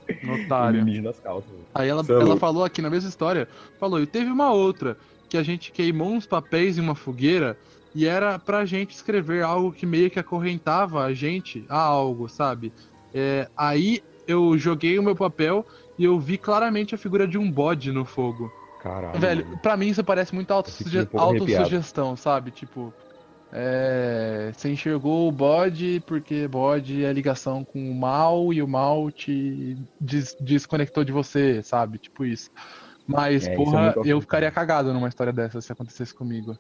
otário. 0.45 0.83
Mimimi 0.83 1.01
nas 1.01 1.19
calças. 1.19 1.49
Aí 1.73 1.87
ela, 1.89 2.03
Cê 2.03 2.13
é 2.13 2.15
ela 2.15 2.37
falou 2.37 2.63
aqui 2.63 2.81
na 2.81 2.89
mesma 2.89 3.09
história, 3.09 3.47
falou, 3.79 3.99
e 4.01 4.05
teve 4.05 4.29
uma 4.29 4.51
outra, 4.51 4.97
que 5.27 5.37
a 5.37 5.43
gente 5.43 5.71
queimou 5.71 6.11
uns 6.11 6.25
papéis 6.25 6.77
em 6.77 6.81
uma 6.81 6.95
fogueira 6.95 7.57
e 7.93 8.05
era 8.05 8.37
pra 8.37 8.65
gente 8.65 8.91
escrever 8.91 9.43
algo 9.43 9.71
que 9.71 9.85
meio 9.85 10.09
que 10.11 10.19
acorrentava 10.19 11.03
a 11.03 11.13
gente 11.13 11.65
a 11.69 11.79
algo, 11.79 12.27
sabe? 12.29 12.71
É, 13.13 13.47
aí 13.57 14.01
eu 14.27 14.57
joguei 14.57 14.99
o 14.99 15.03
meu 15.03 15.15
papel 15.15 15.65
e 15.97 16.03
eu 16.03 16.19
vi 16.19 16.37
claramente 16.37 16.93
a 16.93 16.97
figura 16.97 17.27
de 17.27 17.37
um 17.37 17.51
bode 17.51 17.91
no 17.91 18.05
fogo. 18.05 18.51
Caralho. 18.79 19.19
Velho, 19.19 19.57
pra 19.61 19.75
mim 19.75 19.87
isso 19.89 20.03
parece 20.03 20.33
muito 20.33 20.51
um 20.51 20.55
autossuge- 20.55 20.99
arrepiado. 20.99 21.19
autossugestão, 21.19 22.15
sabe? 22.15 22.51
Tipo, 22.51 22.93
é, 23.51 24.51
você 24.55 24.71
enxergou 24.71 25.27
o 25.27 25.31
bode 25.31 26.01
porque 26.05 26.47
bode 26.47 27.03
é 27.03 27.11
ligação 27.11 27.65
com 27.65 27.89
o 27.91 27.95
mal 27.95 28.53
e 28.53 28.61
o 28.61 28.67
mal 28.67 29.11
te 29.11 29.75
des- 29.99 30.35
desconectou 30.39 31.03
de 31.03 31.11
você, 31.11 31.61
sabe? 31.63 31.97
Tipo 31.97 32.23
isso. 32.25 32.49
Mas, 33.07 33.47
É, 33.47 33.53
é 33.53 33.55
porra, 33.55 33.81
muito 33.95 34.07
eu 34.07 34.21
ficaria 34.21 34.51
cagado 34.51 34.93
numa 34.93 35.07
história 35.09 35.33
dessa 35.33 35.59
se 35.59 35.71
acontecesse 35.71 36.13
comigo. 36.13 36.55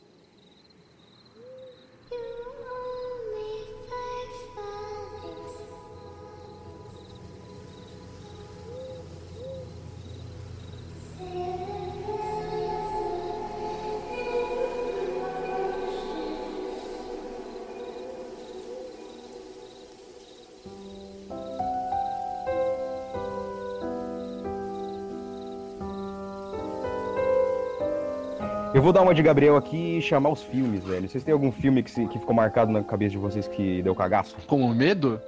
Vou 28.89 28.93
dar 28.93 29.01
uma 29.03 29.13
de 29.13 29.21
Gabriel 29.21 29.55
aqui 29.55 29.99
e 29.99 30.01
chamar 30.01 30.31
os 30.31 30.41
filmes, 30.41 30.83
velho. 30.83 31.07
Vocês 31.07 31.23
têm 31.23 31.31
algum 31.31 31.51
filme 31.51 31.83
que, 31.83 31.91
se- 31.91 32.07
que 32.07 32.17
ficou 32.17 32.33
marcado 32.33 32.71
na 32.71 32.83
cabeça 32.83 33.11
de 33.11 33.17
vocês 33.19 33.47
que 33.47 33.83
deu 33.83 33.93
cagaço? 33.93 34.35
Com 34.47 34.67
medo, 34.73 35.21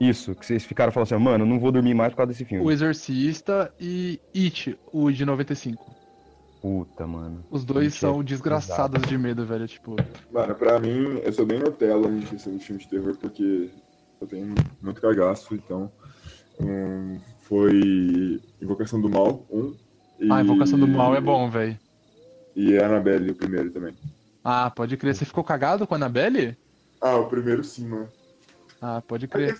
Isso, 0.00 0.34
que 0.34 0.44
vocês 0.44 0.64
ficaram 0.64 0.90
falando 0.90 1.12
assim, 1.14 1.22
mano, 1.22 1.46
não 1.46 1.60
vou 1.60 1.70
dormir 1.70 1.94
mais 1.94 2.10
por 2.10 2.16
causa 2.16 2.32
desse 2.32 2.44
filme. 2.44 2.64
o 2.64 2.72
Exorcista 2.72 3.72
e 3.78 4.18
It, 4.34 4.76
o 4.92 5.12
de 5.12 5.24
95. 5.24 5.94
Puta, 6.60 7.06
mano. 7.06 7.44
Os 7.52 7.64
dois 7.64 7.86
It 7.94 7.96
é 8.04 8.08
são 8.08 8.24
desgraçados 8.24 9.02
de 9.02 9.16
medo, 9.16 9.46
velho. 9.46 9.68
Tipo, 9.68 9.94
Mano, 10.32 10.52
pra 10.56 10.80
mim, 10.80 11.20
eu 11.22 11.32
sou 11.32 11.46
bem 11.46 11.60
Nutella 11.60 12.08
em 12.08 12.20
questão 12.22 12.56
de 12.56 12.64
filme 12.64 12.82
de 12.82 12.88
terror, 12.88 13.16
porque 13.16 13.70
eu 14.20 14.26
tenho 14.26 14.52
muito 14.82 15.00
cagaço, 15.00 15.54
então. 15.54 15.88
hum, 16.60 17.20
foi 17.42 18.40
Invocação 18.60 19.00
do 19.00 19.08
Mal, 19.08 19.46
um. 19.52 19.72
E... 20.18 20.32
a 20.32 20.40
Invocação 20.42 20.76
do 20.80 20.88
Mal 20.88 21.14
é 21.14 21.20
bom, 21.20 21.48
velho. 21.48 21.78
E 22.54 22.76
Annabelle, 22.78 23.30
o 23.30 23.34
primeiro 23.34 23.70
também. 23.70 23.94
Ah, 24.44 24.70
pode 24.70 24.96
crer. 24.96 25.14
Você 25.14 25.24
ficou 25.24 25.44
cagado 25.44 25.86
com 25.86 25.94
a 25.94 25.96
Annabelle? 25.96 26.56
Ah, 27.00 27.16
o 27.16 27.26
primeiro 27.28 27.62
sim, 27.64 27.86
mano. 27.88 28.08
Ah, 28.80 29.00
pode 29.06 29.26
crer. 29.28 29.56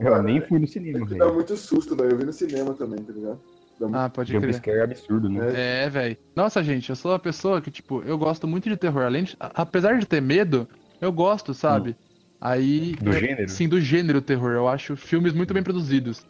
Eu 0.00 0.22
nem 0.22 0.40
fui 0.40 0.58
no 0.58 0.66
cinema, 0.66 1.00
Dá 1.06 1.16
velho. 1.16 1.34
muito 1.34 1.56
susto, 1.56 1.96
velho. 1.96 2.10
Eu 2.12 2.18
vi 2.18 2.24
no 2.24 2.32
cinema 2.32 2.74
também, 2.74 3.02
tá 3.02 3.12
ligado? 3.12 3.40
Dá 3.78 3.86
muito... 3.86 3.96
Ah, 3.98 4.08
pode 4.08 4.38
crer. 4.38 4.76
é 4.76 4.82
absurdo, 4.82 5.28
né? 5.28 5.84
É, 5.84 5.88
velho. 5.90 6.16
Nossa, 6.34 6.62
gente, 6.62 6.88
eu 6.90 6.96
sou 6.96 7.12
uma 7.12 7.18
pessoa 7.18 7.60
que, 7.60 7.70
tipo, 7.70 8.02
eu 8.02 8.16
gosto 8.18 8.46
muito 8.46 8.68
de 8.68 8.76
terror. 8.76 9.02
Além 9.04 9.24
de, 9.24 9.36
a- 9.40 9.62
apesar 9.62 9.98
de 9.98 10.06
ter 10.06 10.20
medo, 10.20 10.68
eu 11.00 11.12
gosto, 11.12 11.52
sabe? 11.54 11.96
Aí. 12.40 12.94
Do 12.96 13.10
eu- 13.10 13.12
gênero? 13.20 13.48
Sim, 13.48 13.68
do 13.68 13.80
gênero 13.80 14.20
terror. 14.22 14.52
Eu 14.52 14.68
acho 14.68 14.96
filmes 14.96 15.32
muito 15.32 15.52
bem 15.54 15.62
produzidos. 15.62 16.24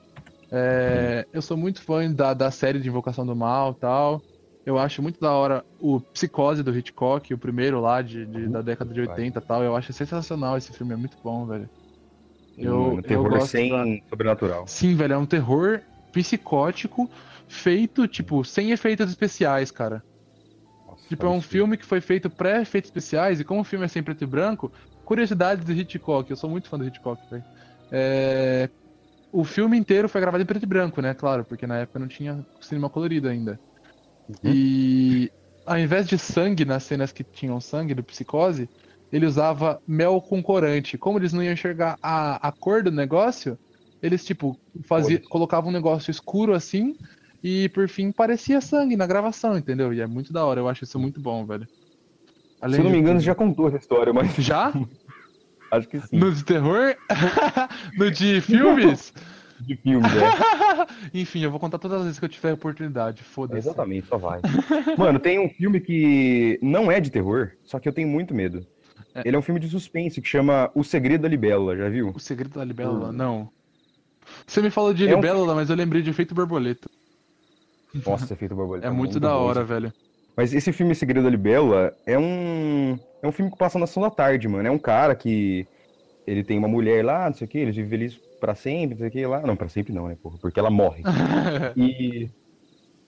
É, 0.51 1.27
eu 1.33 1.43
sou 1.43 1.57
muito 1.57 1.83
fã 1.83 2.11
da, 2.11 2.33
da 2.33 2.51
série 2.51 2.81
de 2.81 2.89
Invocação 2.89 3.27
do 3.27 3.37
Mal 3.37 3.73
e 3.77 3.81
tal. 3.81 4.23
Eu 4.65 4.79
acho 4.79 5.03
muito 5.03 5.19
da 5.19 5.33
hora 5.33 5.65
o 5.79 6.01
Psicose 6.01 6.63
do 6.63 6.77
Hitchcock, 6.77 7.33
o 7.33 7.39
primeiro 7.39 7.81
lá 7.81 8.03
de, 8.03 8.27
de- 8.27 8.49
da 8.49 8.61
década 8.63 8.93
de 8.93 9.01
80 9.01 9.39
e 9.39 9.43
tal. 9.43 9.63
Eu 9.65 9.75
acho 9.77 9.93
sensacional 9.93 10.57
esse 10.59 10.73
filme, 10.73 10.93
é 10.95 10.97
muito 10.97 11.17
bom, 11.23 11.47
velho. 11.47 11.71
Eu, 12.57 12.75
Mano, 12.75 12.99
eu 12.99 13.03
terror 13.03 13.31
gosto 13.31 13.51
sem 13.53 13.71
da- 13.71 13.85
sobrenatural. 14.09 14.67
Sim, 14.67 14.95
velho, 14.97 15.15
é 15.15 15.19
um 15.19 15.27
terror 15.27 15.83
psicótico 16.13 17.11
feito, 17.49 18.07
tipo, 18.09 18.45
sem 18.45 18.73
efeitos 18.73 19.09
especiais, 19.11 19.71
cara. 19.71 20.05
Nossa, 20.87 21.07
Tipo, 21.09 21.27
é 21.27 21.31
um 21.31 21.41
filme 21.41 21.77
que 21.79 21.87
foi 21.87 22.01
feito 22.01 22.29
pré-efeitos 22.31 22.89
especiais, 22.89 23.41
e 23.41 23.45
como 23.45 23.61
o 23.61 23.65
filme 23.65 23.85
é 23.85 23.89
sem 23.89 24.03
preto 24.03 24.25
e 24.25 24.27
branco, 24.27 24.73
curiosidades 25.05 25.65
do 25.65 25.73
Hitchcock, 25.73 26.31
eu 26.31 26.37
sou 26.37 26.51
muito 26.51 26.69
fã 26.69 26.79
do 26.79 26.87
Hitchcock, 26.87 27.23
velho. 27.31 27.45
É, 27.91 28.71
O 29.33 29.45
filme 29.45 29.77
inteiro 29.79 30.09
foi 30.09 30.21
gravado 30.21 30.43
em 30.43 30.47
preto 30.47 30.65
e 30.65 30.67
branco, 30.67 31.01
né? 31.03 31.15
Claro, 31.15 31.45
porque 31.47 31.67
na 31.67 31.79
época 31.79 31.99
não 31.99 32.09
tinha 32.09 32.47
cinema 32.61 32.91
colorido 32.91 33.29
ainda. 33.29 33.61
Uhum. 34.29 34.53
E 34.53 35.33
ao 35.65 35.79
invés 35.79 36.07
de 36.07 36.19
sangue 36.19 36.65
nas 36.65 36.85
cenas 36.85 37.13
que 37.13 37.25
tinham 37.25 37.61
sangue 37.61 37.95
do 37.95 38.03
psicose, 38.03 38.69
ele 39.13 39.27
usava 39.27 39.81
mel 39.87 40.21
com 40.21 40.43
corante. 40.43 40.99
Como 40.99 41.19
eles 41.19 41.33
não 41.33 41.43
iam 41.43 41.53
enxergar 41.53 41.99
a, 42.03 42.49
a 42.49 42.53
cor 42.53 42.83
do 42.83 42.91
negócio, 42.91 43.59
eles, 44.03 44.25
tipo, 44.25 44.59
fazia, 44.87 45.21
colocavam 45.29 45.71
um 45.71 45.73
negócio 45.73 46.11
escuro 46.11 46.55
assim, 46.55 46.95
e 47.43 47.69
por 47.71 47.89
fim 47.89 48.13
parecia 48.13 48.61
sangue 48.61 48.97
na 48.97 49.07
gravação, 49.07 49.57
entendeu? 49.57 49.93
E 49.93 50.01
é 50.01 50.07
muito 50.07 50.33
da 50.33 50.45
hora, 50.45 50.61
eu 50.61 50.69
acho 50.69 50.85
isso 50.85 50.99
muito 50.99 51.21
bom, 51.21 51.47
velho. 51.47 51.67
Além 52.61 52.75
Se 52.75 52.81
eu 52.81 52.85
não 52.85 52.91
de 52.91 52.97
me 52.97 53.03
engano, 53.03 53.21
você 53.21 53.27
já 53.27 53.35
contou 53.35 53.69
essa 53.69 53.77
história, 53.77 54.13
mas 54.13 54.35
Já? 54.37 54.73
acho 55.71 55.89
que 55.89 56.01
sim. 56.01 56.19
No 56.19 56.33
de 56.33 56.45
terror? 56.45 56.97
no 57.97 58.11
de 58.11 58.41
filmes? 58.41 59.13
De 59.61 59.77
filme, 59.77 60.07
é. 60.07 60.87
Enfim, 61.21 61.43
eu 61.43 61.51
vou 61.51 61.59
contar 61.59 61.79
todas 61.79 61.99
as 61.99 62.05
vezes 62.05 62.19
que 62.19 62.25
eu 62.25 62.29
tiver 62.29 62.53
oportunidade. 62.53 63.23
Foda-se. 63.23 63.59
Exatamente, 63.59 64.07
só 64.07 64.17
vai. 64.17 64.41
Mano, 64.97 65.19
tem 65.19 65.39
um 65.39 65.49
filme 65.49 65.81
que 65.81 66.59
não 66.63 66.91
é 66.91 67.01
de 67.01 67.11
terror, 67.11 67.51
só 67.65 67.79
que 67.79 67.89
eu 67.89 67.93
tenho 67.93 68.09
muito 68.09 68.35
medo. 68.35 68.65
É. 69.15 69.23
Ele 69.27 69.35
é 69.37 69.39
um 69.39 69.43
filme 69.43 69.59
de 69.61 69.69
suspense 69.69 70.21
que 70.21 70.29
chama 70.29 70.71
O 70.75 70.85
Segredo 70.85 71.23
da 71.23 71.29
Libélula, 71.29 71.77
já 71.77 71.89
viu? 71.89 72.13
O 72.15 72.21
Segredo 72.21 72.59
da 72.59 72.65
Libélula? 72.65 73.09
Hum. 73.09 73.13
Não. 73.13 73.51
Você 74.47 74.61
me 74.63 74.71
falou 74.71 74.93
de 74.95 75.07
É 75.07 75.13
um- 75.13 75.17
Libélula, 75.17 75.55
mas 75.55 75.71
eu 75.71 75.77
lembrei 75.77 76.03
de 76.03 76.11
Efeito 76.11 76.35
Borboleta. 76.35 76.89
Nossa, 78.07 78.33
efeito 78.35 78.55
borboleta. 78.55 78.87
É 78.89 78.91
muito 78.91 79.19
da 79.19 79.31
bom 79.31 79.37
hora, 79.45 79.61
esse 79.61 79.69
velho. 79.69 79.93
Mas 80.37 80.53
esse 80.55 80.73
filme 80.73 80.95
Segredo 80.95 81.25
da 81.25 81.31
Libélula 81.31 81.93
é 82.07 82.19
um 82.19 82.99
é 83.23 83.27
um 83.27 83.33
filme 83.33 83.51
que 83.51 83.59
passa 83.59 83.79
na 83.79 83.87
sessão 83.87 84.03
da 84.03 84.11
tarde, 84.11 84.47
mano. 84.47 84.69
É 84.69 84.71
um 84.71 84.79
cara 84.79 85.15
que 85.17 85.67
ele 86.27 86.45
tem 86.45 86.59
uma 86.59 86.69
mulher 86.69 87.05
lá, 87.05 87.27
não 87.29 87.35
sei 87.35 87.47
o 87.47 87.51
que, 87.51 87.59
eles 87.59 87.75
vivem 87.75 87.91
felizes 87.91 88.21
pra 88.39 88.55
sempre, 88.55 88.91
não 88.95 88.99
sei 88.99 89.09
o 89.09 89.11
que 89.11 89.27
lá. 89.27 89.41
Não, 89.43 89.57
pra 89.57 89.69
sempre 89.69 89.93
não, 89.93 90.09
né, 90.09 90.17
porra? 90.23 90.39
Porque 90.41 90.59
ela 90.59 90.71
morre. 90.71 91.03
E 91.77 92.31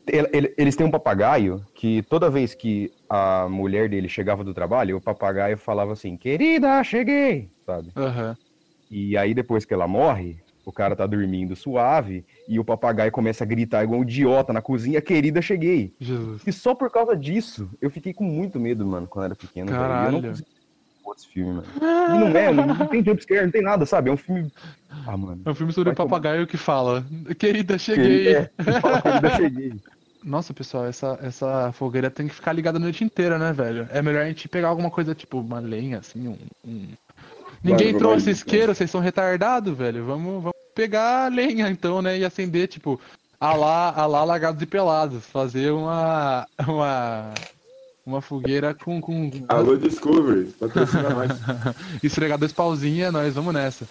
ele- 0.06 0.28
ele- 0.32 0.54
eles 0.58 0.76
têm 0.76 0.86
um 0.86 0.90
papagaio 0.90 1.62
que 1.74 2.02
toda 2.02 2.30
vez 2.30 2.54
que 2.54 2.90
a 3.08 3.48
mulher 3.48 3.88
dele 3.88 4.08
chegava 4.08 4.42
do 4.42 4.54
trabalho, 4.54 4.96
o 4.96 5.00
papagaio 5.00 5.56
falava 5.58 5.92
assim: 5.92 6.16
"Querida, 6.16 6.82
cheguei", 6.82 7.50
sabe? 7.66 7.90
Aham. 7.96 8.36
E 8.90 9.16
aí 9.16 9.34
depois 9.34 9.64
que 9.64 9.72
ela 9.74 9.86
morre, 9.86 10.38
o 10.64 10.72
cara 10.72 10.96
tá 10.96 11.06
dormindo 11.06 11.54
suave 11.54 12.24
e 12.48 12.58
o 12.58 12.64
papagaio 12.64 13.12
começa 13.12 13.44
a 13.44 13.46
gritar 13.46 13.84
igual 13.84 14.00
um 14.00 14.02
idiota 14.02 14.52
na 14.52 14.62
cozinha: 14.62 15.00
"Querida, 15.00 15.40
cheguei". 15.42 15.94
Jesus. 16.00 16.42
E 16.46 16.52
só 16.52 16.74
por 16.74 16.90
causa 16.90 17.16
disso, 17.16 17.70
eu 17.80 17.90
fiquei 17.90 18.12
com 18.12 18.24
muito 18.24 18.58
medo, 18.58 18.84
mano, 18.86 19.06
quando 19.06 19.26
era 19.26 19.36
pequeno. 19.36 19.70
E 19.70 19.74
Eu 19.74 19.78
Caralho. 19.78 20.12
não 20.22 20.34
ver 21.14 21.20
esse 21.20 21.28
filme, 21.28 21.52
mano. 21.54 21.66
E 21.76 22.18
não 22.18 22.28
é, 22.38 22.52
não, 22.52 22.66
não 22.66 22.86
tem 22.86 23.04
jumpscare, 23.04 23.42
não 23.44 23.50
tem 23.50 23.62
nada, 23.62 23.84
sabe? 23.86 24.10
É 24.10 24.12
um 24.12 24.16
filme. 24.16 24.52
Ah, 25.06 25.16
mano. 25.16 25.40
É 25.44 25.50
um 25.50 25.54
filme 25.54 25.72
sobre 25.72 25.92
Vai 25.92 26.04
um 26.04 26.08
papagaio 26.08 26.46
que 26.46 26.56
fala: 26.56 27.04
Querida, 27.38 27.78
cheguei. 27.78 28.24
Querida, 28.34 28.50
fala, 28.80 29.02
querida, 29.02 29.36
cheguei. 29.36 29.74
Nossa, 30.22 30.52
pessoal, 30.52 30.86
essa, 30.86 31.18
essa 31.22 31.72
fogueira 31.72 32.10
tem 32.10 32.28
que 32.28 32.34
ficar 32.34 32.52
ligada 32.52 32.76
a 32.76 32.80
noite 32.80 33.02
inteira, 33.02 33.38
né, 33.38 33.52
velho? 33.52 33.88
É 33.90 34.02
melhor 34.02 34.22
a 34.22 34.28
gente 34.28 34.48
pegar 34.48 34.68
alguma 34.68 34.90
coisa, 34.90 35.14
tipo, 35.14 35.38
uma 35.40 35.60
lenha, 35.60 35.98
assim, 35.98 36.28
um. 36.28 36.36
um- 36.64 36.88
Ninguém 37.62 37.88
vamos 37.88 37.98
trouxe 38.00 38.28
aí, 38.28 38.32
isqueiro, 38.34 38.74
vocês 38.74 38.90
são 38.90 39.00
retardados, 39.02 39.76
velho. 39.76 40.04
Vamos, 40.04 40.34
vamos 40.42 40.52
pegar 40.74 41.26
a 41.26 41.28
lenha, 41.28 41.68
então, 41.68 42.00
né? 42.00 42.18
E 42.18 42.24
acender, 42.24 42.68
tipo, 42.68 42.98
a 43.38 43.54
lá, 43.54 43.90
a 43.94 44.06
lá 44.06 44.24
lagados 44.24 44.62
e 44.62 44.66
pelados. 44.66 45.26
Fazer 45.26 45.70
uma. 45.70 46.46
Uma. 46.66 47.34
Uma 48.10 48.20
fogueira 48.20 48.74
com. 48.74 49.00
com 49.00 49.30
Alô, 49.46 49.76
Discovery, 49.76 50.46
patrocina 50.58 51.10
mais. 51.10 51.30
esfregar 52.02 52.36
dois 52.36 52.52
pauzinhos, 52.52 53.06
é 53.06 53.10
nóis, 53.12 53.34
vamos 53.34 53.54
nessa. 53.54 53.86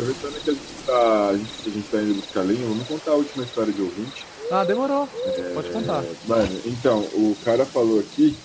Aproveitando 0.00 0.42
que 0.42 0.50
a 0.50 0.52
gente 0.54 0.84
tá, 0.86 1.28
a 1.28 1.36
gente, 1.36 2.19
a 2.38 2.42
gente 2.42 2.42
indo 2.42 2.42
buscar 2.42 2.42
linha, 2.42 2.66
vamos 2.66 2.86
contar 2.86 3.10
a 3.12 3.14
última 3.14 3.44
história 3.44 3.72
de 3.72 3.82
ouvinte. 3.82 4.24
Ah, 4.50 4.64
demorou. 4.64 5.08
Pode 5.54 5.70
contar. 5.70 6.04
É, 6.04 6.14
Mano, 6.26 6.60
então, 6.66 7.00
o 7.00 7.36
cara 7.44 7.64
falou 7.64 8.00
aqui 8.00 8.36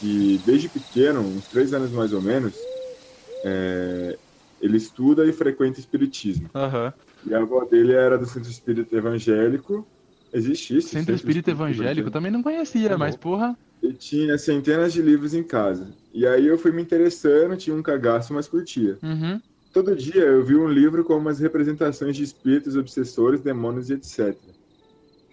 que 0.00 0.40
desde 0.46 0.68
pequeno, 0.68 1.20
uns 1.20 1.46
três 1.46 1.72
anos 1.74 1.90
mais 1.90 2.12
ou 2.12 2.22
menos, 2.22 2.54
é, 3.44 4.16
ele 4.60 4.76
estuda 4.76 5.26
e 5.26 5.32
frequenta 5.32 5.80
espiritismo. 5.80 6.48
Aham. 6.54 6.92
E 7.26 7.34
a 7.34 7.38
avó 7.40 7.64
dele 7.64 7.92
era 7.92 8.16
do 8.16 8.26
centro 8.26 8.50
espírita 8.50 8.96
evangélico. 8.96 9.86
Existe 10.32 10.76
isso? 10.76 10.88
Centro 10.90 11.14
Espírita 11.14 11.50
Evangélico, 11.50 12.08
também 12.08 12.30
não 12.30 12.40
conhecia, 12.40 12.90
Tá 12.90 12.96
mas 12.98 13.16
porra. 13.16 13.58
E 13.82 13.92
tinha 13.92 14.38
centenas 14.38 14.92
de 14.92 15.02
livros 15.02 15.34
em 15.34 15.42
casa. 15.42 15.88
E 16.14 16.24
aí 16.24 16.46
eu 16.46 16.56
fui 16.56 16.70
me 16.70 16.80
interessando, 16.80 17.56
tinha 17.56 17.74
um 17.74 17.82
cagaço, 17.82 18.32
mas 18.32 18.46
curtia. 18.46 18.96
Uhum. 19.02 19.40
Todo 19.72 19.94
dia 19.94 20.22
eu 20.22 20.44
vi 20.44 20.56
um 20.56 20.68
livro 20.68 21.04
com 21.04 21.16
umas 21.16 21.38
representações 21.38 22.16
de 22.16 22.24
espíritos, 22.24 22.76
obsessores, 22.76 23.40
demônios 23.40 23.88
e 23.88 23.94
etc. 23.94 24.36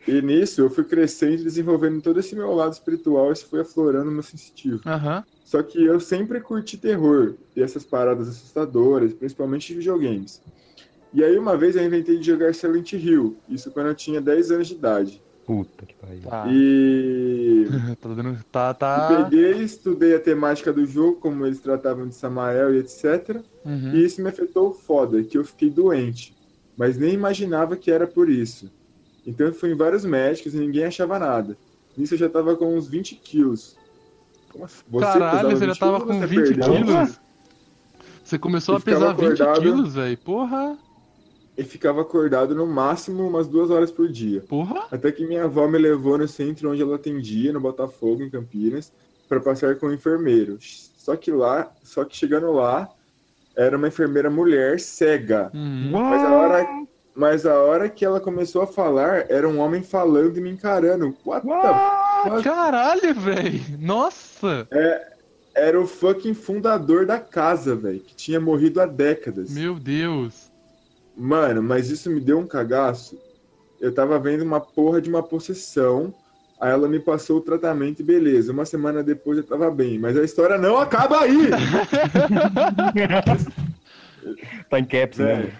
E 0.08 0.22
nisso 0.22 0.62
eu 0.62 0.70
fui 0.70 0.84
crescendo 0.84 1.42
e 1.42 1.44
desenvolvendo 1.44 2.02
todo 2.02 2.20
esse 2.20 2.36
meu 2.36 2.54
lado 2.54 2.72
espiritual, 2.72 3.32
isso 3.32 3.48
foi 3.48 3.62
aflorando 3.62 4.12
meu 4.12 4.24
sensitivo. 4.24 4.80
Aham. 4.86 5.24
Só 5.44 5.64
que 5.64 5.84
eu 5.84 6.00
sempre 6.00 6.40
curti 6.40 6.78
terror 6.78 7.36
e 7.56 7.64
essas 7.64 7.84
paradas 7.84 8.28
assustadoras, 8.28 9.14
principalmente 9.14 9.68
de 9.68 9.80
videogames. 9.80 10.42
E 11.14 11.24
aí 11.24 11.38
uma 11.38 11.58
vez 11.58 11.76
eu 11.76 11.84
inventei 11.84 12.18
de 12.18 12.26
jogar 12.26 12.54
Silent 12.54 12.94
Hill, 12.94 13.38
isso 13.50 13.72
quando 13.72 13.88
eu 13.88 13.96
tinha 13.96 14.22
10 14.22 14.52
anos 14.52 14.68
de 14.68 14.76
idade. 14.76 15.22
Puta 15.48 15.86
que 15.86 15.96
pariu. 15.96 16.22
Tá. 16.24 16.46
E 16.50 17.66
Tá 18.02 18.10
dando. 18.10 18.38
Tá, 18.52 18.70
eu 18.70 18.76
tá. 18.76 19.24
peguei, 19.30 19.64
estudei 19.64 20.14
a 20.14 20.20
temática 20.20 20.74
do 20.74 20.86
jogo, 20.86 21.16
como 21.22 21.46
eles 21.46 21.60
tratavam 21.62 22.06
de 22.08 22.14
Samael 22.16 22.76
e 22.76 22.80
etc. 22.80 23.42
Uhum. 23.64 23.94
E 23.96 24.04
isso 24.04 24.22
me 24.22 24.28
afetou 24.30 24.74
foda, 24.74 25.24
que 25.24 25.38
eu 25.38 25.46
fiquei 25.46 25.70
doente. 25.70 26.36
Mas 26.78 26.98
nem 26.98 27.14
imaginava 27.14 27.78
que 27.78 27.90
era 27.90 28.06
por 28.06 28.30
isso. 28.30 28.70
Então 29.26 29.48
eu 29.48 29.54
fui 29.54 29.72
em 29.72 29.76
vários 29.78 30.04
médicos 30.06 30.54
e 30.54 30.58
ninguém 30.60 30.84
achava 30.84 31.18
nada. 31.18 31.58
Nisso 31.96 32.14
eu 32.14 32.18
já 32.20 32.30
tava 32.30 32.56
com 32.58 32.76
uns 32.78 32.88
20 32.88 33.16
quilos. 33.16 33.78
Como 34.52 34.66
assim? 34.66 34.84
Você 34.90 35.06
Caralho, 35.06 35.50
você 35.58 35.66
já 35.66 35.72
20 35.72 35.80
tava 35.80 36.00
quilos, 36.00 36.14
com 36.14 36.20
você 36.20 36.28
20 36.28 36.38
perdeu? 36.56 36.74
quilos? 36.74 37.20
Você 38.24 38.38
começou 38.38 38.76
E 38.76 38.78
a 38.78 38.82
pesar 38.82 39.16
ficava 39.16 39.30
20 39.30 39.42
acordado. 39.42 39.62
quilos, 39.62 39.96
velho. 39.96 40.18
Porra, 40.18 40.78
E 41.58 41.64
ficava 41.64 42.02
acordado 42.02 42.54
no 42.54 42.68
máximo 42.68 43.28
umas 43.28 43.48
duas 43.48 43.72
horas 43.72 43.90
por 43.90 44.08
dia. 44.08 44.44
porra. 44.48 44.86
Até 44.92 45.12
que 45.12 45.26
minha 45.26 45.46
avó 45.46 45.68
me 45.68 45.78
levou 45.78 46.18
no 46.18 46.28
centro 46.28 46.72
onde 46.72 46.82
ela 46.82 46.96
atendia, 46.96 47.52
no 47.52 47.60
Botafogo, 47.60 48.22
em 48.22 48.30
Campinas, 48.30 48.92
para 49.28 49.40
passar 49.40 49.76
com 49.76 49.88
um 49.88 49.94
enfermeiro. 49.94 50.58
Só 50.62 51.16
que 51.16 51.32
lá, 51.32 51.72
só 51.84 52.06
que 52.06 52.16
chegando 52.16 52.52
lá, 52.52 52.90
era 53.56 53.76
uma 53.76 53.88
enfermeira 53.88 54.30
mulher 54.30 54.80
cega. 54.80 55.50
Hum. 55.54 55.90
Mas 55.92 56.24
a 56.24 56.32
hora, 56.32 56.68
mas 57.16 57.46
a 57.48 57.56
hora 57.56 57.90
que 57.90 58.06
ela 58.06 58.20
começou 58.20 58.62
a 58.62 58.68
falar, 58.68 59.26
era 59.28 59.50
um 59.50 59.60
homem 59.60 59.82
falando 59.82 60.38
e 60.38 60.42
me 60.42 60.52
encarando. 60.52 61.18
What 61.26 61.48
the 61.48 62.30
fuck? 62.30 62.44
Caralho, 62.44 63.16
velho. 63.16 63.62
Nossa. 63.80 64.68
Era 65.56 65.82
o 65.82 65.88
fucking 65.88 66.36
fundador 66.36 67.08
da 67.08 67.20
casa, 67.20 67.76
velho, 67.76 68.00
que 68.00 68.14
tinha 68.14 68.40
morrido 68.40 68.80
há 68.80 68.86
décadas. 68.86 69.50
Meu 69.50 69.74
Deus. 69.74 70.47
Mano, 71.18 71.64
mas 71.64 71.90
isso 71.90 72.10
me 72.10 72.20
deu 72.20 72.40
um 72.40 72.48
cagaço. 72.48 73.18
Eu 73.82 73.92
tava 73.92 74.20
vendo 74.20 74.44
uma 74.44 74.60
porra 74.60 75.02
de 75.02 75.10
uma 75.10 75.24
possessão. 75.24 76.14
Aí 76.60 76.72
ela 76.72 76.88
me 76.88 77.00
passou 77.00 77.38
o 77.38 77.42
tratamento 77.42 78.02
e 78.02 78.04
beleza. 78.04 78.52
Uma 78.52 78.66
semana 78.66 79.04
depois 79.04 79.38
eu 79.38 79.44
tava 79.44 79.70
bem. 79.72 79.98
Mas 80.00 80.18
a 80.18 80.24
história 80.24 80.58
não 80.58 80.78
acaba 80.78 81.22
aí! 81.22 81.38
Tá 84.70 84.80
em 84.80 84.86
caps, 84.86 85.20
né? 85.20 85.36
Velho, 85.36 85.54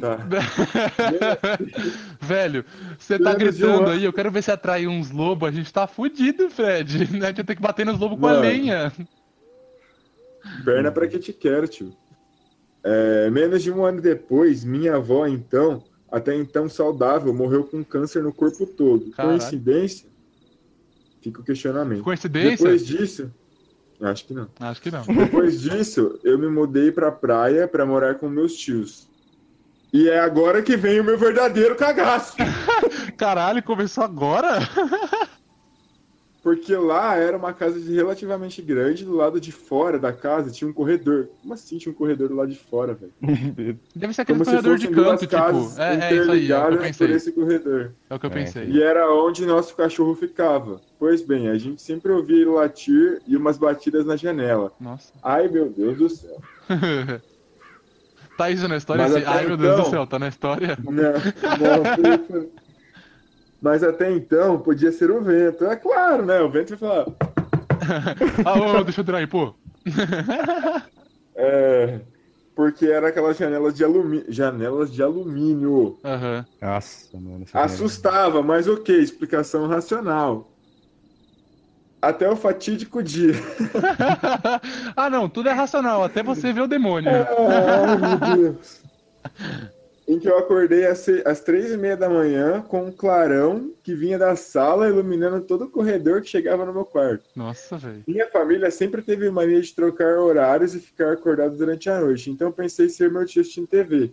tá. 0.00 0.16
Velho, 2.20 2.64
você 2.98 3.18
tá 3.18 3.34
gritando 3.34 3.90
aí, 3.90 4.04
eu 4.04 4.12
quero 4.12 4.30
ver 4.30 4.42
se 4.42 4.50
atrai 4.50 4.86
uns 4.86 5.10
lobos. 5.10 5.48
A 5.48 5.52
gente 5.52 5.72
tá 5.72 5.86
fudido, 5.86 6.48
Fred. 6.48 7.02
A 7.22 7.26
gente 7.26 7.44
ter 7.44 7.54
que 7.54 7.60
bater 7.60 7.84
nos 7.84 7.98
lobos 7.98 8.18
com 8.18 8.26
a 8.26 8.30
Mano. 8.30 8.42
lenha. 8.42 8.92
Perna 10.64 10.90
pra 10.90 11.06
que 11.06 11.18
te 11.18 11.32
quero, 11.32 11.68
tio. 11.68 11.94
É, 12.86 13.30
menos 13.30 13.62
de 13.62 13.72
um 13.72 13.82
ano 13.82 14.02
depois, 14.02 14.62
minha 14.62 14.96
avó, 14.96 15.26
então, 15.26 15.82
até 16.12 16.34
então 16.36 16.68
saudável, 16.68 17.32
morreu 17.32 17.64
com 17.64 17.82
câncer 17.82 18.22
no 18.22 18.32
corpo 18.32 18.66
todo. 18.66 19.10
Caralho. 19.12 19.38
Coincidência? 19.38 20.06
Fica 21.22 21.40
o 21.40 21.44
questionamento. 21.44 22.04
Coincidência? 22.04 22.58
Depois 22.58 22.86
disso, 22.86 23.32
acho 24.02 24.26
que 24.26 24.34
não. 24.34 24.48
Acho 24.60 24.82
que 24.82 24.90
não. 24.90 25.02
Depois 25.02 25.58
disso, 25.62 26.20
eu 26.22 26.38
me 26.38 26.48
mudei 26.48 26.92
pra 26.92 27.10
praia 27.10 27.66
pra 27.66 27.86
morar 27.86 28.16
com 28.16 28.28
meus 28.28 28.54
tios. 28.54 29.08
E 29.90 30.08
é 30.08 30.20
agora 30.20 30.60
que 30.60 30.76
vem 30.76 31.00
o 31.00 31.04
meu 31.04 31.16
verdadeiro 31.16 31.76
cagaço. 31.76 32.36
Caralho, 33.16 33.62
começou 33.62 34.04
agora? 34.04 34.58
Porque 36.44 36.76
lá 36.76 37.16
era 37.16 37.38
uma 37.38 37.54
casa 37.54 37.80
relativamente 37.90 38.60
grande, 38.60 39.02
do 39.02 39.16
lado 39.16 39.40
de 39.40 39.50
fora 39.50 39.98
da 39.98 40.12
casa 40.12 40.50
tinha 40.50 40.68
um 40.70 40.74
corredor. 40.74 41.28
Como 41.40 41.54
assim 41.54 41.78
tinha 41.78 41.90
um 41.90 41.94
corredor 41.96 42.28
do 42.28 42.34
lado 42.36 42.50
de 42.52 42.58
fora, 42.58 42.92
velho? 42.94 43.12
Deve 43.96 44.12
ser 44.12 44.20
aquele 44.20 44.38
Como 44.38 44.44
se 44.44 44.50
corredor 44.50 44.76
de 44.76 44.86
fossem 44.86 45.02
duas 45.02 45.20
canto, 45.20 45.30
casas 45.30 45.70
tipo. 45.70 45.80
É, 45.82 45.88
é 45.88 45.96
isso 45.96 46.02
aí, 46.02 46.12
é 46.12 46.12
eu 46.12 46.22
interligadas 46.24 46.76
por 46.76 46.82
pensei. 46.84 47.12
esse 47.12 47.32
corredor. 47.32 47.92
É 48.10 48.14
o 48.14 48.18
que 48.20 48.26
eu 48.26 48.30
É, 48.30 48.34
pensei. 48.34 48.64
E 48.66 48.82
era 48.82 49.10
onde 49.10 49.46
nosso 49.46 49.74
cachorro 49.74 50.14
ficava. 50.14 50.82
Pois 50.98 51.22
bem, 51.22 51.48
a 51.48 51.56
gente 51.56 51.80
sempre 51.80 52.12
ouvia 52.12 52.36
ele 52.42 52.50
latir 52.50 53.22
e 53.26 53.36
umas 53.38 53.56
batidas 53.56 54.04
na 54.04 54.14
janela. 54.14 54.70
Nossa. 54.78 55.14
Ai, 55.22 55.48
meu 55.48 55.70
Deus 55.70 55.96
do 55.96 56.10
céu. 56.10 56.36
tá 58.36 58.50
isso 58.50 58.68
na 58.68 58.76
história? 58.76 59.06
Assim? 59.06 59.22
Ai, 59.24 59.46
meu 59.46 59.56
Deus 59.56 59.76
do 59.76 59.80
então- 59.80 59.90
céu, 59.90 60.06
tá 60.06 60.18
na 60.18 60.28
história? 60.28 60.76
Não, 60.84 60.92
não, 60.92 62.48
Mas 63.64 63.82
até 63.82 64.12
então 64.12 64.58
podia 64.58 64.92
ser 64.92 65.10
o 65.10 65.22
vento. 65.22 65.64
É 65.64 65.74
claro, 65.74 66.26
né? 66.26 66.38
O 66.42 66.50
vento 66.50 66.76
vai 66.76 66.78
falar. 66.78 67.06
Ah, 68.46 68.78
ô, 68.78 68.84
deixa 68.84 69.00
eu 69.00 69.04
tirar 69.04 69.18
aí, 69.18 69.26
pô. 69.26 69.54
É, 71.36 72.00
porque 72.54 72.86
era 72.86 73.08
aquelas 73.08 73.36
janelas 73.36 73.74
de 73.74 73.82
alumínio. 73.82 74.24
Janelas 74.28 74.92
de 74.92 75.02
alumínio. 75.02 75.98
Aham. 76.04 76.46
Nossa, 76.62 77.18
mano. 77.18 77.42
essa 77.42 77.60
Assustava, 77.60 78.40
mas 78.40 78.68
ok, 78.68 78.96
explicação 78.96 79.66
racional. 79.66 80.52
Até 82.00 82.30
o 82.30 82.36
fatídico 82.36 83.02
dia. 83.02 83.32
ah, 84.94 85.10
não, 85.10 85.28
tudo 85.28 85.48
é 85.48 85.52
racional, 85.52 86.04
até 86.04 86.22
você 86.22 86.52
ver 86.52 86.60
o 86.60 86.68
demônio. 86.68 87.10
Ai, 87.10 87.96
meu 87.96 88.52
Deus. 88.52 88.82
Em 90.06 90.18
que 90.18 90.28
eu 90.28 90.36
acordei 90.36 90.84
às, 90.86 90.98
se- 90.98 91.22
às 91.24 91.40
três 91.40 91.72
e 91.72 91.76
meia 91.78 91.96
da 91.96 92.10
manhã 92.10 92.60
com 92.60 92.84
um 92.84 92.92
clarão 92.92 93.72
que 93.82 93.94
vinha 93.94 94.18
da 94.18 94.36
sala 94.36 94.86
iluminando 94.88 95.40
todo 95.40 95.64
o 95.64 95.70
corredor 95.70 96.20
que 96.20 96.28
chegava 96.28 96.64
no 96.66 96.74
meu 96.74 96.84
quarto. 96.84 97.24
Nossa, 97.34 97.78
velho. 97.78 98.02
Minha 98.06 98.28
família 98.30 98.70
sempre 98.70 99.00
teve 99.00 99.30
mania 99.30 99.62
de 99.62 99.74
trocar 99.74 100.18
horários 100.18 100.74
e 100.74 100.80
ficar 100.80 101.12
acordado 101.12 101.56
durante 101.56 101.88
a 101.88 102.00
noite, 102.00 102.30
então 102.30 102.52
pensei 102.52 102.88
ser 102.90 103.10
meu 103.10 103.24
tio 103.24 103.40
assistindo 103.40 103.66
TV. 103.66 104.10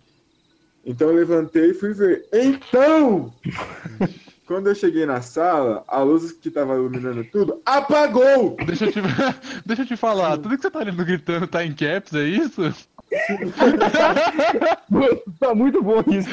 Então 0.85 1.09
eu 1.09 1.15
levantei 1.15 1.71
e 1.71 1.73
fui 1.73 1.93
ver. 1.93 2.25
Então! 2.33 3.33
Quando 4.47 4.67
eu 4.67 4.75
cheguei 4.75 5.05
na 5.05 5.21
sala, 5.21 5.83
a 5.87 6.01
luz 6.01 6.31
que 6.33 6.51
tava 6.51 6.75
iluminando 6.75 7.23
tudo 7.31 7.61
apagou! 7.65 8.57
Deixa 8.65 8.85
eu 8.85 8.91
te, 8.91 8.99
deixa 9.65 9.83
eu 9.83 9.85
te 9.85 9.95
falar, 9.95 10.37
tudo 10.37 10.55
que 10.57 10.61
você 10.61 10.69
tá 10.71 10.79
lendo 10.79 11.05
gritando 11.05 11.47
tá 11.47 11.63
em 11.63 11.73
caps, 11.73 12.13
é 12.13 12.23
isso? 12.23 12.61
Tá 15.39 15.53
muito 15.55 15.81
bom 15.83 16.03
isso. 16.07 16.29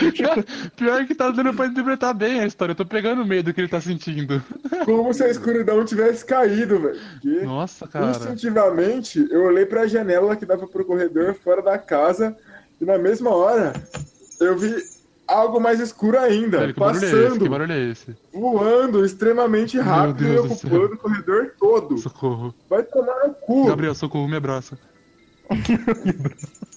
Pior 0.77 1.07
que 1.07 1.15
tá 1.15 1.31
dando 1.31 1.55
pra 1.55 1.67
interpretar 1.67 2.15
bem 2.15 2.41
a 2.41 2.47
história, 2.47 2.73
eu 2.73 2.77
tô 2.77 2.85
pegando 2.87 3.23
o 3.23 3.27
medo 3.27 3.53
que 3.53 3.61
ele 3.61 3.69
tá 3.69 3.81
sentindo. 3.81 4.43
Como 4.85 5.13
se 5.13 5.23
a 5.25 5.29
escuridão 5.31 5.85
tivesse 5.85 6.25
caído, 6.25 6.81
velho. 6.81 6.99
Nossa, 7.45 7.87
cara. 7.87 8.11
Instintivamente, 8.11 9.27
eu 9.31 9.43
olhei 9.45 9.67
pra 9.67 9.87
janela 9.87 10.37
que 10.37 10.47
dava 10.47 10.67
pro 10.67 10.85
corredor 10.85 11.35
fora 11.35 11.63
da 11.63 11.79
casa 11.79 12.37
e 12.81 12.85
na 12.85 12.99
mesma 12.99 13.31
hora 13.31 13.73
eu 14.41 14.57
vi 14.57 14.75
algo 15.27 15.61
mais 15.61 15.79
escuro 15.81 16.19
ainda, 16.19 16.59
Velho, 16.61 16.73
que 16.73 16.81
barulho 16.81 17.05
é 17.05 17.07
esse? 17.09 17.17
passando, 17.23 17.43
Que 17.43 17.49
barulho 17.51 17.73
é 17.73 17.91
esse? 17.91 18.17
voando 18.33 19.05
extremamente 19.05 19.79
rápido 19.79 20.27
e 20.27 20.39
ocupando 20.39 20.95
o 20.95 20.97
corredor 20.99 21.53
todo. 21.59 21.99
Socorro. 21.99 22.55
Vai 22.71 22.83
tomar 22.83 23.27
no 23.27 23.35
cu. 23.35 23.67
Gabriel, 23.67 23.95
socorro, 23.95 24.27
me 24.29 24.37
abraça. 24.37 24.79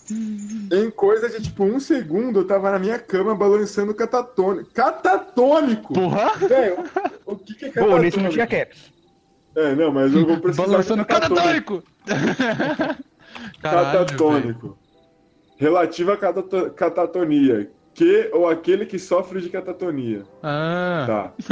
Em 0.72 0.90
coisa 0.90 1.30
de 1.30 1.42
tipo 1.42 1.64
um 1.64 1.80
segundo, 1.80 2.40
eu 2.40 2.48
tava 2.48 2.72
na 2.72 2.80
minha 2.80 2.98
cama 3.00 3.36
balançando 3.36 3.94
catatônico. 3.94 4.72
Catatônico! 4.74 5.94
Porra! 5.94 6.32
Velho, 6.48 6.78
o 7.26 7.36
que, 7.36 7.54
que 7.56 7.66
é 7.66 7.68
Pô, 7.70 7.74
catatônico? 7.74 8.02
nesse 8.04 8.20
não 8.22 8.30
tinha 8.30 8.48
caps. 8.48 8.92
É, 9.56 9.76
não, 9.76 9.92
mas 9.92 10.14
eu 10.14 10.26
vou 10.26 10.38
precisar. 10.40 10.66
Balançando 10.68 11.06
catatônico. 11.06 11.84
catatônico! 12.06 13.04
Caralho. 13.62 14.00
Catatônico. 14.00 14.78
Relativa 15.58 16.14
à 16.14 16.18
catato- 16.18 16.72
catatonia. 16.72 17.70
Que 17.94 18.30
ou 18.34 18.48
aquele 18.50 18.86
que 18.86 18.98
sofre 18.98 19.42
de 19.42 19.50
catatonia. 19.50 20.24
Ah, 20.42 21.04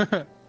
Tá. 0.06 0.26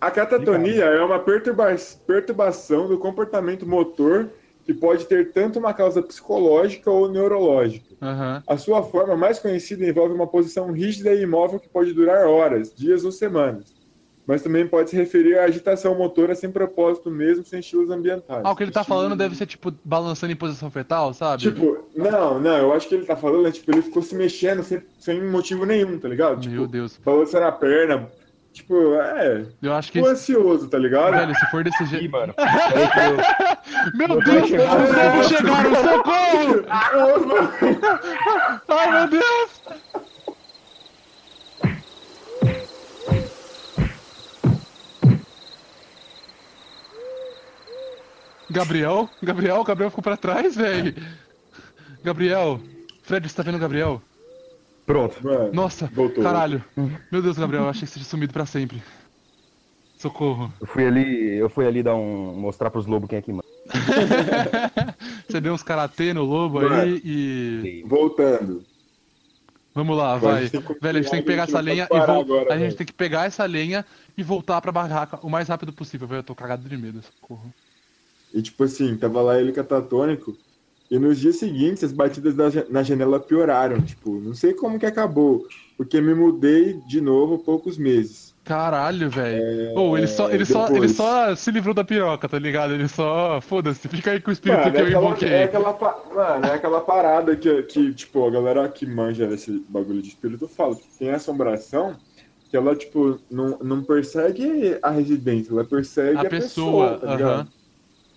A 0.00 0.10
catatonia 0.12 0.84
é 0.84 1.00
uma 1.02 1.18
perturba- 1.18 1.74
perturbação 2.06 2.86
do 2.86 2.98
comportamento 2.98 3.66
motor 3.66 4.30
que 4.68 4.74
pode 4.74 5.06
ter 5.06 5.32
tanto 5.32 5.58
uma 5.58 5.72
causa 5.72 6.02
psicológica 6.02 6.90
ou 6.90 7.10
neurológica. 7.10 7.86
aham. 8.02 8.42
A 8.46 8.58
sua 8.58 8.82
forma 8.82 9.16
mais 9.16 9.38
conhecida 9.38 9.82
envolve 9.86 10.12
uma 10.14 10.26
posição 10.26 10.70
rígida 10.70 11.10
e 11.14 11.22
imóvel 11.22 11.58
que 11.58 11.70
pode 11.70 11.94
durar 11.94 12.26
horas, 12.26 12.70
dias 12.76 13.02
ou 13.02 13.10
semanas. 13.10 13.74
Mas 14.26 14.42
também 14.42 14.68
pode 14.68 14.90
se 14.90 14.96
referir 14.96 15.38
à 15.38 15.44
agitação 15.44 15.94
motora 15.96 16.34
sem 16.34 16.50
propósito 16.50 17.10
mesmo, 17.10 17.46
sem 17.46 17.60
estilos 17.60 17.88
ambientais. 17.88 18.42
Ah, 18.44 18.50
o 18.52 18.54
que 18.54 18.62
ele 18.62 18.70
tá 18.70 18.82
Estilos- 18.82 19.00
falando 19.00 19.16
deve 19.18 19.34
ser, 19.36 19.46
tipo, 19.46 19.72
balançando 19.82 20.34
em 20.34 20.36
posição 20.36 20.70
fetal, 20.70 21.14
sabe? 21.14 21.44
Tipo, 21.44 21.86
não, 21.96 22.38
não, 22.38 22.58
eu 22.58 22.72
acho 22.74 22.86
que 22.90 22.94
ele 22.94 23.06
tá 23.06 23.16
falando, 23.16 23.48
é, 23.48 23.50
tipo, 23.50 23.70
ele 23.72 23.80
ficou 23.80 24.02
se 24.02 24.14
mexendo 24.14 24.62
sem, 24.62 24.82
sem 24.98 25.24
motivo 25.24 25.64
nenhum, 25.64 25.98
tá 25.98 26.08
ligado? 26.08 26.42
Tipo, 26.42 26.54
Meu 26.54 26.66
Deus. 26.66 27.00
balançando 27.02 27.46
a 27.46 27.52
perna. 27.52 28.06
Tipo, 28.58 28.94
é. 28.94 29.46
Eu 29.62 29.72
acho 29.72 29.92
que. 29.92 29.98
Ficou 29.98 30.10
ansioso, 30.10 30.68
tá 30.68 30.76
ligado? 30.76 31.12
Velho, 31.12 31.32
se 31.32 31.46
for 31.48 31.62
desse 31.62 31.86
jeito. 31.86 32.10
mano. 32.10 32.34
Meu 33.94 34.20
Deus! 34.20 34.50
Os 34.50 34.96
lobos 34.96 35.28
chegaram! 35.28 35.74
Socorro! 35.76 36.64
Ai, 38.68 38.90
meu 38.90 39.06
Deus! 39.08 39.62
Gabriel? 48.50 49.08
Gabriel? 49.22 49.62
Gabriel 49.62 49.90
ficou 49.90 50.02
pra 50.02 50.16
trás, 50.16 50.56
velho. 50.56 50.94
Gabriel. 52.02 52.60
Fred, 53.02 53.28
você 53.28 53.36
tá 53.36 53.42
vendo 53.44 53.54
o 53.56 53.60
Gabriel? 53.60 54.02
Pronto. 54.88 55.22
Mano, 55.22 55.52
Nossa, 55.52 55.86
Voltou. 55.92 56.24
caralho. 56.24 56.64
Meu 57.12 57.20
Deus, 57.20 57.36
Gabriel, 57.38 57.64
eu 57.64 57.68
achei 57.68 57.82
que 57.82 57.88
você 57.88 58.00
tinha 58.00 58.08
sumido 58.08 58.32
pra 58.32 58.46
sempre. 58.46 58.82
Socorro. 59.98 60.50
Eu 60.60 60.66
fui 60.66 60.86
ali, 60.86 61.34
eu 61.36 61.50
fui 61.50 61.66
ali 61.66 61.82
dar 61.82 61.94
um. 61.94 62.32
mostrar 62.34 62.70
pros 62.70 62.86
lobos 62.86 63.06
quem 63.08 63.18
é 63.18 63.22
que 63.22 63.30
manda. 63.32 63.44
Você 65.28 65.40
deu 65.42 65.52
uns 65.52 65.62
karatê 65.62 66.14
no 66.14 66.24
lobo 66.24 66.62
Mano. 66.62 66.74
aí 66.74 67.02
e. 67.04 67.84
voltando. 67.86 68.64
Vamos 69.74 69.96
lá, 69.98 70.16
vai. 70.16 70.46
Velho, 70.46 70.98
a 70.98 71.02
gente 71.02 71.10
tem 71.10 71.20
que 71.20 71.26
pegar 71.26 71.42
essa 71.42 71.60
lenha 71.60 71.86
e 71.90 71.96
agora, 71.96 72.12
A 72.54 72.56
gente 72.56 72.60
velho. 72.68 72.76
tem 72.76 72.86
que 72.86 72.92
pegar 72.94 73.26
essa 73.26 73.44
lenha 73.44 73.84
e 74.16 74.22
voltar 74.22 74.60
pra 74.62 74.72
barraca 74.72 75.18
o 75.22 75.28
mais 75.28 75.48
rápido 75.48 75.72
possível, 75.72 76.08
velho. 76.08 76.20
Eu 76.20 76.24
tô 76.24 76.34
cagado 76.34 76.66
de 76.66 76.76
medo, 76.78 77.02
socorro. 77.02 77.52
E 78.32 78.40
tipo 78.40 78.64
assim, 78.64 78.96
tava 78.96 79.20
lá 79.20 79.38
ele 79.38 79.52
catatônico. 79.52 80.34
E 80.90 80.98
nos 80.98 81.18
dias 81.18 81.36
seguintes, 81.36 81.84
as 81.84 81.92
batidas 81.92 82.34
da 82.34 82.46
na 82.70 82.82
janela 82.82 83.20
pioraram. 83.20 83.80
Tipo, 83.80 84.18
não 84.20 84.32
sei 84.34 84.54
como 84.54 84.78
que 84.78 84.86
acabou. 84.86 85.46
Porque 85.76 86.00
me 86.00 86.14
mudei 86.14 86.80
de 86.88 87.00
novo 87.00 87.34
há 87.34 87.38
poucos 87.38 87.76
meses. 87.76 88.34
Caralho, 88.42 89.10
velho. 89.10 89.74
Ou 89.78 89.98
ele 89.98 90.06
só, 90.06 90.30
ele, 90.30 90.46
só, 90.46 90.68
ele 90.68 90.88
só 90.88 91.34
se 91.36 91.50
livrou 91.50 91.74
da 91.74 91.84
piroca, 91.84 92.26
tá 92.26 92.38
ligado? 92.38 92.72
Ele 92.72 92.88
só. 92.88 93.38
Foda-se, 93.42 93.86
fica 93.86 94.12
aí 94.12 94.20
com 94.20 94.30
o 94.30 94.32
espírito 94.32 94.60
Mano, 94.60 94.72
que 94.72 94.78
é 94.78 94.82
eu 94.82 94.88
invoquei. 94.88 95.28
é 95.28 95.42
aquela, 95.44 95.74
pa- 95.74 96.02
mano, 96.14 96.46
é 96.46 96.54
aquela 96.54 96.80
parada 96.80 97.36
que, 97.36 97.62
que, 97.64 97.92
tipo, 97.92 98.26
a 98.26 98.30
galera 98.30 98.66
que 98.70 98.86
manja 98.86 99.26
esse 99.26 99.62
bagulho 99.68 100.00
de 100.00 100.08
espírito 100.08 100.48
fala. 100.48 100.74
que 100.74 100.88
Tem 100.98 101.10
assombração 101.10 101.94
que 102.50 102.56
ela, 102.56 102.74
tipo, 102.74 103.18
não, 103.30 103.58
não 103.58 103.82
persegue 103.84 104.78
a 104.82 104.88
residência, 104.88 105.52
ela 105.52 105.64
persegue 105.64 106.16
A 106.16 106.22
a, 106.22 106.24
pessoa, 106.24 106.92
pessoa, 106.94 106.98
tá 107.00 107.14
ligado? 107.14 107.30
aham. 107.40 107.48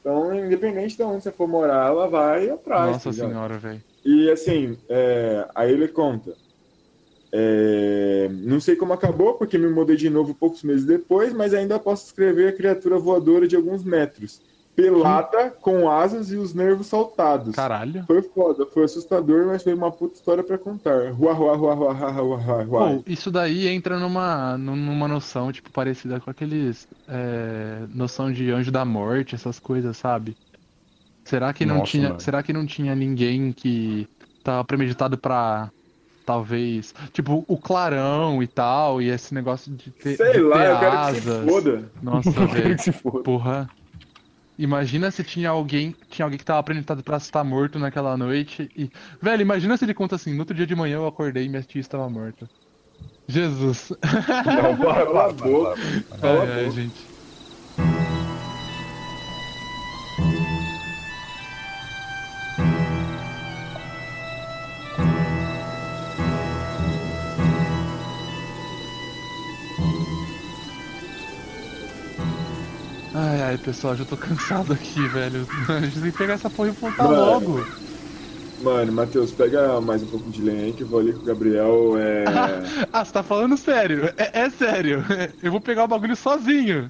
Então, 0.02 0.36
independente 0.36 0.98
de 0.98 1.04
onde 1.04 1.24
você 1.24 1.32
for 1.32 1.48
morar, 1.48 1.88
ela 1.88 2.10
vai 2.10 2.50
atrás. 2.50 2.92
Nossa 2.92 3.10
tá 3.12 3.28
senhora, 3.28 3.58
velho. 3.60 3.82
E 4.04 4.30
assim, 4.32 4.76
é, 4.90 5.48
aí 5.54 5.72
ele 5.72 5.88
conta. 5.88 6.34
é, 7.32 8.28
não 8.32 8.60
sei 8.60 8.76
como 8.76 8.94
acabou, 8.94 9.36
porque 9.36 9.58
me 9.58 9.70
mudei 9.70 9.96
de 9.96 10.10
novo 10.10 10.34
poucos 10.34 10.64
meses 10.64 10.86
depois, 10.86 11.32
mas 11.32 11.54
ainda 11.54 11.80
posso 11.80 12.08
escrever 12.08 12.50
a 12.50 12.52
criatura 12.52 12.98
voadora 12.98 13.48
de 13.48 13.56
alguns 13.56 13.84
metros. 13.84 14.42
Pelada, 14.82 15.52
com 15.62 15.90
asas 15.90 16.32
e 16.32 16.36
os 16.38 16.54
nervos 16.54 16.88
saltados. 16.88 17.56
Caralho. 17.56 18.04
Foi 18.08 18.22
foda, 18.22 18.66
foi 18.66 18.84
assustador, 18.86 19.46
mas 19.48 19.64
foi 19.64 19.74
uma 19.74 19.92
puta 19.92 20.16
história 20.16 20.44
pra 20.44 20.58
contar. 20.58 21.12
Rua, 21.12 21.34
rua, 21.34 21.56
rua, 21.56 21.74
rua, 21.74 21.94
rua, 21.94 22.12
rua, 22.12 22.38
rua, 22.38 22.64
rua. 22.64 22.90
Pô, 22.98 23.04
isso 23.06 23.30
daí 23.32 23.68
entra 23.68 24.00
numa, 24.00 24.58
num- 24.58 24.76
numa 24.76 25.08
noção, 25.08 25.52
tipo, 25.52 25.70
parecida 25.72 26.20
com 26.20 26.30
aqueles. 26.30 26.88
é, 27.08 27.84
noção 27.94 28.32
de 28.32 28.50
anjo 28.52 28.72
da 28.72 28.84
morte, 28.86 29.36
essas 29.36 29.60
coisas, 29.60 29.96
sabe? 29.98 30.36
Será 31.24 31.54
que 31.54 31.66
não 31.66 31.78
Nossa, 31.80 31.92
tinha. 31.92 32.08
mano. 32.10 32.20
Será 32.20 32.42
que 32.44 32.52
não 32.52 32.66
tinha 32.66 32.96
ninguém 32.96 33.52
que 33.52 34.08
tava 34.44 34.64
premeditado 34.64 35.18
pra. 35.18 35.70
Talvez. 36.24 36.94
Tipo, 37.12 37.44
o 37.48 37.58
clarão 37.58 38.42
e 38.44 38.48
tal, 38.48 39.02
e 39.02 39.10
esse 39.10 39.34
negócio 39.34 39.72
de 39.74 39.90
ter, 39.90 40.16
Sei 40.16 40.34
de 40.34 40.40
lá, 40.40 40.58
ter 40.58 40.70
eu 40.72 40.80
quero 40.80 40.92
que 40.92 41.22
se 41.22 41.30
asas. 41.30 41.50
foda. 41.52 41.92
Nossa, 42.02 42.32
velho. 42.48 42.76
que 42.76 42.82
se 42.84 42.92
foda. 42.92 43.24
Porra. 43.24 43.70
Imagina 44.58 45.10
se 45.10 45.24
tinha 45.24 45.50
alguém, 45.50 45.96
tinha 46.10 46.26
alguém 46.26 46.38
que 46.38 46.46
tava 46.46 46.62
premeditado 46.62 47.04
pra 47.04 47.18
estar 47.18 47.44
morto 47.44 47.80
naquela 47.80 48.16
noite 48.16 48.70
e, 48.76 48.90
velho, 49.22 49.42
imagina 49.42 49.76
se 49.76 49.86
ele 49.86 49.94
conta 49.94 50.16
assim, 50.16 50.34
no 50.34 50.40
outro 50.40 50.56
dia 50.56 50.68
de 50.68 50.76
manhã 50.76 50.98
eu 50.98 51.08
acordei 51.08 51.46
e 51.46 51.50
minha 51.50 51.64
tia 51.64 51.82
estava 51.82 52.10
morta. 52.10 52.50
Jesus. 53.28 53.92
Não, 54.46 54.78
Cala 54.78 55.30
a 55.30 55.34
para, 55.34 55.34
boca. 55.34 55.76
para. 56.10 56.18
Cala 56.20 56.40
a 56.40 56.44
Ai, 56.44 56.66
ai, 56.66 56.72
gente. 56.72 57.11
Ai, 73.52 73.58
pessoal, 73.58 73.98
já 73.98 74.06
tô 74.06 74.16
cansado 74.16 74.72
aqui, 74.72 75.06
velho. 75.12 75.46
A 75.68 75.82
gente 75.82 76.00
tem 76.00 76.10
que 76.10 76.18
pegar 76.18 76.36
essa 76.36 76.50
porra 76.50 76.70
e 76.70 76.72
voltar 76.72 77.04
Mano. 77.04 77.26
logo. 77.26 77.66
Mano, 78.64 78.94
Matheus, 78.94 79.34
pega 79.34 79.82
mais 79.82 80.02
um 80.04 80.06
pouco 80.06 80.30
de 80.30 80.42
lenha 80.42 80.68
aí 80.68 80.72
que 80.72 80.84
eu 80.84 80.88
vou 80.88 81.02
ali 81.02 81.12
com 81.12 81.20
o 81.20 81.26
Gabriel. 81.26 81.98
É... 81.98 82.24
Ah, 82.94 83.04
você 83.04 83.12
tá 83.12 83.22
falando 83.22 83.58
sério? 83.58 84.06
É, 84.16 84.44
é 84.44 84.50
sério. 84.50 85.04
Eu 85.44 85.52
vou 85.52 85.60
pegar 85.60 85.84
o 85.84 85.88
bagulho 85.88 86.16
sozinho. 86.16 86.90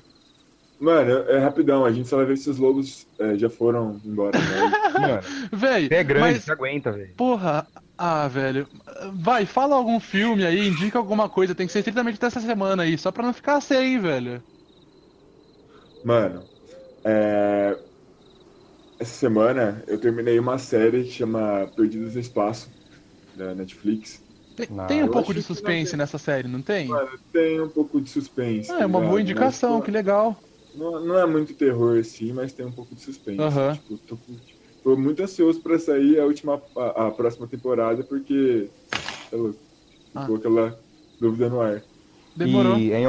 Mano, 0.80 1.12
é 1.30 1.40
rapidão, 1.40 1.84
a 1.84 1.92
gente 1.92 2.08
só 2.08 2.18
vai 2.18 2.26
ver 2.28 2.38
se 2.38 2.50
os 2.50 2.60
lobos 2.60 3.08
é, 3.18 3.36
já 3.38 3.50
foram 3.50 4.00
embora. 4.06 4.38
Né? 4.38 5.20
Véi, 5.52 5.88
você 5.88 5.96
é 5.96 6.04
grande, 6.04 6.22
mas, 6.22 6.44
você 6.44 6.52
aguenta, 6.52 6.92
velho. 6.92 7.14
porra, 7.16 7.66
ah, 7.98 8.28
velho. 8.28 8.68
Vai, 9.14 9.48
fala 9.48 9.76
algum 9.76 10.00
filme 10.00 10.46
aí, 10.46 10.68
indica 10.68 11.00
alguma 11.00 11.28
coisa. 11.28 11.56
Tem 11.56 11.66
que 11.66 11.74
ser 11.74 11.80
estritamente 11.80 12.20
dessa 12.20 12.40
semana 12.40 12.84
aí, 12.84 12.98
só 13.00 13.12
pra 13.12 13.24
não 13.24 13.34
ficar 13.34 13.62
sem, 13.62 14.00
velho. 14.00 14.44
Mano, 16.04 16.44
é... 17.04 17.78
essa 19.00 19.14
semana 19.14 19.84
eu 19.88 20.00
terminei 20.00 20.38
uma 20.40 20.58
série 20.58 21.04
que 21.04 21.12
chama 21.12 21.68
Perdidos 21.76 22.14
no 22.14 22.20
Espaço, 22.20 22.70
da 23.36 23.56
Netflix. 23.56 24.22
Tem, 24.56 24.68
Não, 24.70 24.86
tem 24.86 25.04
um 25.04 25.08
pouco 25.08 25.34
de 25.34 25.42
suspense 25.42 25.92
tem. 25.92 25.98
nessa 25.98 26.18
série, 26.18 26.48
não 26.48 26.62
tem? 26.62 26.88
Mano, 26.88 27.10
tem 27.32 27.62
um 27.62 27.70
pouco 27.70 28.02
de 28.02 28.10
suspense. 28.10 28.70
Ah, 28.72 28.78
tá 28.78 28.84
é 28.84 28.86
uma 28.86 29.00
ligado? 29.00 29.10
boa 29.10 29.22
indicação, 29.22 29.76
Mas, 29.78 29.86
que 29.86 29.92
legal. 29.92 30.38
não, 30.76 31.06
não 31.06 31.18
é 31.20 31.26
muito 31.26 31.54
terror 31.56 32.00
assim, 32.00 32.32
mas 32.34 32.54
tem 32.54 32.66
um 32.66 32.72
pouco 32.72 32.94
de 32.94 33.02
suspense. 33.02 33.42
Aham. 33.42 33.74
Tipo, 33.74 33.98
tô, 34.00 34.18
com- 34.18 34.40
tô 34.84 34.98
muito 34.98 35.24
ansioso 35.24 35.62
pra 35.62 35.80
sair 35.80 36.20
a 36.20 36.26
última, 36.26 36.62
a, 36.78 37.08
a 37.08 37.12
próxima 37.12 37.48
temporada, 37.48 38.04
porque 38.04 38.70
é 39.32 39.36
louco, 39.36 39.60
ficou 40.12 40.36
aquela 40.36 40.78
dúvida 41.20 41.50
no 41.50 41.62
ar. 41.62 41.82
Demorou. 42.36 42.78
E 42.78 42.92
é, 42.92 43.02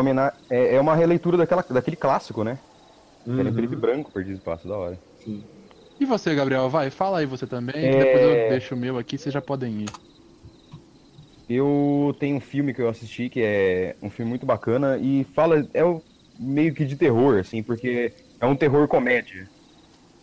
é, 0.51 0.75
é 0.77 0.81
uma 0.81 0.95
releitura 0.95 1.37
daquela, 1.37 1.63
daquele 1.63 1.97
clássico, 1.97 2.43
né? 2.45 2.59
Que 3.25 3.31
era 3.41 3.49
Uhum, 3.49 3.55
preto 3.55 3.73
e 3.75 3.77
branco, 3.77 4.11
Perdido 4.13 4.37
Espaço, 4.37 4.69
da 4.69 4.77
hora. 4.77 5.01
sim. 5.17 5.43
E 6.01 6.05
você, 6.05 6.35
Gabriel? 6.35 6.69
Vai, 6.69 6.91
fala 6.91 7.19
aí 7.19 7.27
você 7.27 7.47
também, 7.47 7.75
que 7.75 7.81
É. 7.81 7.99
depois 8.05 8.23
eu 8.23 8.49
deixo 8.49 8.75
o 8.75 8.79
meu 8.79 8.99
aqui, 8.99 9.17
vocês 9.17 9.33
já 9.33 9.41
podem 9.41 9.83
ir. 9.83 9.89
Eu 11.49 12.17
tenho 12.19 12.37
um 12.37 12.41
filme 12.41 12.73
que 12.73 12.81
eu 12.81 12.89
assisti 12.89 13.29
que 13.29 13.41
é 13.41 13.97
um 14.03 14.09
filme 14.11 14.31
muito 14.31 14.47
bacana 14.47 14.97
e 14.99 15.25
fala, 15.35 15.69
é 15.75 15.85
o- 15.85 16.03
meio 16.39 16.75
que 16.75 16.85
de 16.85 16.97
terror, 16.97 17.39
assim, 17.39 17.63
porque 17.63 18.13
é 18.41 18.47
um 18.47 18.57
terror 18.57 18.89
comédia. 18.89 19.49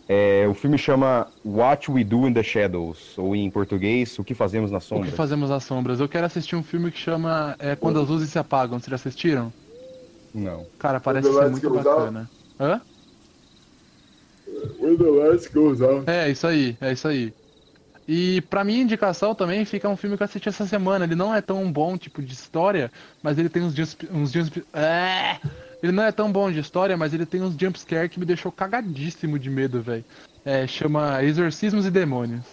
É, 0.08 0.46
o 0.48 0.54
filme 0.54 0.76
chama 0.76 1.32
What 1.44 1.88
We 1.90 2.02
Do 2.02 2.26
in 2.26 2.34
the 2.34 2.42
Shadows, 2.42 3.16
ou 3.16 3.36
em 3.36 3.48
português, 3.48 4.18
O 4.18 4.24
que 4.24 4.34
Fazemos 4.34 4.70
nas 4.70 4.84
O 4.84 4.86
que 4.86 4.94
Sombras. 4.96 5.14
fazemos 5.14 5.50
nas 5.50 5.62
sombras? 5.62 6.00
Eu 6.00 6.08
quero 6.08 6.26
assistir 6.26 6.56
um 6.56 6.64
filme 6.64 6.90
que 6.90 6.98
chama 6.98 7.54
é, 7.60 7.76
Quando 7.76 8.00
as 8.00 8.08
Luzes 8.08 8.28
se 8.28 8.38
Apagam. 8.38 8.80
Vocês 8.80 8.90
já 8.90 8.96
assistiram? 8.96 9.52
Não. 10.34 10.66
Cara, 10.78 10.98
parece 10.98 11.32
ser 11.32 11.48
muito 11.48 11.70
bacana. 11.70 12.28
Hã? 12.58 12.80
Out. 15.82 16.10
É, 16.10 16.30
isso 16.30 16.46
aí, 16.46 16.76
é 16.80 16.92
isso 16.92 17.08
aí. 17.08 17.32
E 18.08 18.40
pra 18.42 18.64
minha 18.64 18.82
indicação 18.82 19.34
também 19.34 19.64
fica 19.64 19.88
um 19.88 19.96
filme 19.96 20.16
que 20.16 20.22
eu 20.22 20.24
assisti 20.24 20.48
essa 20.48 20.66
semana. 20.66 21.04
Ele 21.04 21.14
não 21.14 21.34
é 21.34 21.40
tão 21.40 21.70
bom, 21.70 21.96
tipo, 21.96 22.20
de 22.20 22.32
história, 22.32 22.90
mas 23.22 23.38
ele 23.38 23.48
tem 23.48 23.62
uns 23.62 23.74
dias. 23.74 23.96
Uns 24.12 24.32
dias 24.32 24.50
é! 24.72 25.38
Ele 25.82 25.92
não 25.92 26.02
é 26.02 26.12
tão 26.12 26.30
bom 26.30 26.50
de 26.50 26.58
história, 26.58 26.96
mas 26.96 27.14
ele 27.14 27.24
tem 27.24 27.40
uns 27.40 27.54
jumpscare 27.58 28.08
que 28.08 28.18
me 28.18 28.26
deixou 28.26 28.50
cagadíssimo 28.52 29.38
de 29.38 29.48
medo, 29.48 29.80
velho. 29.80 30.04
É, 30.44 30.66
chama 30.66 31.22
Exorcismos 31.22 31.86
e 31.86 31.90
Demônios. 31.90 32.44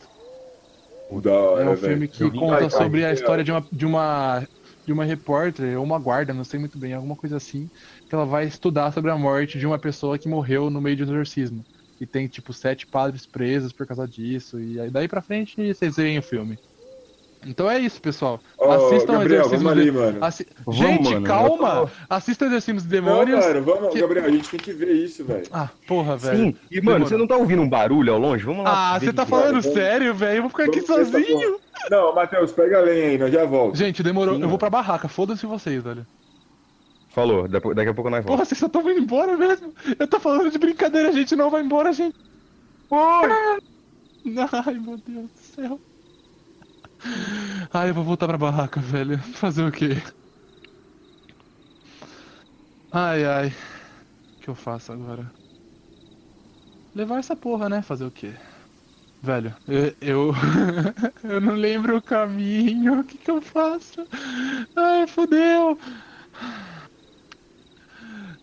Da 1.23 1.33
hora, 1.33 1.63
É 1.63 1.69
um 1.69 1.75
velho. 1.75 1.77
filme 1.77 2.07
que 2.07 2.31
conta 2.31 2.69
sobre 2.69 3.03
a 3.03 3.11
história 3.11 3.43
de 3.43 3.51
uma, 3.51 3.65
de 3.71 3.85
uma 3.85 4.47
de 4.85 4.93
uma 4.93 5.03
repórter 5.03 5.77
ou 5.77 5.83
uma 5.83 5.99
guarda, 5.99 6.33
não 6.33 6.45
sei 6.45 6.57
muito 6.61 6.77
bem, 6.77 6.93
alguma 6.93 7.15
coisa 7.15 7.35
assim, 7.35 7.69
que 8.07 8.15
ela 8.15 8.25
vai 8.25 8.45
estudar 8.45 8.93
sobre 8.93 9.11
a 9.11 9.17
morte 9.17 9.59
de 9.59 9.67
uma 9.67 9.77
pessoa 9.77 10.17
que 10.17 10.29
morreu 10.29 10.69
no 10.69 10.79
meio 10.79 10.95
de 10.95 11.03
um 11.03 11.07
exorcismo. 11.07 11.65
E 11.99 12.05
tem 12.05 12.27
tipo 12.27 12.53
sete 12.53 12.85
padres 12.85 13.25
presos 13.25 13.71
por 13.71 13.85
causa 13.87 14.07
disso 14.07 14.59
e 14.59 14.79
aí 14.79 14.89
daí 14.89 15.07
pra 15.07 15.21
frente 15.21 15.73
vocês 15.73 15.95
veem 15.95 16.19
o 16.19 16.21
filme. 16.23 16.59
Então 17.45 17.69
é 17.69 17.77
isso, 17.79 18.01
pessoal. 18.01 18.39
Ó, 18.57 18.87
Assistam 18.87 19.13
Gabriel, 19.19 19.47
vamos 19.47 19.71
ali, 19.71 19.85
de... 19.85 19.91
mano. 19.91 20.17
Assi- 20.25 20.47
Vamos, 20.65 20.79
Gente, 20.79 21.13
mano, 21.13 21.25
calma! 21.25 21.69
eu 21.81 21.89
Assistam 22.09 22.47
Exorcismos 22.47 22.83
de 22.83 22.99
Não, 22.99 23.05
Demônios. 23.05 23.45
mano, 23.45 23.63
vamos, 23.63 23.93
que- 23.93 24.01
Gabriel, 24.01 24.25
a 24.25 24.29
gente 24.31 24.49
tem 24.49 24.59
que 24.59 24.73
ver 24.73 24.91
isso, 24.91 25.23
velho. 25.23 25.45
Ah, 25.51 25.69
porra, 25.87 26.17
velho. 26.17 26.37
Sim, 26.37 26.55
e 26.69 26.81
mano, 26.81 27.07
você 27.07 27.15
não 27.15 27.27
tá 27.27 27.37
ouvindo 27.37 27.61
um 27.61 27.69
barulho 27.69 28.11
ao 28.11 28.19
longe? 28.19 28.43
Vamos 28.43 28.63
lá. 28.65 28.95
Ah, 28.95 28.99
você 28.99 29.13
tá 29.13 29.25
falando 29.25 29.61
vamos- 29.61 29.65
sério, 29.67 30.13
velho? 30.15 30.37
Eu 30.37 30.41
vou 30.41 30.49
ficar 30.49 30.63
aqui 30.63 30.81
Vamos 30.81 31.07
essa 31.07 31.11
sozinho. 31.19 31.59
Não, 31.91 32.13
Matheus, 32.13 32.51
pega 32.51 32.79
a 32.79 32.81
lenha 32.81 33.05
aí, 33.09 33.17
nós 33.17 33.31
já 33.31 33.45
volta. 33.45 33.77
Gente, 33.77 34.01
demorou. 34.03 34.33
Sim, 34.35 34.41
eu 34.41 34.47
vou 34.49 34.57
mano. 34.57 34.59
pra 34.59 34.69
barraca, 34.71 35.07
foda-se 35.07 35.45
vocês, 35.45 35.81
velho. 35.81 36.05
Falou, 37.17 37.47
daqui 37.47 37.89
a 37.89 37.93
pouco 37.95 38.11
nós 38.11 38.23
Porra, 38.23 38.45
voltamos. 38.45 38.47
vocês 38.47 38.59
só 38.59 38.67
estão 38.67 38.81
indo 38.81 38.99
embora 38.99 39.35
mesmo? 39.35 39.73
Eu 39.97 40.07
tô 40.07 40.19
falando 40.19 40.51
de 40.51 40.59
brincadeira, 40.59 41.11
gente, 41.11 41.35
não 41.35 41.49
vai 41.49 41.63
embora, 41.63 41.91
gente. 41.91 42.15
Oi! 42.91 43.29
Ai, 44.67 44.75
meu 44.75 44.97
Deus 44.99 45.31
do 45.31 45.39
céu. 45.39 45.81
Ai, 47.73 47.89
eu 47.89 47.95
vou 47.95 48.03
voltar 48.03 48.27
pra 48.27 48.37
barraca, 48.37 48.79
velho. 48.79 49.17
Fazer 49.17 49.63
o 49.63 49.71
quê? 49.71 49.99
Ai, 52.91 53.25
ai. 53.25 53.47
O 53.47 54.39
que 54.41 54.47
eu 54.51 54.55
faço 54.55 54.91
agora? 54.93 55.33
Levar 56.93 57.17
essa 57.17 57.35
porra, 57.35 57.67
né? 57.67 57.81
Fazer 57.81 58.05
o 58.05 58.11
quê? 58.11 58.31
Velho, 59.23 59.55
eu. 59.67 59.95
Eu, 59.99 60.33
eu 61.23 61.41
não 61.41 61.55
lembro 61.55 61.97
o 61.97 62.01
caminho. 62.01 62.99
O 62.99 63.03
que 63.03 63.17
que 63.17 63.31
eu 63.31 63.41
faço? 63.41 64.07
Ai, 64.75 65.07
fodeu. 65.07 65.79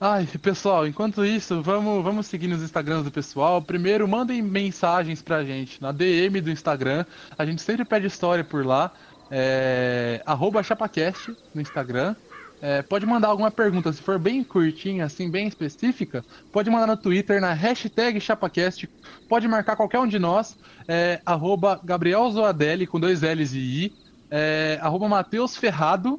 Ai, 0.01 0.27
pessoal, 0.27 0.87
enquanto 0.87 1.25
isso, 1.25 1.63
vamos, 1.63 2.03
vamos 2.03 2.27
seguir 2.27 2.49
nos 2.49 2.63
Instagrams 2.63 3.05
do 3.05 3.11
pessoal. 3.11 3.63
Primeiro, 3.63 4.09
mandem 4.09 4.43
mensagens 4.43 5.23
pra 5.23 5.45
gente 5.45 5.81
na 5.81 5.93
DM 5.93 6.41
do 6.41 6.51
Instagram. 6.51 7.05
A 7.39 7.47
gente 7.47 7.63
sempre 7.63 7.85
pede 7.85 8.07
história 8.07 8.43
por 8.43 8.67
lá. 8.67 8.93
É, 9.31 10.23
ChapaCast 10.65 11.35
no 11.55 11.61
Instagram. 11.61 12.17
É, 12.61 12.83
pode 12.83 13.07
mandar 13.07 13.29
alguma 13.29 13.51
pergunta, 13.51 13.93
se 13.93 14.01
for 14.01 14.19
bem 14.19 14.43
curtinha, 14.43 15.05
assim, 15.05 15.31
bem 15.31 15.47
específica, 15.47 16.25
pode 16.51 16.71
mandar 16.71 16.87
no 16.87 16.97
Twitter, 16.97 17.39
na 17.39 17.53
hashtag 17.53 18.19
ChapaCast, 18.21 18.89
pode 19.29 19.47
marcar 19.47 19.77
qualquer 19.77 19.99
um 19.99 20.07
de 20.07 20.19
nós, 20.19 20.57
é, 20.89 21.21
arroba 21.27 21.79
Gabriel 21.85 22.31
Zoadelli, 22.31 22.87
com 22.87 22.99
dois 22.99 23.21
L's 23.21 23.53
e 23.53 23.59
I, 23.59 23.93
é, 24.31 24.79
arroba 24.81 25.09
Matheus 25.09 25.57
Ferrado, 25.57 26.19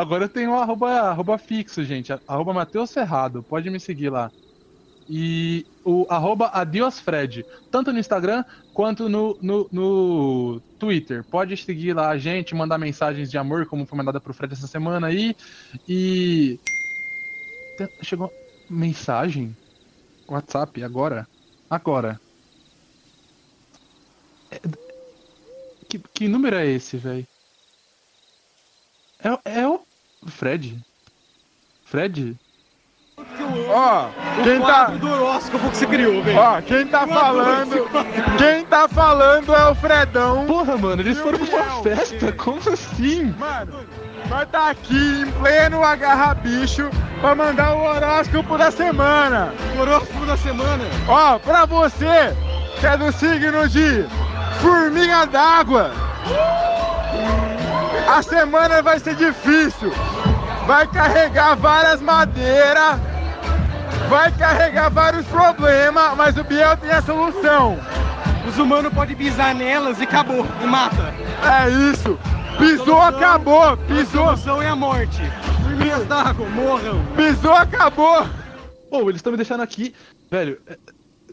agora 0.00 0.24
eu 0.24 0.28
tenho 0.28 0.52
o 0.52 0.56
arroba, 0.56 0.90
arroba 0.90 1.38
fixo, 1.38 1.84
gente, 1.84 2.12
arroba 2.26 2.52
Matheus 2.52 2.92
Ferrado, 2.92 3.42
pode 3.42 3.68
me 3.70 3.78
seguir 3.78 4.10
lá. 4.10 4.30
E 5.08 5.66
o 5.84 6.06
arroba 6.08 6.50
AdiosFred, 6.52 7.44
tanto 7.70 7.92
no 7.92 7.98
Instagram 7.98 8.44
quanto 8.72 9.08
no, 9.08 9.36
no, 9.42 9.68
no, 9.72 10.60
Twitter. 10.78 11.24
Pode 11.24 11.56
seguir 11.56 11.94
lá 11.94 12.10
a 12.10 12.16
gente, 12.18 12.54
mandar 12.54 12.78
mensagens 12.78 13.28
de 13.28 13.36
amor, 13.36 13.66
como 13.66 13.84
foi 13.84 13.98
mandada 13.98 14.20
pro 14.20 14.32
Fred 14.32 14.52
essa 14.52 14.68
semana 14.68 15.08
aí. 15.08 15.34
E. 15.88 16.60
Chegou 18.02 18.32
mensagem? 18.68 19.56
WhatsApp, 20.28 20.82
agora? 20.84 21.26
Agora. 21.68 22.20
É... 24.48 24.60
Que, 25.88 25.98
que 25.98 26.28
número 26.28 26.54
é 26.54 26.66
esse, 26.68 26.96
velho? 26.96 27.26
É, 29.22 29.60
é. 29.60 29.79
Fred? 30.40 30.74
Fred? 31.84 32.34
Ó, 33.68 34.08
quem 34.42 34.58
tá 34.58 34.86
do 34.86 35.06
horóscopo 35.06 35.68
que 35.68 35.76
você 35.76 35.86
criou, 35.86 36.22
velho. 36.22 36.38
Ó, 36.38 36.62
quem 36.62 36.86
tá 36.86 37.06
falando, 37.06 37.90
quem 38.38 38.64
tá 38.64 38.88
falando 38.88 39.54
é 39.54 39.70
o 39.70 39.74
Fredão. 39.74 40.46
Porra, 40.46 40.78
mano, 40.78 41.02
eles 41.02 41.18
foram 41.18 41.38
pra 41.44 41.62
uma 41.62 41.82
festa? 41.82 42.32
Como 42.32 42.58
assim? 42.72 43.34
Mano, 43.38 43.84
nós 44.30 44.48
tá 44.48 44.70
aqui 44.70 45.26
em 45.26 45.30
pleno 45.32 45.84
agarra 45.84 46.32
bicho 46.32 46.88
pra 47.20 47.34
mandar 47.34 47.74
o 47.74 47.84
horóscopo 47.84 48.56
da 48.56 48.70
semana. 48.70 49.52
O 49.76 49.80
horóscopo 49.82 50.24
da 50.24 50.38
semana? 50.38 50.84
Ó, 51.06 51.38
pra 51.38 51.66
você 51.66 52.34
que 52.80 52.86
é 52.86 52.96
do 52.96 53.12
signo 53.12 53.68
de 53.68 54.06
formiga 54.62 55.26
d'água. 55.26 55.90
A 58.08 58.22
semana 58.22 58.82
vai 58.82 58.98
ser 58.98 59.14
difícil. 59.14 59.92
Vai 60.70 60.86
carregar 60.86 61.56
várias 61.56 62.00
madeiras 62.00 63.00
vai 64.08 64.30
carregar 64.30 64.88
vários 64.88 65.26
problemas, 65.26 66.16
mas 66.16 66.36
o 66.36 66.44
Biel 66.44 66.76
tem 66.76 66.90
a 66.90 67.02
solução. 67.02 67.76
Os 68.48 68.56
humanos 68.56 68.94
podem 68.94 69.16
pisar 69.16 69.52
nelas 69.52 69.98
e 69.98 70.04
acabou, 70.04 70.46
e 70.62 70.66
mata. 70.66 71.12
É 71.42 71.68
isso. 71.90 72.16
Pisou, 72.56 73.00
acabou. 73.00 73.76
Pisou. 73.78 74.30
A 74.30 74.36
solução 74.36 74.62
é 74.62 74.68
a 74.68 74.76
morte. 74.76 75.20
Formigas 75.64 76.06
d'água, 76.06 76.48
morram. 76.48 77.04
Pisou, 77.16 77.54
acabou. 77.54 78.24
Pô, 78.88 79.00
eles 79.02 79.16
estão 79.16 79.32
me 79.32 79.38
deixando 79.38 79.64
aqui. 79.64 79.92
Velho, 80.30 80.56
é, 80.68 80.78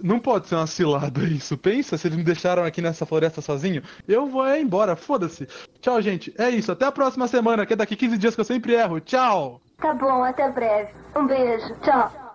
não 0.03 0.19
pode 0.19 0.47
ser 0.47 0.55
uma 0.55 0.67
cilada 0.67 1.23
isso. 1.25 1.57
Pensa 1.57 1.97
se 1.97 2.07
eles 2.07 2.17
me 2.17 2.23
deixaram 2.23 2.63
aqui 2.63 2.81
nessa 2.81 3.05
floresta 3.05 3.41
sozinho. 3.41 3.81
Eu 4.07 4.27
vou 4.27 4.45
é 4.45 4.59
embora, 4.59 4.95
foda-se. 4.95 5.47
Tchau, 5.81 6.01
gente. 6.01 6.33
É 6.37 6.49
isso. 6.49 6.71
Até 6.71 6.85
a 6.85 6.91
próxima 6.91 7.27
semana, 7.27 7.65
que 7.65 7.73
é 7.73 7.75
daqui 7.75 7.95
15 7.95 8.17
dias 8.17 8.35
que 8.35 8.41
eu 8.41 8.45
sempre 8.45 8.73
erro. 8.73 8.99
Tchau. 8.99 9.61
Tá 9.77 9.93
bom, 9.93 10.23
até 10.23 10.49
breve. 10.49 10.91
Um 11.15 11.27
beijo. 11.27 11.75
Tchau. 11.81 12.26